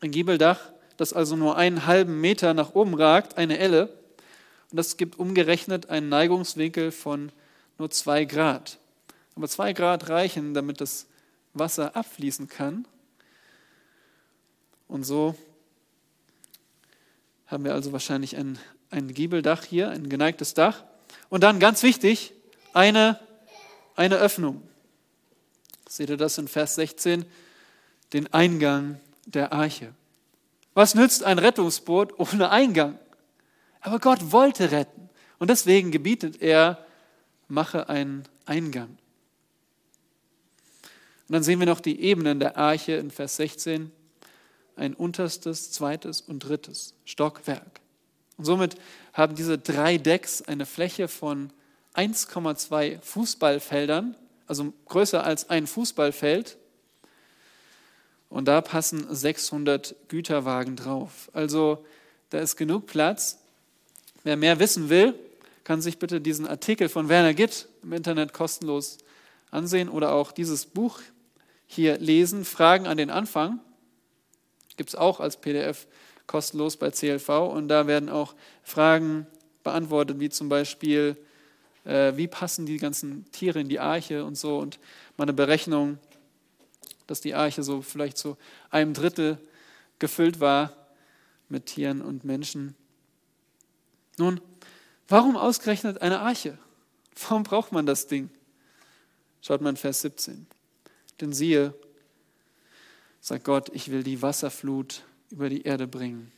Ein 0.00 0.10
Giebeldach, 0.10 0.60
das 0.96 1.12
also 1.12 1.34
nur 1.34 1.56
einen 1.56 1.86
halben 1.86 2.20
Meter 2.20 2.54
nach 2.54 2.74
oben 2.74 2.94
ragt, 2.94 3.36
eine 3.36 3.58
Elle. 3.58 3.88
Und 4.70 4.76
das 4.76 4.96
gibt 4.96 5.18
umgerechnet 5.18 5.88
einen 5.88 6.08
Neigungswinkel 6.08 6.92
von 6.92 7.32
nur 7.78 7.90
zwei 7.90 8.24
Grad. 8.24 8.78
Aber 9.34 9.48
zwei 9.48 9.72
Grad 9.72 10.08
reichen, 10.08 10.54
damit 10.54 10.80
das 10.80 11.06
Wasser 11.54 11.96
abfließen 11.96 12.48
kann. 12.48 12.86
Und 14.88 15.04
so 15.04 15.34
haben 17.46 17.64
wir 17.64 17.72
also 17.72 17.92
wahrscheinlich 17.92 18.36
ein, 18.36 18.58
ein 18.90 19.12
Giebeldach 19.12 19.64
hier, 19.64 19.90
ein 19.90 20.08
geneigtes 20.08 20.54
Dach. 20.54 20.84
Und 21.28 21.42
dann 21.42 21.60
ganz 21.60 21.82
wichtig, 21.82 22.34
eine, 22.72 23.18
eine 23.96 24.16
Öffnung. 24.16 24.62
Seht 25.88 26.10
ihr 26.10 26.16
das 26.16 26.38
in 26.38 26.48
Vers 26.48 26.74
16? 26.74 27.24
Den 28.12 28.32
Eingang 28.32 29.00
der 29.26 29.52
Arche. 29.52 29.94
Was 30.74 30.94
nützt 30.94 31.24
ein 31.24 31.38
Rettungsboot 31.38 32.18
ohne 32.18 32.50
Eingang? 32.50 32.98
Aber 33.80 33.98
Gott 33.98 34.32
wollte 34.32 34.70
retten. 34.70 35.08
Und 35.38 35.50
deswegen 35.50 35.90
gebietet 35.90 36.40
er, 36.42 36.84
mache 37.48 37.88
einen 37.88 38.24
Eingang. 38.44 38.88
Und 41.28 41.32
dann 41.32 41.42
sehen 41.42 41.58
wir 41.58 41.66
noch 41.66 41.80
die 41.80 42.00
Ebenen 42.00 42.40
der 42.40 42.56
Arche 42.56 42.92
in 42.92 43.10
Vers 43.10 43.36
16. 43.36 43.92
Ein 44.76 44.94
unterstes, 44.94 45.72
zweites 45.72 46.20
und 46.20 46.40
drittes 46.40 46.94
Stockwerk. 47.04 47.80
Und 48.36 48.44
somit 48.44 48.76
haben 49.12 49.34
diese 49.34 49.58
drei 49.58 49.98
Decks 49.98 50.42
eine 50.42 50.64
Fläche 50.64 51.08
von 51.08 51.50
1,2 51.98 53.00
Fußballfeldern, 53.00 54.14
also 54.46 54.72
größer 54.86 55.24
als 55.24 55.50
ein 55.50 55.66
Fußballfeld. 55.66 56.56
Und 58.30 58.46
da 58.46 58.60
passen 58.60 59.06
600 59.14 59.96
Güterwagen 60.08 60.76
drauf. 60.76 61.30
Also 61.32 61.84
da 62.30 62.38
ist 62.38 62.56
genug 62.56 62.86
Platz, 62.86 63.38
Wer 64.28 64.36
mehr 64.36 64.58
wissen 64.58 64.88
will, 64.88 65.14
kann 65.64 65.80
sich 65.80 65.98
bitte 65.98 66.20
diesen 66.20 66.46
Artikel 66.46 66.88
von 66.88 67.08
Werner 67.08 67.34
Gitt 67.34 67.68
im 67.82 67.92
Internet 67.92 68.32
kostenlos 68.32 68.98
ansehen 69.50 69.88
oder 69.88 70.12
auch 70.12 70.32
dieses 70.32 70.66
Buch 70.66 71.00
hier 71.66 71.98
lesen. 71.98 72.44
Fragen 72.44 72.86
an 72.86 72.96
den 72.96 73.10
Anfang 73.10 73.60
gibt 74.76 74.90
es 74.90 74.96
auch 74.96 75.20
als 75.20 75.38
PDF 75.38 75.86
kostenlos 76.26 76.76
bei 76.76 76.90
CLV 76.90 77.28
und 77.28 77.68
da 77.68 77.86
werden 77.86 78.08
auch 78.08 78.34
Fragen 78.62 79.26
beantwortet, 79.64 80.20
wie 80.20 80.28
zum 80.28 80.48
Beispiel, 80.48 81.16
äh, 81.84 82.16
wie 82.16 82.28
passen 82.28 82.66
die 82.66 82.78
ganzen 82.78 83.30
Tiere 83.32 83.60
in 83.60 83.68
die 83.68 83.80
Arche 83.80 84.24
und 84.24 84.36
so 84.36 84.58
und 84.58 84.78
mal 85.16 85.24
eine 85.24 85.32
Berechnung, 85.32 85.98
dass 87.06 87.20
die 87.20 87.34
Arche 87.34 87.62
so 87.62 87.82
vielleicht 87.82 88.18
zu 88.18 88.36
einem 88.70 88.94
Drittel 88.94 89.38
gefüllt 89.98 90.40
war 90.40 90.72
mit 91.48 91.66
Tieren 91.66 92.02
und 92.02 92.24
Menschen. 92.24 92.76
Nun, 94.18 94.40
warum 95.08 95.36
ausgerechnet 95.36 96.02
eine 96.02 96.20
Arche? 96.20 96.58
Warum 97.28 97.42
braucht 97.42 97.72
man 97.72 97.86
das 97.86 98.06
Ding? 98.06 98.30
Schaut 99.40 99.60
mal 99.60 99.70
in 99.70 99.76
Vers 99.76 100.02
17. 100.02 100.46
Denn 101.20 101.32
siehe, 101.32 101.74
sagt 103.20 103.44
Gott, 103.44 103.70
ich 103.72 103.90
will 103.90 104.02
die 104.02 104.22
Wasserflut 104.22 105.02
über 105.30 105.48
die 105.48 105.62
Erde 105.62 105.86
bringen. 105.86 106.32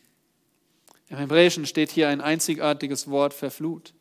Im 1.09 1.19
Hebräischen 1.19 1.67
steht 1.67 1.91
hier 1.91 2.09
ein 2.09 2.21
einzigartiges 2.21 3.09
Wort 3.09 3.35
für 3.35 3.51
Flut. 3.51 3.93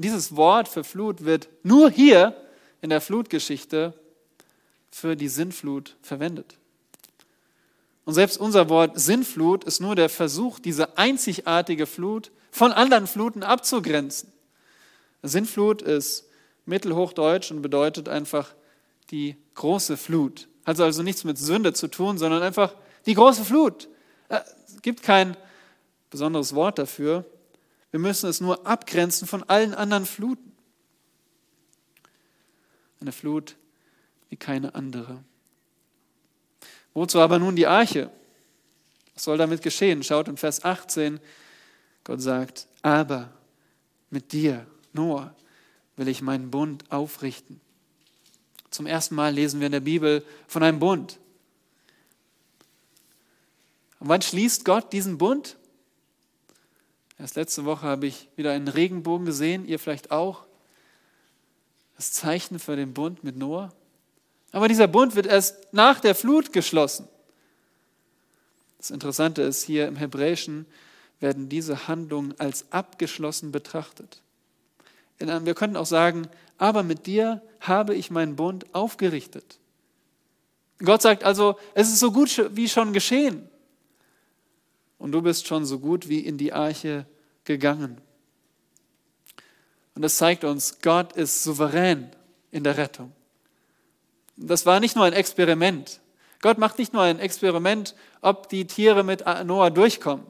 Dieses 0.00 0.34
Wort 0.34 0.66
für 0.66 0.82
Flut 0.82 1.26
wird 1.26 1.50
nur 1.62 1.90
hier 1.90 2.34
in 2.80 2.88
der 2.88 3.02
Flutgeschichte 3.02 3.92
für 4.90 5.14
die 5.14 5.28
Sinnflut 5.28 5.94
verwendet. 6.00 6.56
Und 8.06 8.14
selbst 8.14 8.38
unser 8.38 8.70
Wort 8.70 8.98
Sinnflut 8.98 9.62
ist 9.64 9.78
nur 9.80 9.94
der 9.94 10.08
Versuch, 10.08 10.58
diese 10.58 10.96
einzigartige 10.96 11.84
Flut 11.84 12.30
von 12.50 12.72
anderen 12.72 13.06
Fluten 13.06 13.42
abzugrenzen. 13.42 14.32
Sinnflut 15.22 15.82
ist 15.82 16.26
mittelhochdeutsch 16.64 17.50
und 17.50 17.60
bedeutet 17.60 18.08
einfach 18.08 18.54
die 19.10 19.36
große 19.54 19.98
Flut. 19.98 20.48
Hat 20.64 20.80
also 20.80 21.02
nichts 21.02 21.24
mit 21.24 21.36
Sünde 21.36 21.74
zu 21.74 21.88
tun, 21.88 22.16
sondern 22.16 22.42
einfach 22.42 22.74
die 23.04 23.14
große 23.14 23.44
Flut. 23.44 23.86
Äh, 24.30 24.40
es 24.66 24.80
gibt 24.80 25.02
kein 25.02 25.36
besonderes 26.08 26.54
Wort 26.54 26.78
dafür. 26.78 27.26
Wir 27.90 28.00
müssen 28.00 28.28
es 28.28 28.40
nur 28.40 28.66
abgrenzen 28.66 29.26
von 29.26 29.42
allen 29.44 29.74
anderen 29.74 30.06
Fluten. 30.06 30.52
Eine 33.00 33.12
Flut 33.12 33.56
wie 34.28 34.36
keine 34.36 34.74
andere. 34.74 35.24
Wozu 36.94 37.20
aber 37.20 37.38
nun 37.38 37.56
die 37.56 37.66
Arche? 37.66 38.10
Was 39.14 39.24
soll 39.24 39.38
damit 39.38 39.62
geschehen? 39.62 40.02
Schaut 40.02 40.28
in 40.28 40.36
Vers 40.36 40.64
18, 40.64 41.20
Gott 42.04 42.20
sagt, 42.20 42.66
aber 42.82 43.30
mit 44.10 44.32
dir, 44.32 44.66
Noah, 44.92 45.34
will 45.96 46.08
ich 46.08 46.22
meinen 46.22 46.50
Bund 46.50 46.90
aufrichten. 46.90 47.60
Zum 48.70 48.86
ersten 48.86 49.14
Mal 49.14 49.34
lesen 49.34 49.60
wir 49.60 49.66
in 49.66 49.72
der 49.72 49.80
Bibel 49.80 50.24
von 50.46 50.62
einem 50.62 50.78
Bund. 50.78 51.18
Und 53.98 54.08
wann 54.08 54.22
schließt 54.22 54.64
Gott 54.64 54.92
diesen 54.92 55.18
Bund? 55.18 55.56
Erst 57.20 57.36
letzte 57.36 57.66
Woche 57.66 57.82
habe 57.82 58.06
ich 58.06 58.28
wieder 58.36 58.52
einen 58.52 58.68
Regenbogen 58.68 59.26
gesehen, 59.26 59.66
ihr 59.66 59.78
vielleicht 59.78 60.10
auch. 60.10 60.46
Das 61.96 62.12
Zeichen 62.12 62.58
für 62.58 62.76
den 62.76 62.94
Bund 62.94 63.22
mit 63.24 63.36
Noah. 63.36 63.74
Aber 64.52 64.68
dieser 64.68 64.88
Bund 64.88 65.14
wird 65.14 65.26
erst 65.26 65.70
nach 65.72 66.00
der 66.00 66.14
Flut 66.14 66.50
geschlossen. 66.54 67.06
Das 68.78 68.90
Interessante 68.90 69.42
ist, 69.42 69.62
hier 69.62 69.86
im 69.86 69.96
Hebräischen 69.96 70.64
werden 71.20 71.50
diese 71.50 71.88
Handlungen 71.88 72.34
als 72.40 72.72
abgeschlossen 72.72 73.52
betrachtet. 73.52 74.22
Wir 75.18 75.54
könnten 75.54 75.76
auch 75.76 75.84
sagen, 75.84 76.26
aber 76.56 76.82
mit 76.82 77.04
dir 77.04 77.42
habe 77.60 77.94
ich 77.94 78.10
meinen 78.10 78.36
Bund 78.36 78.74
aufgerichtet. 78.74 79.58
Gott 80.78 81.02
sagt 81.02 81.24
also, 81.24 81.58
es 81.74 81.88
ist 81.88 81.98
so 81.98 82.12
gut 82.12 82.48
wie 82.56 82.70
schon 82.70 82.94
geschehen. 82.94 83.49
Und 85.00 85.10
du 85.10 85.20
bist 85.20 85.48
schon 85.48 85.66
so 85.66 85.80
gut 85.80 86.08
wie 86.08 86.20
in 86.20 86.38
die 86.38 86.52
Arche 86.52 87.06
gegangen. 87.42 88.00
Und 89.96 90.02
das 90.02 90.16
zeigt 90.16 90.44
uns, 90.44 90.78
Gott 90.80 91.14
ist 91.14 91.42
souverän 91.42 92.10
in 92.52 92.62
der 92.62 92.76
Rettung 92.76 93.12
das 94.40 94.66
war 94.66 94.80
nicht 94.80 94.96
nur 94.96 95.04
ein 95.04 95.12
Experiment. 95.12 96.00
Gott 96.40 96.58
macht 96.58 96.78
nicht 96.78 96.92
nur 96.92 97.02
ein 97.02 97.18
Experiment, 97.18 97.94
ob 98.22 98.48
die 98.48 98.66
Tiere 98.66 99.04
mit 99.04 99.24
Noah 99.44 99.70
durchkommen, 99.70 100.26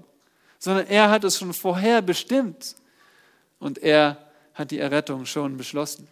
sondern 0.58 0.86
er 0.88 1.08
hat 1.08 1.22
es 1.24 1.38
schon 1.38 1.54
vorher 1.54 2.02
bestimmt 2.02 2.74
und 3.60 3.78
er 3.78 4.18
hat 4.54 4.72
die 4.72 4.80
Errettung 4.80 5.24
schon 5.24 5.56
beschlossen. 5.56 6.08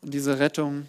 Und 0.00 0.14
diese 0.14 0.38
Rettung 0.38 0.88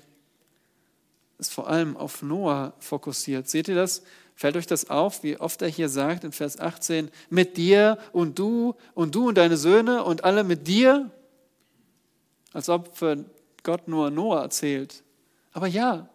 ist 1.38 1.54
vor 1.54 1.68
allem 1.68 1.98
auf 1.98 2.22
Noah 2.22 2.74
fokussiert. 2.80 3.50
Seht 3.50 3.68
ihr 3.68 3.76
das? 3.76 4.04
Fällt 4.36 4.58
euch 4.58 4.68
das 4.68 4.90
auf, 4.90 5.24
wie 5.24 5.38
oft 5.38 5.62
er 5.62 5.70
hier 5.70 5.88
sagt 5.88 6.26
in 6.26 6.34
Vers 6.34 6.60
18, 6.60 7.10
mit 7.30 7.56
dir 7.56 7.98
und 8.12 8.38
du 8.38 8.76
und 8.94 9.16
du 9.16 9.30
und 9.30 9.38
deine 9.38 9.56
Söhne 9.56 10.04
und 10.04 10.26
alle 10.26 10.44
mit 10.44 10.68
dir? 10.68 11.10
Als 12.52 12.68
ob 12.70 12.98
für 12.98 13.24
Gott 13.64 13.88
nur 13.88 14.12
Noah 14.12 14.42
erzählt. 14.42 15.04
Aber 15.54 15.68
ja, 15.68 16.10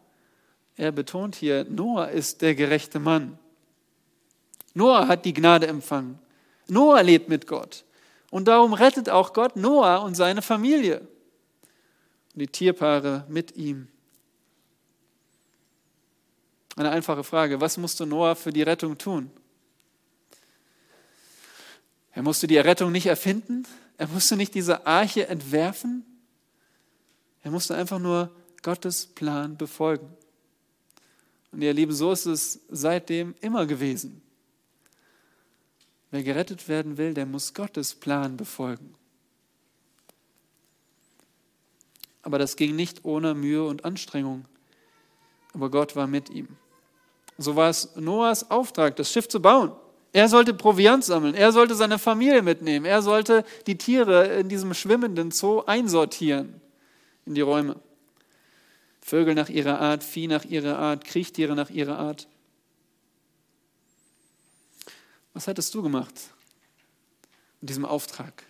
er 0.76 0.92
betont 0.92 1.34
hier, 1.34 1.64
Noah 1.64 2.08
ist 2.08 2.42
der 2.42 2.54
gerechte 2.54 3.00
Mann. 3.00 3.38
Noah 4.74 5.08
hat 5.08 5.24
die 5.24 5.34
Gnade 5.34 5.66
empfangen. 5.66 6.18
Noah 6.68 7.02
lebt 7.02 7.28
mit 7.28 7.46
Gott. 7.46 7.84
Und 8.30 8.48
darum 8.48 8.72
rettet 8.72 9.10
auch 9.10 9.32
Gott 9.32 9.56
Noah 9.56 10.02
und 10.02 10.14
seine 10.14 10.40
Familie. 10.40 11.00
Und 12.32 12.40
die 12.40 12.46
Tierpaare 12.46 13.24
mit 13.28 13.56
ihm. 13.56 13.88
Eine 16.80 16.92
einfache 16.92 17.24
Frage. 17.24 17.60
Was 17.60 17.76
musste 17.76 18.06
Noah 18.06 18.34
für 18.34 18.54
die 18.54 18.62
Rettung 18.62 18.96
tun? 18.96 19.30
Er 22.12 22.22
musste 22.22 22.46
die 22.46 22.56
Errettung 22.56 22.90
nicht 22.90 23.04
erfinden. 23.04 23.66
Er 23.98 24.08
musste 24.08 24.34
nicht 24.34 24.54
diese 24.54 24.86
Arche 24.86 25.28
entwerfen. 25.28 26.06
Er 27.42 27.50
musste 27.50 27.74
einfach 27.74 27.98
nur 27.98 28.34
Gottes 28.62 29.04
Plan 29.08 29.58
befolgen. 29.58 30.08
Und 31.52 31.60
ihr 31.60 31.74
Lieben, 31.74 31.92
so 31.92 32.12
ist 32.12 32.24
es 32.24 32.60
seitdem 32.70 33.34
immer 33.42 33.66
gewesen. 33.66 34.22
Wer 36.10 36.22
gerettet 36.22 36.66
werden 36.66 36.96
will, 36.96 37.12
der 37.12 37.26
muss 37.26 37.52
Gottes 37.52 37.94
Plan 37.94 38.38
befolgen. 38.38 38.94
Aber 42.22 42.38
das 42.38 42.56
ging 42.56 42.74
nicht 42.74 43.04
ohne 43.04 43.34
Mühe 43.34 43.66
und 43.66 43.84
Anstrengung. 43.84 44.46
Aber 45.52 45.70
Gott 45.70 45.94
war 45.94 46.06
mit 46.06 46.30
ihm. 46.30 46.56
So 47.42 47.56
war 47.56 47.70
es 47.70 47.96
Noahs 47.96 48.50
Auftrag, 48.50 48.96
das 48.96 49.10
Schiff 49.10 49.26
zu 49.26 49.40
bauen. 49.40 49.72
Er 50.12 50.28
sollte 50.28 50.52
Proviant 50.52 51.04
sammeln, 51.04 51.34
er 51.34 51.52
sollte 51.52 51.74
seine 51.74 51.98
Familie 51.98 52.42
mitnehmen, 52.42 52.84
er 52.84 53.00
sollte 53.00 53.44
die 53.66 53.78
Tiere 53.78 54.26
in 54.40 54.50
diesem 54.50 54.74
schwimmenden 54.74 55.30
Zoo 55.30 55.62
einsortieren 55.64 56.60
in 57.24 57.34
die 57.34 57.40
Räume. 57.40 57.80
Vögel 59.00 59.34
nach 59.34 59.48
ihrer 59.48 59.80
Art, 59.80 60.04
Vieh 60.04 60.26
nach 60.26 60.44
ihrer 60.44 60.78
Art, 60.78 61.04
Kriechtiere 61.04 61.54
nach 61.54 61.70
ihrer 61.70 61.98
Art. 61.98 62.28
Was 65.32 65.48
hattest 65.48 65.74
du 65.74 65.82
gemacht 65.82 66.14
mit 67.60 67.70
diesem 67.70 67.86
Auftrag? 67.86 68.44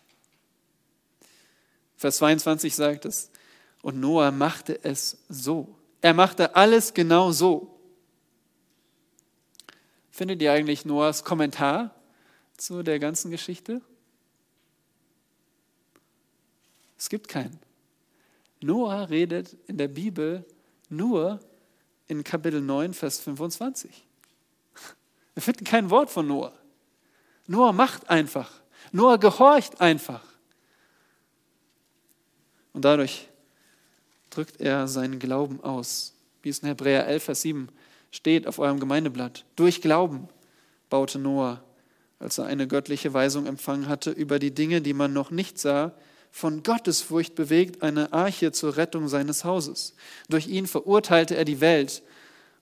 Vers 1.96 2.16
22 2.16 2.74
sagt 2.74 3.04
es, 3.04 3.30
und 3.82 4.00
Noah 4.00 4.32
machte 4.32 4.82
es 4.82 5.18
so. 5.28 5.76
Er 6.00 6.14
machte 6.14 6.56
alles 6.56 6.92
genau 6.92 7.30
so. 7.30 7.79
Findet 10.20 10.42
ihr 10.42 10.52
eigentlich 10.52 10.84
Noahs 10.84 11.24
Kommentar 11.24 11.94
zu 12.58 12.82
der 12.82 12.98
ganzen 12.98 13.30
Geschichte? 13.30 13.80
Es 16.98 17.08
gibt 17.08 17.26
keinen. 17.26 17.58
Noah 18.60 19.08
redet 19.08 19.56
in 19.66 19.78
der 19.78 19.88
Bibel 19.88 20.44
nur 20.90 21.40
in 22.06 22.22
Kapitel 22.22 22.60
9, 22.60 22.92
Vers 22.92 23.20
25. 23.20 23.90
Wir 25.34 25.42
finden 25.42 25.64
kein 25.64 25.88
Wort 25.88 26.10
von 26.10 26.26
Noah. 26.26 26.52
Noah 27.46 27.72
macht 27.72 28.10
einfach. 28.10 28.52
Noah 28.92 29.16
gehorcht 29.16 29.80
einfach. 29.80 30.26
Und 32.74 32.84
dadurch 32.84 33.30
drückt 34.28 34.60
er 34.60 34.86
seinen 34.86 35.18
Glauben 35.18 35.64
aus. 35.64 36.12
Wie 36.42 36.50
es 36.50 36.58
in 36.58 36.68
Hebräer 36.68 37.06
11, 37.06 37.24
Vers 37.24 37.40
7 37.40 37.70
steht 38.10 38.46
auf 38.46 38.58
eurem 38.58 38.80
Gemeindeblatt. 38.80 39.44
Durch 39.56 39.80
Glauben 39.80 40.28
baute 40.88 41.18
Noah, 41.18 41.62
als 42.18 42.38
er 42.38 42.46
eine 42.46 42.66
göttliche 42.66 43.14
Weisung 43.14 43.46
empfangen 43.46 43.88
hatte 43.88 44.10
über 44.10 44.38
die 44.38 44.52
Dinge, 44.52 44.80
die 44.82 44.92
man 44.92 45.12
noch 45.12 45.30
nicht 45.30 45.58
sah, 45.58 45.92
von 46.30 46.62
Gottesfurcht 46.62 47.34
bewegt, 47.34 47.82
eine 47.82 48.12
Arche 48.12 48.52
zur 48.52 48.76
Rettung 48.76 49.08
seines 49.08 49.44
Hauses. 49.44 49.94
Durch 50.28 50.46
ihn 50.46 50.66
verurteilte 50.66 51.36
er 51.36 51.44
die 51.44 51.60
Welt 51.60 52.02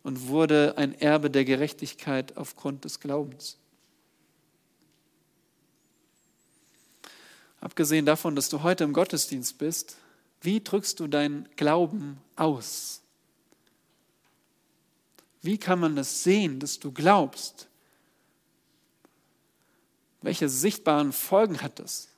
und 0.03 0.28
wurde 0.28 0.74
ein 0.76 0.99
Erbe 0.99 1.30
der 1.30 1.44
Gerechtigkeit 1.44 2.36
aufgrund 2.36 2.84
des 2.84 3.01
Glaubens. 3.01 3.59
Abgesehen 7.61 8.07
davon, 8.07 8.36
dass 8.36 8.49
du 8.49 8.62
heute 8.62 8.84
im 8.84 8.92
Gottesdienst 8.92 9.59
bist, 9.59 9.96
wie 10.40 10.61
drückst 10.61 11.01
du 11.01 11.09
deinen 11.09 11.49
Glauben 11.57 12.18
aus? 12.36 13.03
Wie 15.43 15.59
kann 15.59 15.78
man 15.78 15.97
das 15.97 16.22
sehen, 16.22 16.61
dass 16.61 16.78
du 16.78 16.93
glaubst? 16.93 17.68
Welche 20.20 20.49
sichtbaren 20.49 21.12
Folgen 21.12 21.62
hat 21.62 21.78
das? 21.78 22.09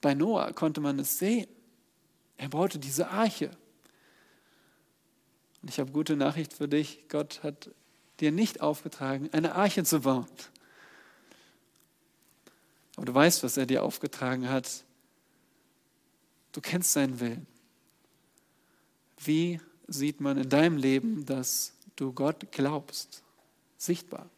Bei 0.00 0.14
Noah 0.14 0.52
konnte 0.52 0.80
man 0.80 0.98
es 0.98 1.18
sehen. 1.18 1.48
Er 2.36 2.48
baute 2.48 2.78
diese 2.78 3.08
Arche. 3.08 3.50
Und 5.60 5.68
ich 5.68 5.78
habe 5.78 5.92
gute 5.92 6.16
Nachricht 6.16 6.52
für 6.52 6.66
dich. 6.66 7.08
Gott 7.08 7.42
hat 7.42 7.70
dir 8.20 8.32
nicht 8.32 8.60
aufgetragen, 8.60 9.28
eine 9.32 9.54
Arche 9.54 9.84
zu 9.84 10.00
bauen. 10.00 10.26
Aber 12.96 13.06
du 13.06 13.14
weißt, 13.14 13.42
was 13.42 13.56
er 13.56 13.66
dir 13.66 13.82
aufgetragen 13.82 14.48
hat. 14.48 14.84
Du 16.52 16.60
kennst 16.60 16.92
seinen 16.92 17.20
Willen. 17.20 17.46
Wie 19.18 19.60
sieht 19.86 20.20
man 20.20 20.38
in 20.38 20.48
deinem 20.48 20.76
Leben, 20.76 21.26
dass 21.26 21.72
du 21.96 22.12
Gott 22.12 22.50
glaubst? 22.52 23.22
Sichtbar. 23.78 24.28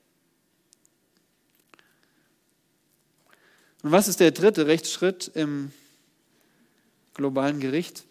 Und 3.83 3.93
was 3.93 4.09
ist 4.09 4.21
der 4.21 4.31
dritte 4.31 4.67
Rechtsschritt 4.67 5.31
im 5.35 5.73
globalen 7.13 7.61
Gericht? 7.61 8.05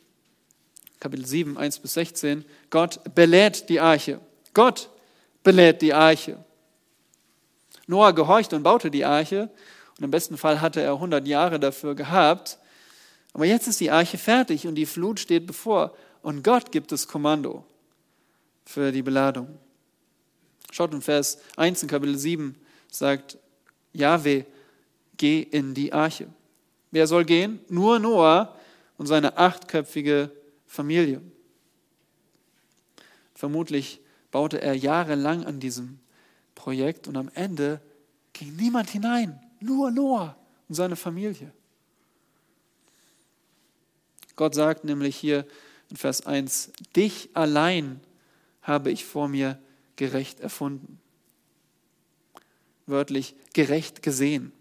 Kapitel 0.99 1.25
7, 1.25 1.57
1 1.57 1.79
bis 1.79 1.95
16. 1.95 2.45
Gott 2.69 2.99
belädt 3.15 3.67
die 3.69 3.79
Arche. 3.79 4.19
Gott 4.53 4.89
belädt 5.43 5.81
die 5.81 5.93
Arche. 5.93 6.37
Noah 7.87 8.13
gehorchte 8.13 8.55
und 8.55 8.63
baute 8.63 8.89
die 8.89 9.03
Arche 9.03 9.49
und 9.97 10.03
im 10.03 10.11
besten 10.11 10.37
Fall 10.37 10.61
hatte 10.61 10.81
er 10.81 10.93
100 10.93 11.27
Jahre 11.27 11.59
dafür 11.59 11.95
gehabt. 11.95 12.57
Aber 13.33 13.45
jetzt 13.45 13.67
ist 13.67 13.79
die 13.79 13.91
Arche 13.91 14.17
fertig 14.17 14.67
und 14.67 14.75
die 14.75 14.85
Flut 14.85 15.19
steht 15.19 15.47
bevor 15.47 15.95
und 16.23 16.43
Gott 16.43 16.71
gibt 16.71 16.91
das 16.91 17.07
Kommando 17.07 17.63
für 18.65 18.91
die 18.91 19.03
Beladung. 19.03 19.59
Schaut 20.71 20.93
in 20.93 21.01
Vers 21.01 21.37
1 21.57 21.83
in 21.83 21.89
Kapitel 21.89 22.17
7 22.17 22.55
sagt 22.89 23.37
Jahwe, 23.91 24.45
geh 25.17 25.41
in 25.41 25.73
die 25.75 25.93
Arche. 25.93 26.27
Wer 26.91 27.07
soll 27.07 27.25
gehen? 27.25 27.59
Nur 27.69 27.99
Noah 27.99 28.57
und 28.97 29.05
seine 29.05 29.37
achtköpfige 29.37 30.31
Familie. 30.65 31.21
Vermutlich 33.35 33.99
baute 34.31 34.61
er 34.61 34.73
jahrelang 34.73 35.45
an 35.45 35.59
diesem 35.59 35.99
Projekt 36.55 37.07
und 37.07 37.17
am 37.17 37.29
Ende 37.33 37.81
ging 38.31 38.55
niemand 38.55 38.89
hinein, 38.89 39.39
nur 39.59 39.91
Noah 39.91 40.37
und 40.69 40.75
seine 40.75 40.95
Familie. 40.95 41.51
Gott 44.35 44.55
sagt 44.55 44.83
nämlich 44.83 45.15
hier 45.15 45.45
in 45.93 45.97
Vers 45.97 46.25
1, 46.25 46.71
dich 46.95 47.29
allein 47.35 48.01
habe 48.63 48.89
ich 48.89 49.05
vor 49.05 49.27
mir 49.27 49.59
gerecht 49.95 50.39
erfunden. 50.39 50.99
Wörtlich 52.87 53.35
gerecht 53.53 54.01
gesehen. 54.01 54.51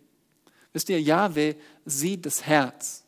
Wisst 0.75 0.91
ihr, 0.91 1.01
Jahwe 1.01 1.57
sieht 1.87 2.27
das 2.27 2.45
Herz. 2.45 3.05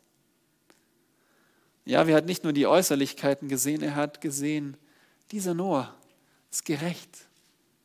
Jahwe 1.84 2.14
hat 2.14 2.24
nicht 2.24 2.44
nur 2.44 2.54
die 2.54 2.66
Äußerlichkeiten 2.66 3.46
gesehen, 3.46 3.82
er 3.82 3.94
hat 3.94 4.22
gesehen, 4.22 4.78
dieser 5.30 5.52
Noah 5.52 5.94
ist 6.50 6.64
gerecht 6.64 7.26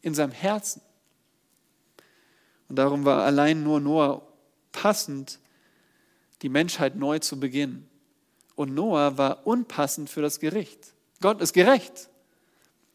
in 0.01 0.15
seinem 0.15 0.31
Herzen. 0.31 0.81
Und 2.69 2.77
darum 2.77 3.03
war 3.03 3.25
allein 3.25 3.61
nur 3.61 3.81
Noah 3.81 4.25
passend, 4.71 5.39
die 6.43 6.49
Menschheit 6.49 6.95
neu 6.95 7.19
zu 7.19 7.41
beginnen. 7.41 7.88
Und 8.60 8.76
Noah 8.76 9.18
war 9.18 9.47
unpassend 9.47 10.10
für 10.10 10.22
das 10.22 10.41
Gericht. 10.41 10.93
Gott 11.22 11.39
ist 11.39 11.53
gerecht. 11.53 12.10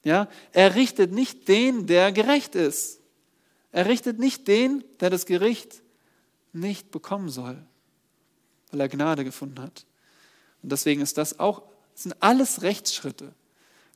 Ja, 0.03 0.29
er 0.53 0.75
richtet 0.75 1.11
nicht 1.11 1.49
den, 1.49 1.87
der 1.87 2.13
gerecht 2.13 2.55
ist. 2.55 3.01
Er 3.73 3.87
richtet 3.87 4.19
nicht 4.19 4.47
den, 4.47 4.85
der 5.01 5.09
das 5.09 5.25
Gericht 5.25 5.81
nicht 6.53 6.91
bekommen 6.91 7.31
soll, 7.31 7.57
weil 8.73 8.81
er 8.83 8.91
Gnade 8.91 9.25
gefunden 9.25 9.59
hat. 9.59 9.87
Und 10.63 10.71
deswegen 10.71 11.01
ist 11.01 11.17
das 11.17 11.41
auch, 11.41 11.63
sind 11.95 12.15
alles 12.21 12.61
Rechtsschritte. 12.61 13.33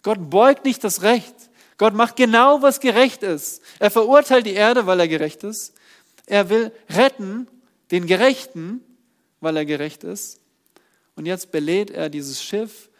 Gott 0.03 0.31
beugt 0.31 0.65
nicht 0.65 0.83
das 0.83 1.03
Recht. 1.03 1.35
Gott 1.77 1.93
macht 1.93 2.17
genau, 2.17 2.63
was 2.63 2.81
gerecht 2.81 3.23
ist. 3.23 3.61
Er 3.79 3.91
verurteilt 3.91 4.47
die 4.47 4.55
Erde, 4.55 4.87
weil 4.87 5.01
er 5.01 5.09
gerecht 5.09 5.45
ist. 5.45 5.75
Er 6.25 6.49
will 6.49 6.73
retten 6.89 7.47
den 7.91 8.07
Gerechten, 8.07 8.83
weil 9.43 9.59
er 9.59 9.67
gerecht 9.67 10.03
ist. 10.03 10.41
Und 11.19 11.27
jetzt 11.27 11.51
belädt 11.51 11.91
er 11.91 12.11
dieses 12.11 12.41
Schiff 12.41 12.91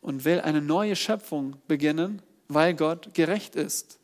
und 0.00 0.24
will 0.24 0.40
eine 0.40 0.62
neue 0.62 0.94
Schöpfung 0.94 1.56
beginnen, 1.66 2.22
weil 2.46 2.74
Gott 2.74 3.12
gerecht 3.12 3.56
ist. 3.56 3.98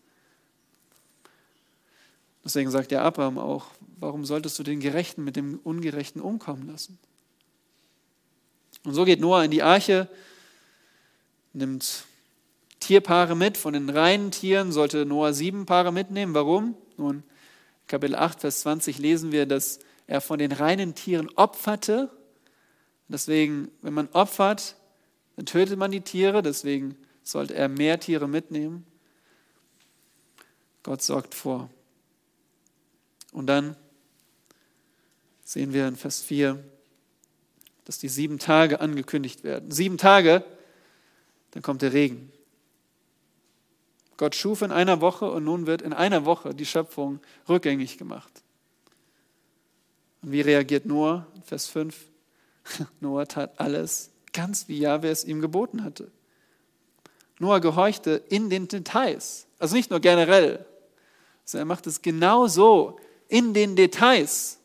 Deswegen 2.45 2.73
sagt 2.73 2.91
der 2.91 3.03
Abraham 3.03 3.39
auch, 3.39 3.67
warum 4.01 4.25
solltest 4.25 4.59
du 4.59 4.65
den 4.65 4.81
Gerechten 4.81 5.23
mit 5.23 5.37
dem 5.37 5.61
Ungerechten 5.63 6.21
umkommen 6.21 6.67
lassen? 6.67 6.99
Und 8.83 8.95
so 8.95 9.05
geht 9.05 9.21
Noah 9.21 9.45
in 9.45 9.53
die 9.53 9.63
Arche, 9.63 10.09
nimmt 11.53 12.03
Tierpaare 12.81 13.37
mit. 13.37 13.57
Von 13.57 13.75
den 13.75 13.91
reinen 13.91 14.33
Tieren 14.33 14.73
sollte 14.73 15.07
Noah 15.07 15.33
sieben 15.33 15.67
Paare 15.67 15.93
mitnehmen. 15.93 16.35
Warum? 16.35 16.75
Nun, 16.97 17.23
Kapitel 17.87 18.17
8, 18.17 18.41
Vers 18.41 18.63
20 18.63 18.99
lesen 18.99 19.31
wir, 19.31 19.47
dass 19.47 19.79
er 20.09 20.21
von 20.21 20.41
den 20.41 20.51
reinen 20.51 20.97
Tieren 20.97 21.29
opferte. 21.37 22.11
Deswegen, 23.13 23.71
wenn 23.83 23.95
man 23.95 24.09
opfert, 24.13 24.77
dann 25.37 25.47
tötet 25.47 25.79
man 25.79 25.91
die 25.91 26.01
Tiere. 26.01 26.43
Deswegen 26.43 26.97
sollte 27.23 27.55
er 27.55 27.69
mehr 27.69 28.01
Tiere 28.01 28.29
mitnehmen. 28.29 28.87
Gott 30.83 31.03
sorgt 31.03 31.35
vor. 31.35 31.71
Und 33.33 33.47
dann 33.47 33.77
sehen 35.45 35.73
wir 35.73 35.87
in 35.87 35.97
Vers 35.97 36.23
4, 36.23 36.63
dass 37.85 37.99
die 37.99 38.09
sieben 38.09 38.39
Tage 38.39 38.81
angekündigt 38.81 39.45
werden. 39.45 39.71
Sieben 39.71 39.99
Tage, 39.99 40.45
dann 41.53 41.63
kommt 41.63 41.83
der 41.83 41.93
Regen. 41.93 42.33
Gott 44.17 44.35
schuf 44.35 44.63
in 44.63 44.71
einer 44.71 45.01
Woche 45.01 45.31
und 45.31 45.45
nun 45.45 45.67
wird 45.67 45.83
in 45.83 45.93
einer 45.93 46.25
Woche 46.25 46.55
die 46.55 46.67
Schöpfung 46.67 47.21
rückgängig 47.49 47.99
gemacht. 47.99 48.43
Und 50.23 50.33
wie 50.33 50.41
reagiert 50.41 50.87
Noah? 50.87 51.27
Vers 51.45 51.67
5. 51.67 52.12
Noah 53.01 53.27
tat 53.27 53.59
alles 53.59 54.11
ganz 54.33 54.69
wie 54.69 54.79
Jahwe 54.79 55.09
es 55.09 55.25
ihm 55.25 55.41
geboten 55.41 55.85
hatte. 55.85 56.11
Noah 57.39 57.61
gehorchte 57.61 58.23
in 58.29 58.51
den 58.51 58.69
Details, 58.69 59.47
also 59.59 59.75
nicht 59.75 59.91
nur 59.91 60.01
generell, 60.01 60.65
sondern 61.45 61.69
er 61.69 61.75
macht 61.75 61.87
es 61.87 62.03
genau 62.03 62.47
so, 62.47 62.99
in 63.29 63.55
den 63.55 63.77
Details. 63.77 64.59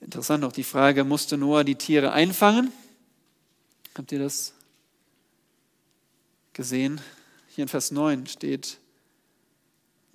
Interessant 0.00 0.44
auch 0.44 0.52
die 0.52 0.64
Frage, 0.64 1.04
musste 1.04 1.38
Noah 1.38 1.64
die 1.64 1.76
Tiere 1.76 2.12
einfangen? 2.12 2.72
Habt 3.96 4.12
ihr 4.12 4.18
das 4.18 4.52
gesehen? 6.52 7.00
Hier 7.48 7.62
in 7.62 7.68
Vers 7.68 7.90
9 7.90 8.26
steht, 8.26 8.78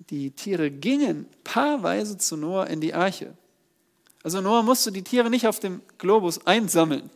die 0.08 0.30
Tiere 0.30 0.70
gingen 0.70 1.26
paarweise 1.44 2.16
zu 2.18 2.36
Noah 2.36 2.66
in 2.66 2.80
die 2.80 2.94
Arche. 2.94 3.34
Also 4.22 4.40
Noah 4.40 4.62
musste 4.62 4.92
die 4.92 5.04
Tiere 5.04 5.30
nicht 5.30 5.46
auf 5.46 5.60
dem 5.60 5.82
Globus 5.98 6.46
einsammeln, 6.46 7.10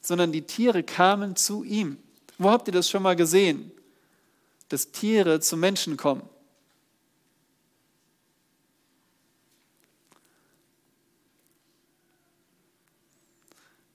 sondern 0.00 0.32
die 0.32 0.42
Tiere 0.42 0.82
kamen 0.82 1.36
zu 1.36 1.64
ihm. 1.64 1.98
Wo 2.38 2.50
habt 2.50 2.68
ihr 2.68 2.72
das 2.72 2.88
schon 2.88 3.02
mal 3.02 3.16
gesehen? 3.16 3.72
dass 4.68 4.90
Tiere 4.92 5.40
zu 5.40 5.56
Menschen 5.56 5.96
kommen. 5.96 6.28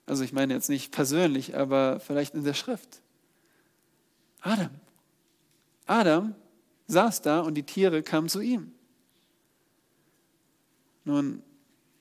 Also 0.06 0.22
ich 0.22 0.32
meine 0.32 0.52
jetzt 0.52 0.68
nicht 0.68 0.92
persönlich, 0.92 1.56
aber 1.56 1.98
vielleicht 2.00 2.34
in 2.34 2.44
der 2.44 2.54
Schrift. 2.54 3.00
Adam. 4.40 4.70
Adam 5.86 6.34
saß 6.86 7.22
da 7.22 7.40
und 7.40 7.54
die 7.54 7.62
Tiere 7.62 8.02
kamen 8.02 8.28
zu 8.28 8.40
ihm. 8.40 8.72
Nun, 11.04 11.42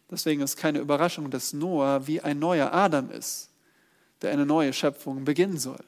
deswegen 0.10 0.42
ist 0.42 0.58
keine 0.58 0.80
Überraschung, 0.80 1.30
dass 1.30 1.54
Noah 1.54 2.08
wie 2.08 2.22
ein 2.22 2.40
neuer 2.40 2.74
Adam 2.74 3.10
ist, 3.12 3.50
der 4.22 4.32
eine 4.32 4.46
neue 4.46 4.74
Schöpfung 4.74 5.26
beginnen 5.26 5.58
soll. 5.58 5.84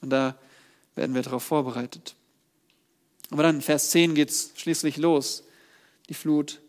Und 0.00 0.10
da 0.10 0.36
werden 0.94 1.14
wir 1.14 1.22
darauf 1.22 1.42
vorbereitet. 1.42 2.14
Aber 3.30 3.42
dann 3.42 3.56
in 3.56 3.62
Vers 3.62 3.90
10 3.90 4.14
geht 4.14 4.30
es 4.30 4.52
schließlich 4.54 4.98
los. 4.98 5.44
Die 6.08 6.14
Flut 6.14 6.60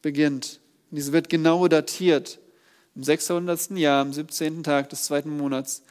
beginnt. 0.00 0.60
Und 0.90 0.96
diese 0.96 1.12
wird 1.12 1.28
genau 1.28 1.68
datiert. 1.68 2.38
Im 2.94 3.04
600. 3.04 3.72
Jahr, 3.72 4.00
am 4.00 4.14
17. 4.14 4.62
Tag 4.62 4.88
des 4.88 5.04
zweiten 5.04 5.36
Monats. 5.36 5.82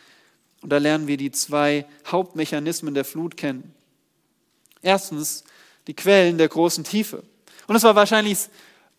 Und 0.62 0.72
da 0.72 0.80
lernen 0.80 1.06
wir 1.08 1.18
die 1.18 1.32
zwei 1.32 1.86
Hauptmechanismen 2.08 2.96
der 2.96 3.06
Flut 3.06 3.38
kennen. 3.38 3.75
Erstens 4.86 5.44
die 5.88 5.96
Quellen 5.96 6.38
der 6.38 6.48
großen 6.48 6.84
Tiefe. 6.84 7.24
Und 7.68 7.76
es 7.76 7.84
war 7.84 7.96
wahrscheinlich 7.96 8.40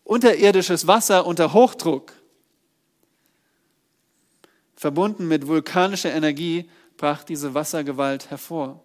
unterirdisches 0.03 0.85
Wasser 0.85 1.25
unter 1.25 1.53
Hochdruck. 1.53 2.13
Verbunden 4.75 5.27
mit 5.27 5.47
vulkanischer 5.47 6.13
Energie 6.13 6.69
brach 6.97 7.23
diese 7.23 7.53
Wassergewalt 7.53 8.29
hervor 8.29 8.83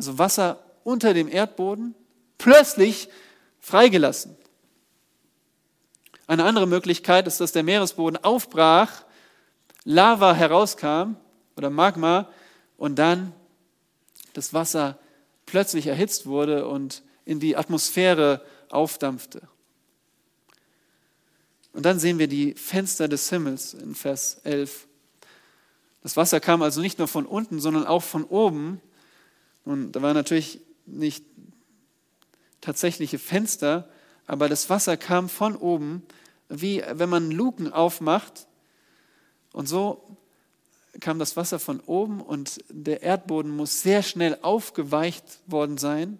also 0.00 0.18
Wasser 0.18 0.58
unter 0.82 1.12
dem 1.12 1.28
Erdboden, 1.28 1.94
plötzlich 2.38 3.10
freigelassen. 3.60 4.34
Eine 6.26 6.44
andere 6.44 6.66
Möglichkeit 6.66 7.26
ist, 7.26 7.40
dass 7.40 7.52
der 7.52 7.64
Meeresboden 7.64 8.22
aufbrach, 8.24 9.04
Lava 9.84 10.32
herauskam 10.32 11.16
oder 11.54 11.68
Magma 11.68 12.30
und 12.78 12.98
dann 12.98 13.34
das 14.32 14.54
Wasser 14.54 14.98
plötzlich 15.50 15.88
erhitzt 15.88 16.26
wurde 16.26 16.68
und 16.68 17.02
in 17.24 17.40
die 17.40 17.56
Atmosphäre 17.56 18.42
aufdampfte. 18.70 19.42
Und 21.72 21.84
dann 21.84 21.98
sehen 21.98 22.18
wir 22.18 22.28
die 22.28 22.54
Fenster 22.54 23.08
des 23.08 23.28
Himmels 23.30 23.74
in 23.74 23.94
Vers 23.94 24.40
11. 24.44 24.86
Das 26.02 26.16
Wasser 26.16 26.40
kam 26.40 26.62
also 26.62 26.80
nicht 26.80 26.98
nur 26.98 27.08
von 27.08 27.26
unten, 27.26 27.60
sondern 27.60 27.86
auch 27.86 28.02
von 28.02 28.24
oben. 28.24 28.80
Und 29.64 29.92
da 29.92 30.02
waren 30.02 30.14
natürlich 30.14 30.60
nicht 30.86 31.24
tatsächliche 32.60 33.18
Fenster, 33.18 33.88
aber 34.26 34.48
das 34.48 34.70
Wasser 34.70 34.96
kam 34.96 35.28
von 35.28 35.56
oben, 35.56 36.02
wie 36.48 36.82
wenn 36.92 37.08
man 37.08 37.30
Luken 37.30 37.72
aufmacht. 37.72 38.46
Und 39.52 39.66
so 39.68 40.16
kam 41.00 41.18
das 41.18 41.36
Wasser 41.36 41.58
von 41.58 41.80
oben 41.80 42.20
und 42.20 42.64
der 42.68 43.02
Erdboden 43.02 43.50
muss 43.50 43.82
sehr 43.82 44.02
schnell 44.02 44.38
aufgeweicht 44.42 45.40
worden 45.46 45.78
sein. 45.78 46.18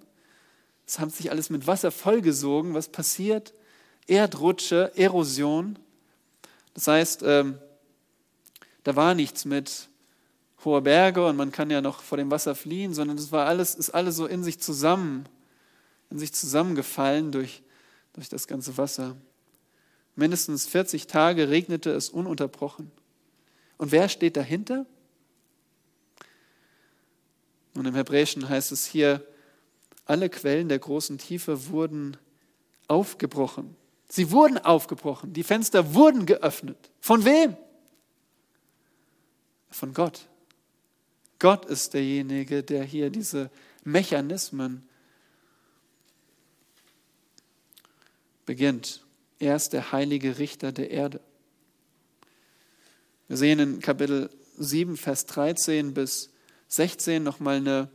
Es 0.87 0.99
haben 0.99 1.11
sich 1.11 1.31
alles 1.31 1.51
mit 1.51 1.67
Wasser 1.67 1.91
vollgesogen. 1.91 2.75
Was 2.75 2.89
passiert? 2.89 3.55
Erdrutsche, 4.07 4.93
Erosion. 4.97 5.79
Das 6.75 6.89
heißt, 6.89 7.23
ähm, 7.25 7.59
da 8.83 8.97
war 8.97 9.15
nichts 9.15 9.45
mit 9.45 9.89
hoher 10.65 10.83
Berge 10.83 11.27
und 11.27 11.37
man 11.37 11.53
kann 11.53 11.71
ja 11.71 11.81
noch 11.81 12.03
vor 12.03 12.19
dem 12.19 12.31
Wasser 12.31 12.55
fliehen, 12.55 12.93
sondern 12.95 13.19
es 13.19 13.33
war 13.33 13.47
alles, 13.47 13.75
ist 13.75 13.91
alles 13.91 14.17
so 14.17 14.27
in 14.27 14.43
sich 14.43 14.61
zusammen, 14.61 15.27
in 16.11 16.19
sich 16.19 16.33
zusammengefallen 16.33 17.33
durch, 17.33 17.63
durch 18.13 18.29
das 18.29 18.47
ganze 18.47 18.77
Wasser. 18.77 19.17
Mindestens 20.17 20.67
40 20.67 21.07
Tage 21.07 21.49
regnete 21.49 21.91
es 21.93 22.11
ununterbrochen. 22.11 22.91
Und 23.81 23.93
wer 23.93 24.11
steht 24.11 24.37
dahinter? 24.37 24.85
Und 27.75 27.87
im 27.87 27.95
Hebräischen 27.95 28.47
heißt 28.47 28.73
es 28.73 28.85
hier, 28.85 29.27
alle 30.05 30.29
Quellen 30.29 30.69
der 30.69 30.79
großen 30.79 31.17
Tiefe 31.17 31.69
wurden 31.69 32.19
aufgebrochen. 32.89 33.75
Sie 34.07 34.33
wurden 34.33 34.59
aufgebrochen, 34.59 35.33
die 35.33 35.43
Fenster 35.43 35.95
wurden 35.95 36.27
geöffnet. 36.27 36.91
Von 37.01 37.25
wem? 37.25 37.57
Von 39.71 39.95
Gott. 39.95 40.29
Gott 41.39 41.65
ist 41.65 41.95
derjenige, 41.95 42.63
der 42.63 42.85
hier 42.85 43.09
diese 43.09 43.51
Mechanismen 43.83 44.87
beginnt. 48.45 49.07
Er 49.39 49.57
ist 49.57 49.73
der 49.73 49.91
heilige 49.91 50.37
Richter 50.37 50.71
der 50.71 50.91
Erde. 50.91 51.23
Wir 53.31 53.37
sehen 53.37 53.61
in 53.61 53.79
Kapitel 53.79 54.29
7, 54.59 54.97
Vers 54.97 55.25
13 55.27 55.95
bis 55.95 56.31
16 56.67 57.23
nochmal 57.23 57.59
einen 57.59 57.89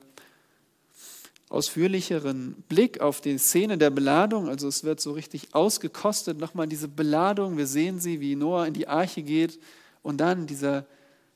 ausführlicheren 1.50 2.64
Blick 2.70 3.02
auf 3.02 3.20
die 3.20 3.38
Szene 3.38 3.78
der 3.78 3.90
Beladung. 3.90 4.48
Also 4.48 4.70
es 4.70 4.86
wird 4.86 5.02
so 5.02 5.12
richtig 5.12 5.54
ausgekostet, 5.54 6.38
nochmal 6.38 6.68
diese 6.68 6.88
Beladung. 6.88 7.58
Wir 7.58 7.68
sehen 7.68 8.00
sie, 8.00 8.22
wie 8.22 8.38
Noah 8.38 8.66
in 8.66 8.74
die 8.74 8.88
Arche 8.88 9.24
geht 9.24 9.60
und 10.04 10.20
dann 10.20 10.48
dieser 10.48 10.86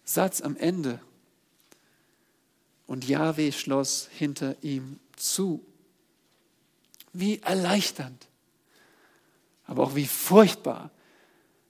Satz 0.06 0.40
am 0.40 0.56
Ende. 0.56 1.02
Und 2.88 3.06
Yahweh 3.06 3.52
schloss 3.52 4.08
hinter 4.14 4.56
ihm 4.62 5.02
zu. 5.18 5.62
Wie 7.12 7.40
erleichternd, 7.40 8.30
aber 9.66 9.84
auch 9.84 9.96
wie 9.96 10.08
furchtbar. 10.08 10.90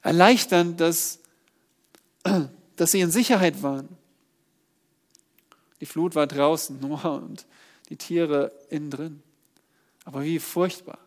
Erleichternd, 0.04 0.80
dass 0.80 1.19
dass 2.76 2.92
sie 2.92 3.02
in 3.02 3.12
Sicherheit 3.12 3.62
waren. 3.62 3.90
Die 5.82 5.86
Flut 5.86 6.16
war 6.16 6.28
draußen, 6.28 6.80
Noah 6.82 7.16
und 7.16 7.46
die 7.90 7.98
Tiere 7.98 8.52
innen 8.70 8.92
drin. 8.92 9.24
Aber 10.06 10.24
wie 10.24 10.40
furchtbar. 10.40 11.00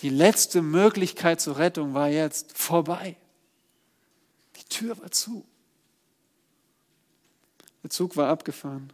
Die 0.00 0.08
letzte 0.08 0.62
Möglichkeit 0.62 1.40
zur 1.40 1.58
Rettung 1.58 1.94
war 1.94 2.08
jetzt 2.08 2.56
vorbei. 2.56 3.16
Die 4.56 4.64
Tür 4.64 4.98
war 4.98 5.10
zu. 5.10 5.44
Der 7.82 7.90
Zug 7.90 8.16
war 8.16 8.28
abgefahren. 8.28 8.92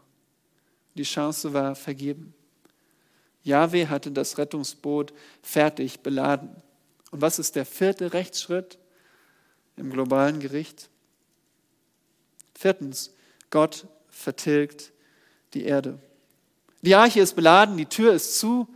Die 0.95 1.05
Chance 1.05 1.53
war 1.53 1.75
vergeben. 1.75 2.35
Yahweh 3.43 3.87
hatte 3.87 4.11
das 4.11 4.37
Rettungsboot 4.37 5.15
fertig 5.43 6.01
beladen. 6.01 6.51
Und 7.11 7.23
was 7.23 7.39
ist 7.39 7.57
der 7.57 7.65
vierte 7.65 8.13
Rechtsschritt 8.13 8.79
im 9.77 9.91
globalen 9.91 10.41
Gericht? 10.41 10.91
Viertens, 12.59 13.15
Gott 13.51 13.87
vertilgt 14.09 14.91
die 15.55 15.63
Erde. 15.63 16.01
Die 16.83 16.97
Arche 16.97 17.21
ist 17.21 17.37
beladen, 17.37 17.77
die 17.77 17.87
Tür 17.87 18.13
ist 18.13 18.37
zu. 18.37 18.67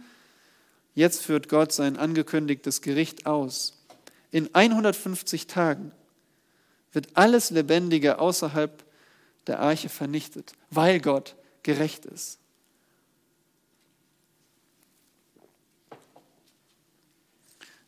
Jetzt 0.94 1.24
führt 1.24 1.48
Gott 1.48 1.72
sein 1.72 1.96
angekündigtes 1.96 2.80
Gericht 2.80 3.26
aus. 3.26 3.82
In 4.30 4.54
150 4.54 5.48
Tagen 5.48 5.90
wird 6.92 7.08
alles 7.14 7.50
Lebendige 7.50 8.20
außerhalb 8.20 8.84
der 9.48 9.58
Arche 9.58 9.88
vernichtet, 9.88 10.52
weil 10.70 11.00
Gott 11.00 11.34
gerecht 11.64 12.06
ist. 12.06 12.38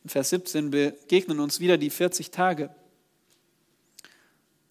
In 0.02 0.10
Vers 0.10 0.30
17 0.30 0.72
begegnen 0.72 1.38
uns 1.38 1.60
wieder 1.60 1.78
die 1.78 1.90
40 1.90 2.32
Tage. 2.32 2.74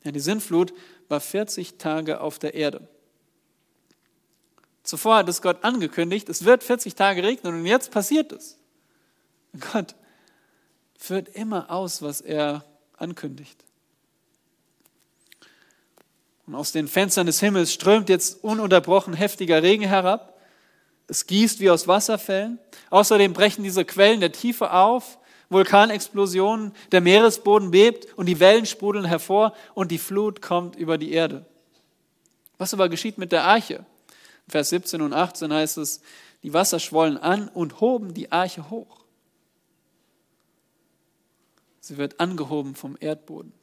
Ja, 0.03 0.11
die 0.11 0.19
Sintflut 0.19 0.74
war 1.14 1.20
40 1.20 1.78
Tage 1.78 2.22
auf 2.22 2.39
der 2.39 2.55
Erde. 2.55 2.88
Zuvor 4.82 5.18
hat 5.18 5.30
es 5.30 5.43
Gott 5.43 5.64
angekündigt, 5.64 6.28
es 6.28 6.43
wird 6.43 6.64
40 6.64 6.95
Tage 6.95 7.22
regnen 7.22 7.53
und 7.53 7.66
jetzt 7.68 7.91
passiert 7.91 8.32
es. 8.32 8.57
Gott 9.72 9.93
führt 10.97 11.30
immer 11.30 11.70
aus, 11.70 12.01
was 12.01 12.20
er 12.20 12.66
ankündigt. 12.97 13.64
Und 16.47 16.55
aus 16.55 16.72
den 16.72 16.88
Fenstern 16.88 17.28
des 17.28 17.39
Himmels 17.39 17.72
strömt 17.72 18.09
jetzt 18.09 18.43
ununterbrochen 18.43 19.14
heftiger 19.14 19.61
Regen 19.61 19.86
herab. 19.86 20.41
Es 21.07 21.28
gießt 21.28 21.59
wie 21.59 21.70
aus 21.70 21.88
Wasserfällen. 21.88 22.57
Außerdem 22.89 23.34
brechen 23.34 23.64
diese 23.64 23.86
Quellen 23.86 24.20
der 24.20 24.32
Tiefe 24.32 24.74
auf 24.74 25.20
Vulkanexplosionen, 25.54 26.74
der 26.91 27.01
Meeresboden 27.01 27.72
bebt 27.72 28.14
und 28.18 28.26
die 28.26 28.39
Wellen 28.39 28.66
sprudeln 28.66 29.06
hervor 29.06 29.56
und 29.74 29.91
die 29.91 29.97
Flut 29.97 30.41
kommt 30.41 30.76
über 30.76 30.97
die 30.97 31.14
Erde. 31.14 31.45
Was 32.58 32.74
aber 32.74 32.89
geschieht 32.89 33.18
mit 33.18 33.32
der 33.32 33.43
Arche? 33.43 33.86
Vers 34.47 34.70
17 34.70 35.01
und 35.01 35.14
18 35.14 35.54
heißt 35.54 35.78
es, 35.78 36.01
die 36.43 36.54
Wasser 36.54 36.80
schwollen 36.80 37.18
an 37.18 37.47
und 37.47 37.80
hoben 37.80 38.14
die 38.14 38.32
Arche 38.32 38.70
hoch. 38.70 39.04
Sie 41.80 41.97
wird 41.97 42.20
angehoben 42.20 42.76
vom 42.76 42.97
Erdboden. 42.99 43.54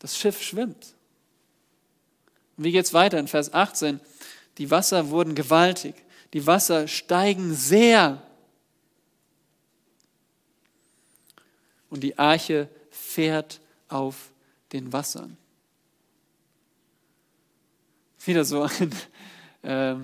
Das 0.00 0.16
Schiff 0.16 0.42
schwimmt. 0.42 0.94
Und 2.56 2.64
wie 2.64 2.72
geht 2.72 2.84
es 2.84 2.94
weiter 2.94 3.18
in 3.18 3.28
Vers 3.28 3.52
18? 3.52 4.00
Die 4.58 4.70
Wasser 4.70 5.10
wurden 5.10 5.34
gewaltig. 5.34 5.94
Die 6.32 6.46
Wasser 6.46 6.86
steigen 6.86 7.54
sehr. 7.54 8.22
Und 11.88 12.02
die 12.02 12.18
Arche 12.18 12.68
fährt 12.90 13.60
auf 13.88 14.30
den 14.72 14.92
Wassern. 14.92 15.36
Wieder 18.24 18.44
so, 18.44 18.62
ein, 18.62 18.94
äh, 19.62 19.96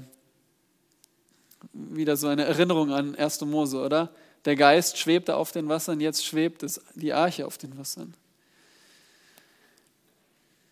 wieder 1.73 2.17
so 2.17 2.27
eine 2.29 2.45
Erinnerung 2.45 2.93
an 2.93 3.15
1. 3.15 3.43
Mose, 3.43 3.79
oder? 3.79 4.11
Der 4.45 4.57
Geist 4.57 4.99
schwebte 4.99 5.37
auf 5.37 5.53
den 5.53 5.69
Wassern, 5.69 6.01
jetzt 6.01 6.25
schwebt 6.25 6.63
es, 6.63 6.81
die 6.95 7.13
Arche 7.13 7.47
auf 7.47 7.59
den 7.59 7.77
Wassern. 7.79 8.15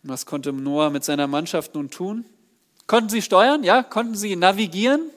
Was 0.02 0.26
konnte 0.26 0.52
Noah 0.52 0.90
mit 0.90 1.04
seiner 1.04 1.26
Mannschaft 1.26 1.74
nun 1.74 1.90
tun? 1.90 2.24
Konnten 2.86 3.08
sie 3.08 3.22
steuern? 3.22 3.64
Ja, 3.64 3.82
konnten 3.82 4.14
sie 4.14 4.36
navigieren? 4.36 5.10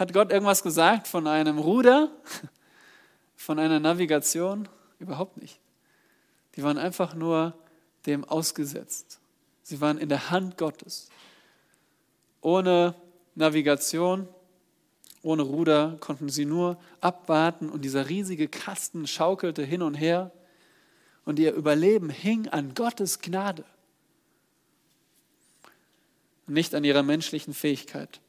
Hat 0.00 0.14
Gott 0.14 0.32
irgendwas 0.32 0.62
gesagt 0.62 1.06
von 1.08 1.26
einem 1.26 1.58
Ruder, 1.58 2.10
von 3.36 3.58
einer 3.58 3.80
Navigation? 3.80 4.66
Überhaupt 4.98 5.36
nicht. 5.36 5.60
Die 6.56 6.62
waren 6.62 6.78
einfach 6.78 7.14
nur 7.14 7.52
dem 8.06 8.24
ausgesetzt. 8.24 9.20
Sie 9.62 9.82
waren 9.82 9.98
in 9.98 10.08
der 10.08 10.30
Hand 10.30 10.56
Gottes. 10.56 11.10
Ohne 12.40 12.94
Navigation, 13.34 14.26
ohne 15.20 15.42
Ruder 15.42 15.98
konnten 16.00 16.30
sie 16.30 16.46
nur 16.46 16.80
abwarten 17.02 17.68
und 17.68 17.84
dieser 17.84 18.08
riesige 18.08 18.48
Kasten 18.48 19.06
schaukelte 19.06 19.64
hin 19.64 19.82
und 19.82 19.96
her 19.96 20.32
und 21.26 21.38
ihr 21.38 21.52
Überleben 21.52 22.08
hing 22.08 22.48
an 22.48 22.72
Gottes 22.72 23.18
Gnade, 23.18 23.66
nicht 26.46 26.74
an 26.74 26.84
ihrer 26.84 27.02
menschlichen 27.02 27.52
Fähigkeit. 27.52 28.22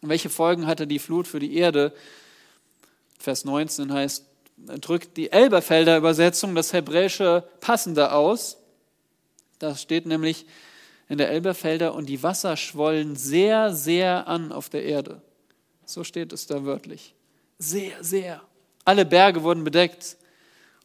Und 0.00 0.08
welche 0.08 0.30
Folgen 0.30 0.66
hatte 0.66 0.86
die 0.86 0.98
Flut 0.98 1.26
für 1.26 1.38
die 1.38 1.56
Erde? 1.56 1.92
Vers 3.18 3.44
19 3.44 3.92
heißt, 3.92 4.24
drückt 4.80 5.16
die 5.16 5.30
Elberfelder 5.30 5.96
Übersetzung 5.96 6.54
das 6.54 6.72
Hebräische 6.72 7.44
passender 7.60 8.14
aus. 8.14 8.58
Da 9.58 9.76
steht 9.76 10.06
nämlich 10.06 10.46
in 11.08 11.18
der 11.18 11.30
Elberfelder 11.30 11.94
und 11.94 12.06
die 12.06 12.22
Wasser 12.22 12.56
schwollen 12.56 13.16
sehr, 13.16 13.72
sehr 13.72 14.28
an 14.28 14.52
auf 14.52 14.68
der 14.68 14.84
Erde. 14.84 15.22
So 15.84 16.04
steht 16.04 16.32
es 16.32 16.46
da 16.46 16.64
wörtlich. 16.64 17.14
sehr, 17.58 18.02
sehr. 18.04 18.42
Alle 18.84 19.04
Berge 19.04 19.42
wurden 19.42 19.64
bedeckt. 19.64 20.16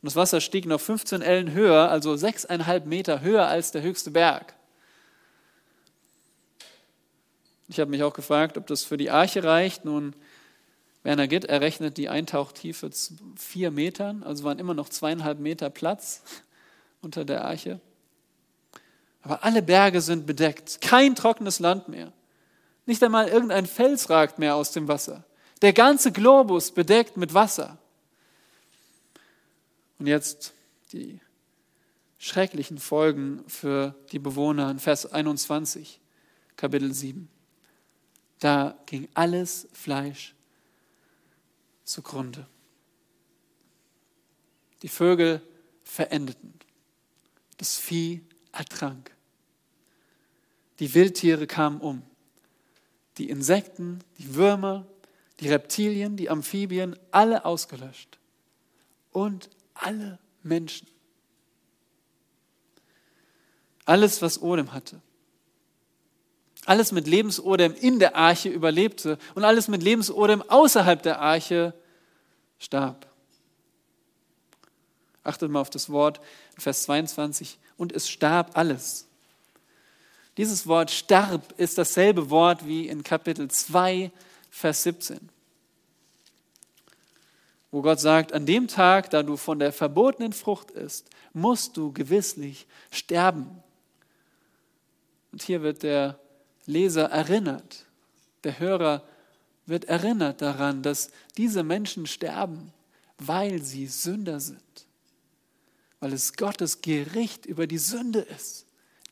Und 0.01 0.07
das 0.07 0.15
Wasser 0.15 0.41
stieg 0.41 0.65
noch 0.65 0.81
15 0.81 1.21
Ellen 1.21 1.53
höher, 1.53 1.89
also 1.89 2.15
sechseinhalb 2.15 2.85
Meter 2.85 3.21
höher 3.21 3.47
als 3.47 3.71
der 3.71 3.81
höchste 3.81 4.11
Berg. 4.11 4.53
Ich 7.73 7.79
habe 7.79 7.89
mich 7.89 8.03
auch 8.03 8.13
gefragt, 8.13 8.59
ob 8.59 8.67
das 8.67 8.83
für 8.83 8.97
die 8.97 9.09
Arche 9.09 9.43
reicht. 9.43 9.83
Nun, 9.83 10.13
Werner 11.01 11.27
Gitt 11.27 11.45
errechnet 11.45 11.97
die 11.97 12.07
Eintauchtiefe 12.07 12.91
zu 12.91 13.15
vier 13.35 13.71
Metern, 13.71 14.21
also 14.21 14.43
waren 14.43 14.59
immer 14.59 14.75
noch 14.75 14.89
zweieinhalb 14.89 15.39
Meter 15.39 15.71
Platz 15.71 16.21
unter 17.01 17.25
der 17.25 17.45
Arche. 17.45 17.81
Aber 19.23 19.43
alle 19.43 19.63
Berge 19.63 20.01
sind 20.01 20.27
bedeckt, 20.27 20.81
kein 20.81 21.15
trockenes 21.15 21.59
Land 21.59 21.89
mehr. 21.89 22.13
Nicht 22.85 23.01
einmal 23.01 23.27
irgendein 23.27 23.65
Fels 23.65 24.07
ragt 24.11 24.37
mehr 24.37 24.55
aus 24.55 24.71
dem 24.71 24.87
Wasser. 24.87 25.23
Der 25.63 25.73
ganze 25.73 26.11
Globus 26.11 26.69
bedeckt 26.69 27.17
mit 27.17 27.33
Wasser. 27.33 27.79
Und 29.97 30.05
jetzt 30.05 30.53
die 30.91 31.19
schrecklichen 32.19 32.77
Folgen 32.77 33.43
für 33.47 33.95
die 34.11 34.19
Bewohner 34.19 34.69
in 34.69 34.77
Vers 34.77 35.11
21, 35.11 35.99
Kapitel 36.55 36.93
7. 36.93 37.32
Da 38.43 38.77
ging 38.87 39.07
alles 39.13 39.69
Fleisch 39.71 40.35
zugrunde. 41.85 42.45
Die 44.81 44.89
Vögel 44.89 45.41
verendeten. 45.85 46.53
Das 47.55 47.77
Vieh 47.77 48.21
ertrank. 48.51 49.15
Die 50.79 50.93
Wildtiere 50.93 51.47
kamen 51.47 51.79
um. 51.79 52.01
Die 53.17 53.29
Insekten, 53.29 54.03
die 54.17 54.35
Würmer, 54.35 54.87
die 55.39 55.47
Reptilien, 55.47 56.17
die 56.17 56.29
Amphibien, 56.29 56.99
alle 57.11 57.45
ausgelöscht. 57.45 58.19
Und 59.13 59.49
alle 59.73 60.19
Menschen. 60.41 60.89
Alles, 63.85 64.21
was 64.21 64.41
Odem 64.41 64.73
hatte. 64.73 65.01
Alles 66.65 66.91
mit 66.91 67.07
Lebensodem 67.07 67.73
in 67.73 67.99
der 67.99 68.15
Arche 68.15 68.49
überlebte 68.49 69.17
und 69.35 69.43
alles 69.43 69.67
mit 69.67 69.83
Lebensodem 69.83 70.41
außerhalb 70.41 71.01
der 71.03 71.19
Arche 71.19 71.73
starb. 72.59 73.05
Achtet 75.23 75.49
mal 75.51 75.61
auf 75.61 75.69
das 75.69 75.89
Wort 75.89 76.19
Vers 76.57 76.83
22. 76.83 77.57
Und 77.77 77.91
es 77.91 78.09
starb 78.09 78.51
alles. 78.57 79.07
Dieses 80.37 80.65
Wort 80.67 80.89
starb 80.89 81.53
ist 81.57 81.77
dasselbe 81.77 82.29
Wort 82.29 82.65
wie 82.65 82.87
in 82.87 83.03
Kapitel 83.03 83.49
2, 83.49 84.11
Vers 84.49 84.83
17, 84.83 85.29
wo 87.71 87.81
Gott 87.81 87.99
sagt, 87.99 88.33
an 88.33 88.45
dem 88.45 88.67
Tag, 88.67 89.09
da 89.09 89.23
du 89.23 89.35
von 89.37 89.59
der 89.59 89.71
verbotenen 89.71 90.33
Frucht 90.33 90.71
isst, 90.71 91.07
musst 91.33 91.77
du 91.77 91.91
gewisslich 91.91 92.67
sterben. 92.91 93.63
Und 95.31 95.41
hier 95.41 95.61
wird 95.61 95.83
der 95.83 96.19
Leser 96.65 97.09
erinnert, 97.09 97.85
der 98.43 98.59
Hörer 98.59 99.03
wird 99.65 99.85
erinnert 99.85 100.41
daran, 100.41 100.81
dass 100.83 101.11
diese 101.37 101.63
Menschen 101.63 102.05
sterben, 102.05 102.73
weil 103.17 103.61
sie 103.61 103.87
Sünder 103.87 104.39
sind, 104.39 104.85
weil 105.99 106.13
es 106.13 106.33
Gottes 106.33 106.81
Gericht 106.81 107.45
über 107.45 107.67
die 107.67 107.77
Sünde 107.77 108.19
ist. 108.19 108.65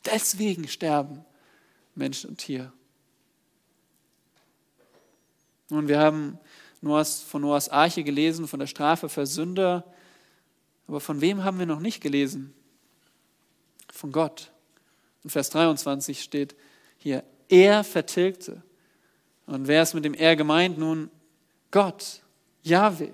Deswegen 0.05 0.67
sterben 0.67 1.23
Mensch 1.95 2.25
und 2.25 2.37
Tier. 2.37 2.73
Nun, 5.69 5.87
wir 5.87 5.99
haben 5.99 6.37
Noahs, 6.81 7.21
von 7.21 7.43
Noahs 7.43 7.69
Arche 7.69 8.03
gelesen, 8.03 8.47
von 8.47 8.59
der 8.59 8.67
Strafe 8.67 9.07
für 9.07 9.25
Sünder. 9.25 9.85
Aber 10.87 10.99
von 10.99 11.21
wem 11.21 11.43
haben 11.43 11.59
wir 11.59 11.65
noch 11.65 11.79
nicht 11.79 12.01
gelesen? 12.01 12.53
Von 13.91 14.11
Gott. 14.11 14.51
In 15.23 15.29
Vers 15.29 15.49
23 15.51 16.21
steht 16.21 16.55
hier, 16.97 17.23
er 17.51 17.83
vertilgte. 17.83 18.63
Und 19.45 19.67
wer 19.67 19.83
ist 19.83 19.93
mit 19.93 20.05
dem 20.05 20.13
Er 20.13 20.35
gemeint? 20.35 20.77
Nun, 20.77 21.11
Gott, 21.69 22.21
Yahweh. 22.63 23.11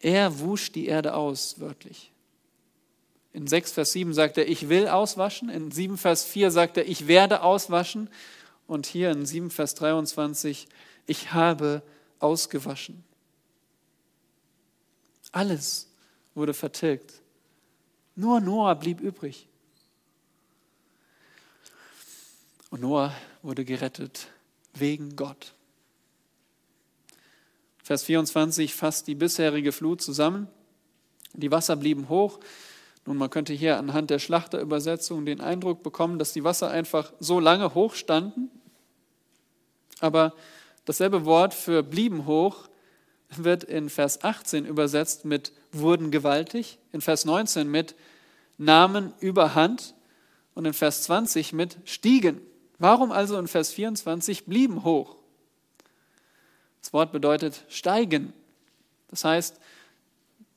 Er 0.00 0.40
wusch 0.40 0.72
die 0.72 0.86
Erde 0.86 1.14
aus, 1.14 1.60
wörtlich. 1.60 2.12
In 3.32 3.46
6 3.46 3.72
Vers 3.72 3.92
7 3.92 4.12
sagt 4.14 4.38
er, 4.38 4.48
ich 4.48 4.68
will 4.68 4.88
auswaschen. 4.88 5.48
In 5.48 5.70
7 5.70 5.96
Vers 5.98 6.24
4 6.24 6.50
sagt 6.50 6.76
er, 6.76 6.88
ich 6.88 7.06
werde 7.06 7.42
auswaschen. 7.42 8.10
Und 8.66 8.86
hier 8.86 9.10
in 9.10 9.26
7 9.26 9.50
Vers 9.50 9.74
23, 9.74 10.66
ich 11.06 11.32
habe 11.32 11.82
ausgewaschen. 12.18 13.04
Alles 15.32 15.88
wurde 16.34 16.54
vertilgt. 16.54 17.20
Nur 18.14 18.40
Noah 18.40 18.74
blieb 18.74 19.00
übrig. 19.00 19.48
Und 22.76 22.82
Noah 22.82 23.14
wurde 23.40 23.64
gerettet 23.64 24.28
wegen 24.74 25.16
Gott. 25.16 25.54
Vers 27.82 28.02
24 28.02 28.74
fasst 28.74 29.06
die 29.06 29.14
bisherige 29.14 29.72
Flut 29.72 30.02
zusammen. 30.02 30.46
Die 31.32 31.50
Wasser 31.50 31.74
blieben 31.74 32.10
hoch. 32.10 32.38
Nun, 33.06 33.16
man 33.16 33.30
könnte 33.30 33.54
hier 33.54 33.78
anhand 33.78 34.10
der 34.10 34.18
Schlachterübersetzung 34.18 35.24
den 35.24 35.40
Eindruck 35.40 35.82
bekommen, 35.82 36.18
dass 36.18 36.34
die 36.34 36.44
Wasser 36.44 36.70
einfach 36.70 37.14
so 37.18 37.40
lange 37.40 37.72
hoch 37.72 37.94
standen. 37.94 38.50
Aber 40.00 40.34
dasselbe 40.84 41.24
Wort 41.24 41.54
für 41.54 41.82
blieben 41.82 42.26
hoch 42.26 42.68
wird 43.30 43.64
in 43.64 43.88
Vers 43.88 44.22
18 44.22 44.66
übersetzt 44.66 45.24
mit 45.24 45.52
wurden 45.72 46.10
gewaltig, 46.10 46.78
in 46.92 47.00
Vers 47.00 47.24
19 47.24 47.70
mit 47.70 47.94
nahmen 48.58 49.14
überhand 49.20 49.94
und 50.52 50.66
in 50.66 50.74
Vers 50.74 51.04
20 51.04 51.54
mit 51.54 51.78
stiegen. 51.86 52.42
Warum 52.78 53.12
also 53.12 53.38
in 53.38 53.48
Vers 53.48 53.72
24 53.72 54.44
blieben 54.44 54.84
hoch? 54.84 55.16
Das 56.82 56.92
Wort 56.92 57.12
bedeutet 57.12 57.64
steigen. 57.68 58.32
Das 59.08 59.24
heißt, 59.24 59.58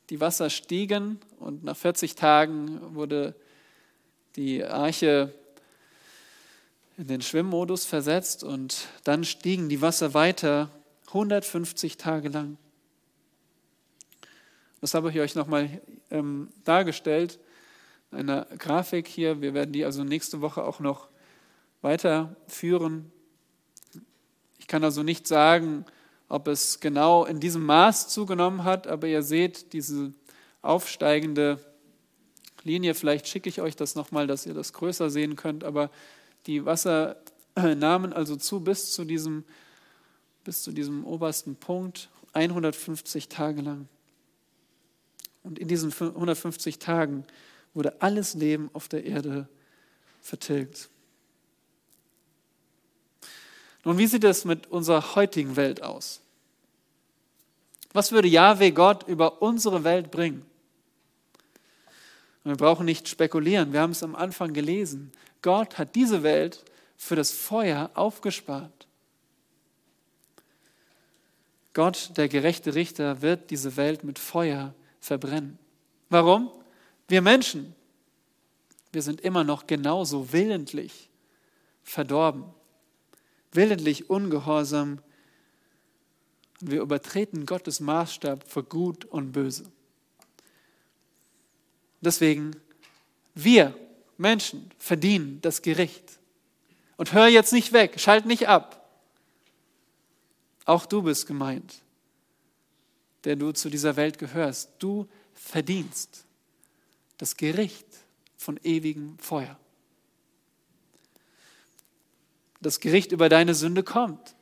die 0.10 0.20
Wasser 0.20 0.50
stiegen 0.50 1.20
und 1.40 1.64
nach 1.64 1.78
40 1.78 2.16
Tagen 2.16 2.96
wurde 2.96 3.36
die 4.36 4.64
Arche 4.64 5.34
in 6.98 7.08
den 7.08 7.22
Schwimmmodus 7.22 7.86
versetzt 7.86 8.44
und 8.44 8.88
dann 9.04 9.24
stiegen 9.24 9.70
die 9.70 9.82
Wasser 9.82 10.14
weiter 10.14 10.70
150 11.08 11.98
Tage 11.98 12.30
lang. 12.30 12.58
Das 14.82 14.94
habe 14.94 15.10
ich 15.10 15.20
euch 15.20 15.36
nochmal 15.36 15.82
ähm, 16.12 16.50
dargestellt, 16.64 17.40
in 18.12 18.18
einer 18.18 18.46
Grafik 18.58 19.08
hier. 19.08 19.42
Wir 19.42 19.54
werden 19.54 19.72
die 19.72 19.86
also 19.86 20.04
nächste 20.04 20.42
Woche 20.42 20.64
auch 20.64 20.80
noch 20.80 21.08
weiterführen. 21.82 23.12
Ich 24.58 24.68
kann 24.68 24.84
also 24.84 25.04
nicht 25.04 25.28
sagen, 25.28 25.86
ob 26.28 26.48
es 26.48 26.80
genau 26.80 27.26
in 27.26 27.40
diesem 27.40 27.66
Maß 27.66 28.08
zugenommen 28.10 28.64
hat, 28.64 28.88
aber 28.88 29.08
ihr 29.08 29.24
seht 29.24 29.74
diese 29.74 30.14
aufsteigende 30.62 31.60
Linie. 32.64 32.94
Vielleicht 32.94 33.28
schicke 33.28 33.50
ich 33.50 33.62
euch 33.62 33.76
das 33.76 33.96
nochmal, 33.96 34.28
dass 34.28 34.46
ihr 34.46 34.54
das 34.54 34.74
größer 34.74 35.10
sehen 35.10 35.36
könnt, 35.36 35.64
aber 35.64 35.90
die 36.46 36.66
Wasser 36.66 37.18
nahmen 37.56 38.14
also 38.14 38.36
zu 38.36 38.60
bis 38.60 38.92
zu 38.94 39.06
diesem, 39.06 39.44
bis 40.44 40.64
zu 40.64 40.72
diesem 40.72 41.06
obersten 41.06 41.56
Punkt, 41.56 42.10
150 42.34 43.30
Tage 43.30 43.62
lang. 43.62 43.88
Und 45.44 45.58
in 45.58 45.68
diesen 45.68 45.92
150 45.92 46.80
Tagen 46.80 47.26
wurde 47.74 48.02
alles 48.02 48.36
Leben 48.36 48.70
auf 48.74 48.88
der 48.88 49.06
Erde 49.06 49.48
vertilgt. 50.22 50.90
Nun, 53.84 53.98
wie 53.98 54.08
sieht 54.08 54.24
es 54.24 54.46
mit 54.46 54.68
unserer 54.68 55.16
heutigen 55.16 55.56
Welt 55.56 55.82
aus? 55.82 56.22
Was 57.94 58.12
würde 58.12 58.28
Yahweh 58.28 58.72
Gott 58.72 59.08
über 59.08 59.42
unsere 59.42 59.84
Welt 59.84 60.12
bringen? 60.12 60.46
Und 62.44 62.52
wir 62.52 62.58
brauchen 62.58 62.86
nicht 62.86 63.08
spekulieren, 63.08 63.74
wir 63.74 63.82
haben 63.82 63.92
es 63.92 64.04
am 64.04 64.16
Anfang 64.16 64.54
gelesen. 64.54 65.12
Gott 65.42 65.78
hat 65.78 65.96
diese 65.96 66.24
Welt 66.24 66.64
für 66.98 67.16
das 67.16 67.32
Feuer 67.32 67.90
aufgespart. 67.94 68.88
Gott, 71.74 72.12
der 72.18 72.28
gerechte 72.28 72.76
Richter, 72.76 73.22
wird 73.22 73.52
diese 73.52 73.78
Welt 73.78 74.04
mit 74.04 74.20
Feuer 74.20 74.74
verbrennen. 75.00 75.58
Warum? 76.10 76.52
Wir 77.08 77.22
Menschen, 77.22 77.74
wir 78.92 79.02
sind 79.02 79.22
immer 79.22 79.44
noch 79.44 79.68
genauso 79.68 80.32
willentlich 80.34 81.10
verdorben 81.84 82.44
willentlich 83.52 84.10
ungehorsam 84.10 85.02
und 86.62 86.72
wir 86.72 86.82
übertreten 86.82 87.46
Gottes 87.46 87.80
Maßstab 87.80 88.50
für 88.50 88.64
gut 88.64 89.06
und 89.06 89.32
böse. 89.32 89.72
Deswegen, 92.02 92.56
wir 93.36 93.74
Menschen 94.18 94.70
verdienen 94.78 95.40
das 95.42 95.62
Gericht. 95.62 96.20
Und 96.98 97.14
hör 97.14 97.28
jetzt 97.28 97.54
nicht 97.54 97.72
weg, 97.72 98.00
schalt 98.00 98.26
nicht 98.26 98.50
ab. 98.50 98.90
Auch 100.66 100.86
du 100.86 101.02
bist 101.02 101.26
gemeint. 101.28 101.82
der 103.26 103.36
du 103.36 103.52
zu 103.52 103.70
dieser 103.70 103.98
Welt 103.98 104.18
gehörst. 104.18 104.72
Du 104.80 105.08
verdienst 105.34 106.26
das 107.18 107.36
Gericht 107.36 107.86
von 108.38 108.58
ewigem 108.64 109.18
Feuer. 109.20 109.60
Das 112.62 112.80
Gericht 112.80 113.12
über 113.12 113.30
deine 113.30 113.56
Sünde 113.56 113.84
kommt. 113.84 114.36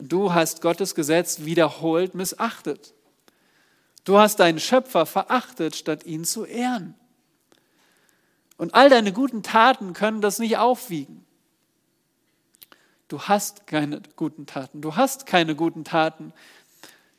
Du 0.00 0.32
hast 0.32 0.62
Gottes 0.62 0.94
Gesetz 0.94 1.40
wiederholt 1.40 2.14
missachtet. 2.14 2.94
Du 4.04 4.18
hast 4.18 4.40
deinen 4.40 4.58
Schöpfer 4.58 5.06
verachtet, 5.06 5.76
statt 5.76 6.04
ihn 6.04 6.24
zu 6.24 6.44
ehren. 6.44 6.94
Und 8.56 8.74
all 8.74 8.88
deine 8.90 9.12
guten 9.12 9.42
Taten 9.42 9.92
können 9.92 10.20
das 10.20 10.38
nicht 10.38 10.56
aufwiegen. 10.56 11.24
Du 13.08 13.20
hast 13.20 13.66
keine 13.66 14.00
guten 14.16 14.46
Taten. 14.46 14.80
Du 14.80 14.96
hast 14.96 15.26
keine 15.26 15.54
guten 15.54 15.84
Taten. 15.84 16.32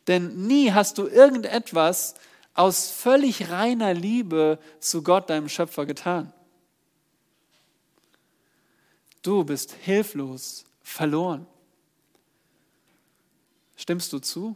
Denn 0.07 0.47
nie 0.47 0.71
hast 0.71 0.97
du 0.97 1.07
irgendetwas 1.07 2.15
aus 2.53 2.89
völlig 2.89 3.49
reiner 3.49 3.93
Liebe 3.93 4.59
zu 4.79 5.03
Gott, 5.03 5.29
deinem 5.29 5.49
Schöpfer, 5.49 5.85
getan. 5.85 6.33
Du 9.23 9.43
bist 9.43 9.71
hilflos 9.71 10.65
verloren. 10.83 11.47
Stimmst 13.75 14.13
du 14.13 14.19
zu? 14.19 14.55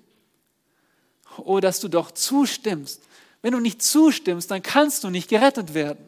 Oh, 1.38 1.60
dass 1.60 1.80
du 1.80 1.88
doch 1.88 2.12
zustimmst. 2.12 3.02
Wenn 3.42 3.54
du 3.54 3.60
nicht 3.60 3.82
zustimmst, 3.82 4.52
dann 4.52 4.62
kannst 4.62 5.04
du 5.04 5.10
nicht 5.10 5.30
gerettet 5.30 5.74
werden. 5.74 6.06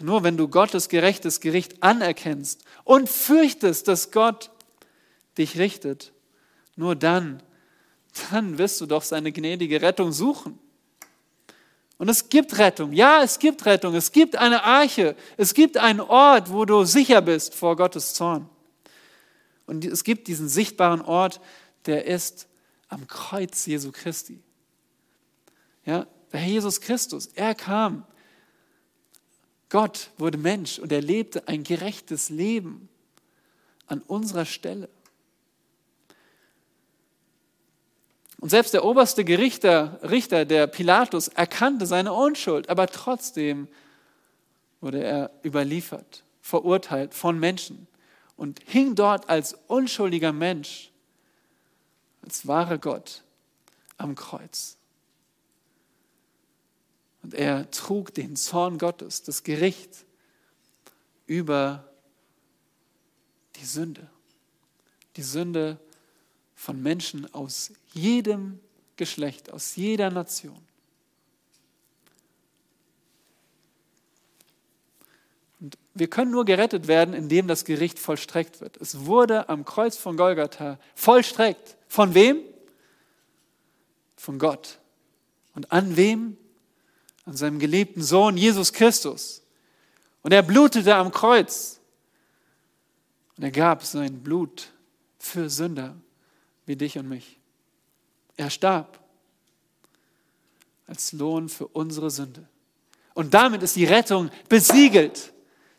Nur 0.00 0.24
wenn 0.24 0.36
du 0.36 0.48
Gottes 0.48 0.88
gerechtes 0.88 1.40
Gericht 1.40 1.82
anerkennst 1.82 2.64
und 2.84 3.08
fürchtest, 3.08 3.88
dass 3.88 4.10
Gott 4.10 4.50
dich 5.38 5.58
richtet, 5.58 6.12
nur 6.74 6.96
dann, 6.96 7.42
dann 8.30 8.58
wirst 8.58 8.80
du 8.80 8.86
doch 8.86 9.02
seine 9.02 9.32
gnädige 9.32 9.80
Rettung 9.80 10.12
suchen. 10.12 10.58
Und 11.98 12.08
es 12.08 12.28
gibt 12.28 12.58
Rettung. 12.58 12.92
Ja, 12.92 13.22
es 13.22 13.38
gibt 13.38 13.64
Rettung. 13.64 13.94
Es 13.94 14.12
gibt 14.12 14.36
eine 14.36 14.62
Arche. 14.64 15.16
Es 15.36 15.54
gibt 15.54 15.78
einen 15.78 16.00
Ort, 16.00 16.52
wo 16.52 16.64
du 16.64 16.84
sicher 16.84 17.22
bist 17.22 17.54
vor 17.54 17.76
Gottes 17.76 18.14
Zorn. 18.14 18.48
Und 19.66 19.84
es 19.84 20.04
gibt 20.04 20.28
diesen 20.28 20.48
sichtbaren 20.48 21.00
Ort, 21.00 21.40
der 21.86 22.04
ist 22.06 22.48
am 22.88 23.06
Kreuz 23.06 23.66
Jesu 23.66 23.92
Christi. 23.92 24.40
Ja, 25.84 26.06
der 26.32 26.40
Herr 26.40 26.48
Jesus 26.48 26.80
Christus, 26.80 27.28
er 27.34 27.54
kam 27.54 28.04
Gott 29.68 30.10
wurde 30.16 30.38
Mensch 30.38 30.78
und 30.78 30.92
er 30.92 31.02
lebte 31.02 31.48
ein 31.48 31.64
gerechtes 31.64 32.30
Leben 32.30 32.88
an 33.86 34.00
unserer 34.00 34.44
Stelle. 34.44 34.88
Und 38.38 38.50
selbst 38.50 38.74
der 38.74 38.84
oberste 38.84 39.24
Gerichter, 39.24 39.98
Richter, 40.02 40.44
der 40.44 40.66
Pilatus, 40.66 41.28
erkannte 41.28 41.86
seine 41.86 42.12
Unschuld, 42.12 42.68
aber 42.68 42.86
trotzdem 42.86 43.68
wurde 44.80 45.02
er 45.02 45.30
überliefert, 45.44 46.24
verurteilt 46.42 47.14
von 47.14 47.38
Menschen 47.38 47.86
und 48.36 48.60
hing 48.66 48.94
dort 48.94 49.28
als 49.28 49.54
unschuldiger 49.66 50.32
Mensch, 50.32 50.90
als 52.22 52.46
wahre 52.46 52.78
Gott 52.78 53.22
am 53.96 54.14
Kreuz. 54.14 54.76
Und 57.22 57.34
er 57.34 57.70
trug 57.70 58.14
den 58.14 58.36
Zorn 58.36 58.78
Gottes, 58.78 59.22
das 59.22 59.42
Gericht 59.42 60.04
über 61.26 61.90
die 63.56 63.64
Sünde. 63.64 64.08
Die 65.16 65.22
Sünde 65.22 65.78
von 66.56 66.82
Menschen 66.82 67.32
aus 67.32 67.70
jedem 67.92 68.58
Geschlecht, 68.96 69.52
aus 69.52 69.76
jeder 69.76 70.10
Nation. 70.10 70.60
Und 75.60 75.78
wir 75.94 76.08
können 76.08 76.32
nur 76.32 76.44
gerettet 76.44 76.88
werden, 76.88 77.14
indem 77.14 77.46
das 77.46 77.64
Gericht 77.64 78.00
vollstreckt 78.00 78.60
wird. 78.60 78.76
Es 78.78 79.06
wurde 79.06 79.48
am 79.48 79.64
Kreuz 79.64 79.96
von 79.96 80.16
Golgatha 80.16 80.80
vollstreckt. 80.96 81.76
Von 81.86 82.14
wem? 82.14 82.40
Von 84.16 84.40
Gott. 84.40 84.80
Und 85.54 85.70
an 85.70 85.96
wem? 85.96 86.36
an 87.26 87.36
seinem 87.36 87.58
geliebten 87.58 88.02
Sohn 88.02 88.36
Jesus 88.36 88.72
Christus. 88.72 89.42
Und 90.22 90.32
er 90.32 90.42
blutete 90.42 90.94
am 90.94 91.10
Kreuz. 91.10 91.80
Und 93.36 93.44
er 93.44 93.50
gab 93.50 93.84
sein 93.84 94.22
Blut 94.22 94.72
für 95.18 95.50
Sünder 95.50 95.96
wie 96.66 96.76
dich 96.76 96.98
und 96.98 97.08
mich. 97.08 97.38
Er 98.36 98.50
starb 98.50 99.00
als 100.86 101.12
Lohn 101.12 101.48
für 101.48 101.66
unsere 101.68 102.10
Sünde. 102.10 102.46
Und 103.14 103.34
damit 103.34 103.62
ist 103.62 103.76
die 103.76 103.86
Rettung 103.86 104.30
besiegelt. 104.48 105.32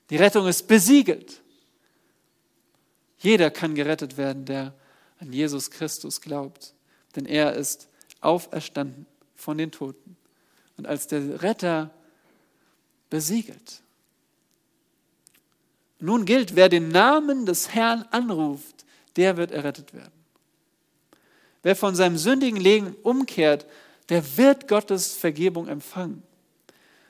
Die 0.10 0.18
Rettung 0.18 0.48
ist 0.48 0.68
besiegelt. 0.68 1.42
Jeder 3.20 3.52
kann 3.52 3.76
gerettet 3.76 4.18
werden, 4.18 4.46
der 4.46 4.74
an 5.20 5.34
Jesus 5.34 5.72
Christus 5.72 6.22
glaubt, 6.22 6.74
denn 7.16 7.26
er 7.26 7.54
ist 7.54 7.90
auferstanden 8.22 9.06
von 9.36 9.58
den 9.58 9.72
Toten 9.72 10.18
und 10.78 10.88
als 10.88 11.08
der 11.08 11.42
Retter 11.42 11.92
besiegelt. 13.10 13.82
Nun 16.00 16.26
gilt, 16.26 16.56
wer 16.56 16.70
den 16.70 16.90
Namen 16.90 17.46
des 17.46 17.74
Herrn 17.74 18.04
anruft, 18.12 18.86
der 19.16 19.38
wird 19.38 19.52
errettet 19.52 19.94
werden. 19.94 20.16
Wer 21.64 21.76
von 21.76 21.95
seinem 21.95 22.18
sündigen 22.18 22.60
Leben 22.60 22.95
umkehrt, 23.03 23.66
der 24.10 24.38
wird 24.38 24.68
Gottes 24.68 25.14
Vergebung 25.16 25.68
empfangen. 25.68 26.24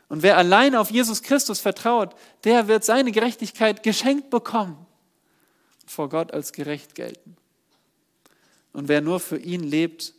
Und 0.10 0.24
wer 0.24 0.38
allein 0.38 0.76
auf 0.76 0.90
Jesus 0.90 1.22
Christus 1.22 1.60
vertraut, 1.60 2.16
der 2.44 2.68
wird 2.68 2.86
seine 2.86 3.12
Gerechtigkeit 3.12 3.84
geschenkt 3.84 4.30
bekommen 4.30 4.86
und 5.82 5.92
vor 5.92 6.10
Gott 6.10 6.32
als 6.34 6.54
gerecht 6.54 6.96
gelten. 6.96 7.36
Und 8.74 8.88
wer 8.88 9.02
nur 9.02 9.20
für 9.20 9.38
ihn 9.38 9.64
lebt, 9.64 10.14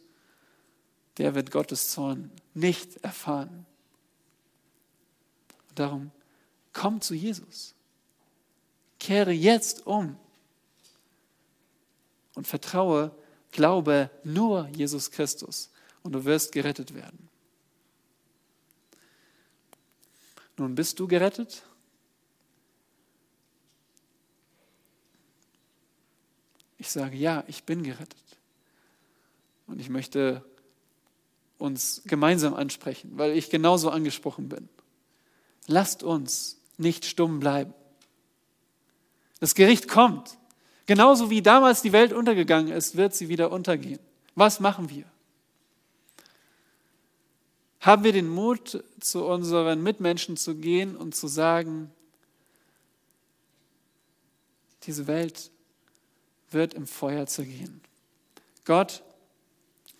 der 1.16 1.34
wird 1.34 1.50
Gottes 1.50 1.90
Zorn 1.90 2.30
nicht 2.54 2.96
erfahren. 3.04 3.66
Und 5.68 5.78
darum, 5.78 6.10
komm 6.72 7.00
zu 7.00 7.14
Jesus. 7.14 7.74
Kehre 9.00 9.32
jetzt 9.32 9.86
um 9.86 10.16
und 12.34 12.46
vertraue, 12.46 13.12
glaube 13.50 14.10
nur 14.24 14.68
Jesus 14.68 15.10
Christus 15.10 15.70
und 16.02 16.12
du 16.12 16.24
wirst 16.24 16.52
gerettet 16.52 16.94
werden. 16.94 17.28
Nun 20.56 20.74
bist 20.74 20.98
du 20.98 21.06
gerettet? 21.06 21.62
Ich 26.78 26.90
sage 26.90 27.16
ja, 27.16 27.44
ich 27.46 27.64
bin 27.64 27.82
gerettet. 27.82 28.16
Und 29.66 29.80
ich 29.80 29.88
möchte 29.88 30.44
uns 31.58 32.02
gemeinsam 32.06 32.54
ansprechen, 32.54 33.18
weil 33.18 33.36
ich 33.36 33.50
genauso 33.50 33.90
angesprochen 33.90 34.48
bin. 34.48 34.68
Lasst 35.66 36.02
uns 36.02 36.58
nicht 36.78 37.04
stumm 37.04 37.40
bleiben. 37.40 37.74
Das 39.40 39.54
Gericht 39.54 39.88
kommt. 39.88 40.38
Genauso 40.88 41.28
wie 41.28 41.42
damals 41.42 41.82
die 41.82 41.92
Welt 41.92 42.14
untergegangen 42.14 42.72
ist, 42.72 42.96
wird 42.96 43.14
sie 43.14 43.28
wieder 43.28 43.52
untergehen. 43.52 44.00
Was 44.34 44.58
machen 44.58 44.88
wir? 44.88 45.04
Haben 47.80 48.04
wir 48.04 48.12
den 48.14 48.26
Mut, 48.26 48.82
zu 48.98 49.26
unseren 49.26 49.82
Mitmenschen 49.82 50.38
zu 50.38 50.54
gehen 50.54 50.96
und 50.96 51.14
zu 51.14 51.28
sagen, 51.28 51.90
diese 54.84 55.06
Welt 55.06 55.50
wird 56.52 56.72
im 56.72 56.86
Feuer 56.86 57.26
zergehen. 57.26 57.82
Gott 58.64 59.02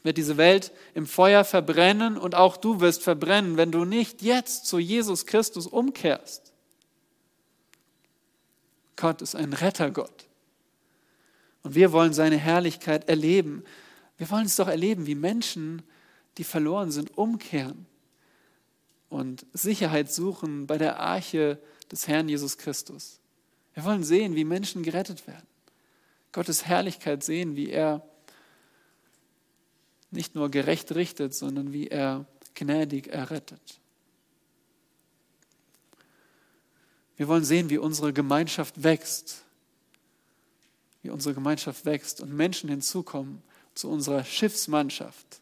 wird 0.05 0.17
diese 0.17 0.39
Welt 0.39 0.73
im 0.95 1.07
Feuer 1.07 1.45
verbrennen 1.45 2.17
und 2.17 2.35
auch 2.35 2.57
du 2.57 2.81
wirst 2.81 3.03
verbrennen, 3.03 3.59
wenn 3.59 3.73
du 3.73 3.85
nicht 3.85 4.23
jetzt 4.23 4.65
zu 4.65 4.79
Jesus 4.79 5.27
Christus 5.27 5.67
umkehrst. 5.67 6.51
Gott 8.97 9.21
ist 9.21 9.37
ein 9.37 9.53
Rettergott. 9.53 10.28
Und 11.63 11.75
wir 11.75 11.93
wollen 11.93 12.13
seine 12.13 12.37
Herrlichkeit 12.37 13.09
erleben. 13.09 13.65
Wir 14.17 14.31
wollen 14.31 14.47
es 14.47 14.57
doch 14.57 14.69
erleben, 14.69 15.07
wie 15.07 15.15
Menschen, 15.15 15.83
die 16.37 16.45
verloren 16.45 16.91
sind, 16.91 17.17
umkehren 17.17 17.87
und 19.09 19.47
Sicherheit 19.53 20.13
suchen 20.13 20.67
bei 20.67 20.79
der 20.79 21.01
Arche 21.01 21.59
des 21.91 22.09
Herrn 22.09 22.29
Jesus 22.29 22.59
Christus. 22.59 23.21
Wir 23.75 23.85
wollen 23.85 24.05
sehen, 24.05 24.35
wie 24.35 24.45
Menschen 24.45 24.83
gerettet 24.83 25.27
werden. 25.27 25.47
Gottes 26.33 26.67
Herrlichkeit 26.67 27.25
sehen, 27.25 27.57
wie 27.57 27.71
er 27.71 28.07
nicht 30.11 30.35
nur 30.35 30.51
gerecht 30.51 30.95
richtet, 30.95 31.35
sondern 31.35 31.73
wie 31.73 31.89
er 31.89 32.27
gnädig 32.55 33.09
errettet. 33.09 33.81
Wir 37.17 37.29
wollen 37.29 37.45
sehen, 37.45 37.71
wie 37.71 37.79
unsere 37.79 38.13
Gemeinschaft 38.13 38.83
wächst 38.83 39.45
wie 41.03 41.11
unsere 41.11 41.35
Gemeinschaft 41.35 41.85
wächst 41.85 42.21
und 42.21 42.33
Menschen 42.33 42.69
hinzukommen 42.69 43.43
zu 43.75 43.89
unserer 43.89 44.25
Schiffsmannschaft 44.25 45.41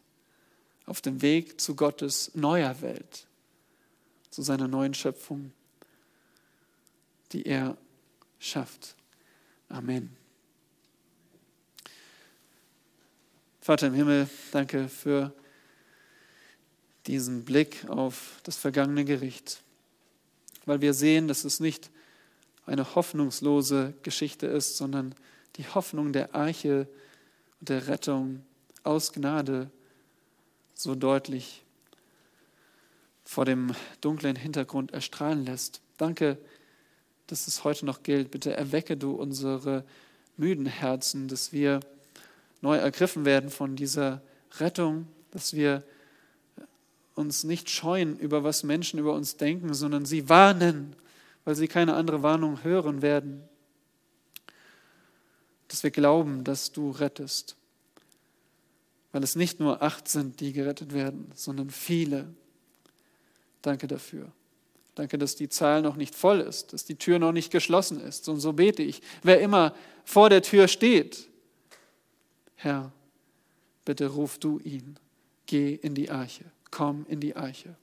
auf 0.85 1.01
dem 1.01 1.21
Weg 1.21 1.59
zu 1.59 1.75
Gottes 1.75 2.31
neuer 2.33 2.81
Welt, 2.81 3.27
zu 4.29 4.41
seiner 4.41 4.67
neuen 4.67 4.93
Schöpfung, 4.93 5.51
die 7.31 7.45
er 7.45 7.77
schafft. 8.39 8.95
Amen. 9.69 10.15
Vater 13.59 13.87
im 13.87 13.95
Himmel, 13.95 14.29
danke 14.51 14.87
für 14.87 15.33
diesen 17.05 17.43
Blick 17.43 17.89
auf 17.89 18.39
das 18.43 18.55
vergangene 18.55 19.03
Gericht, 19.03 19.61
weil 20.65 20.79
wir 20.79 20.93
sehen, 20.93 21.27
dass 21.27 21.43
es 21.43 21.59
nicht 21.59 21.89
eine 22.65 22.95
hoffnungslose 22.95 23.93
Geschichte 24.03 24.47
ist, 24.47 24.77
sondern 24.77 25.15
die 25.57 25.67
Hoffnung 25.67 26.13
der 26.13 26.35
Arche 26.35 26.87
und 27.59 27.69
der 27.69 27.87
Rettung 27.87 28.43
aus 28.83 29.11
Gnade 29.11 29.69
so 30.73 30.95
deutlich 30.95 31.63
vor 33.23 33.45
dem 33.45 33.73
dunklen 33.99 34.35
Hintergrund 34.35 34.91
erstrahlen 34.93 35.45
lässt. 35.45 35.81
Danke, 35.97 36.37
dass 37.27 37.47
es 37.47 37.63
heute 37.63 37.85
noch 37.85 38.03
gilt. 38.03 38.31
Bitte 38.31 38.55
erwecke 38.55 38.95
du 38.95 39.11
unsere 39.11 39.83
müden 40.37 40.65
Herzen, 40.65 41.27
dass 41.27 41.51
wir 41.51 41.81
neu 42.61 42.77
ergriffen 42.77 43.25
werden 43.25 43.49
von 43.49 43.75
dieser 43.75 44.21
Rettung, 44.59 45.07
dass 45.31 45.53
wir 45.53 45.83
uns 47.15 47.43
nicht 47.43 47.69
scheuen 47.69 48.17
über 48.17 48.43
was 48.43 48.63
Menschen 48.63 48.99
über 48.99 49.13
uns 49.13 49.37
denken, 49.37 49.73
sondern 49.73 50.05
sie 50.05 50.29
warnen, 50.29 50.95
weil 51.43 51.55
sie 51.55 51.67
keine 51.67 51.95
andere 51.95 52.23
Warnung 52.23 52.63
hören 52.63 53.01
werden. 53.01 53.43
Dass 55.67 55.83
wir 55.83 55.91
glauben, 55.91 56.43
dass 56.43 56.71
du 56.71 56.91
rettest, 56.91 57.55
weil 59.11 59.23
es 59.23 59.35
nicht 59.35 59.59
nur 59.59 59.81
acht 59.81 60.07
sind, 60.07 60.39
die 60.39 60.53
gerettet 60.53 60.93
werden, 60.93 61.31
sondern 61.35 61.69
viele. 61.69 62.33
Danke 63.61 63.87
dafür. 63.87 64.31
Danke, 64.95 65.17
dass 65.17 65.35
die 65.35 65.49
Zahl 65.49 65.81
noch 65.81 65.95
nicht 65.95 66.15
voll 66.15 66.39
ist, 66.39 66.73
dass 66.73 66.83
die 66.83 66.95
Tür 66.95 67.19
noch 67.19 67.31
nicht 67.31 67.51
geschlossen 67.51 68.01
ist. 68.01 68.27
Und 68.29 68.39
so 68.39 68.53
bete 68.53 68.81
ich, 68.81 69.01
wer 69.21 69.39
immer 69.41 69.75
vor 70.03 70.29
der 70.29 70.41
Tür 70.41 70.67
steht, 70.67 71.27
Herr, 72.55 72.91
bitte 73.85 74.07
ruf 74.07 74.39
du 74.39 74.59
ihn, 74.59 74.97
geh 75.45 75.75
in 75.75 75.93
die 75.93 76.09
Arche, 76.09 76.45
komm 76.71 77.05
in 77.07 77.19
die 77.19 77.35
Arche, 77.35 77.75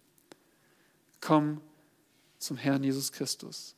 komm 1.21 1.61
zum 2.39 2.57
Herrn 2.57 2.83
Jesus 2.83 3.13
Christus. 3.13 3.77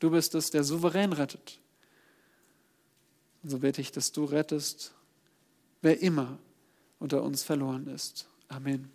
Du 0.00 0.10
bist 0.10 0.34
es, 0.34 0.50
der 0.50 0.64
souverän 0.64 1.14
rettet. 1.14 1.58
Und 3.44 3.50
so 3.50 3.58
bete 3.58 3.82
ich, 3.82 3.92
dass 3.92 4.10
du 4.10 4.24
rettest, 4.24 4.94
wer 5.82 6.00
immer 6.00 6.38
unter 6.98 7.22
uns 7.22 7.42
verloren 7.42 7.86
ist. 7.88 8.26
Amen. 8.48 8.90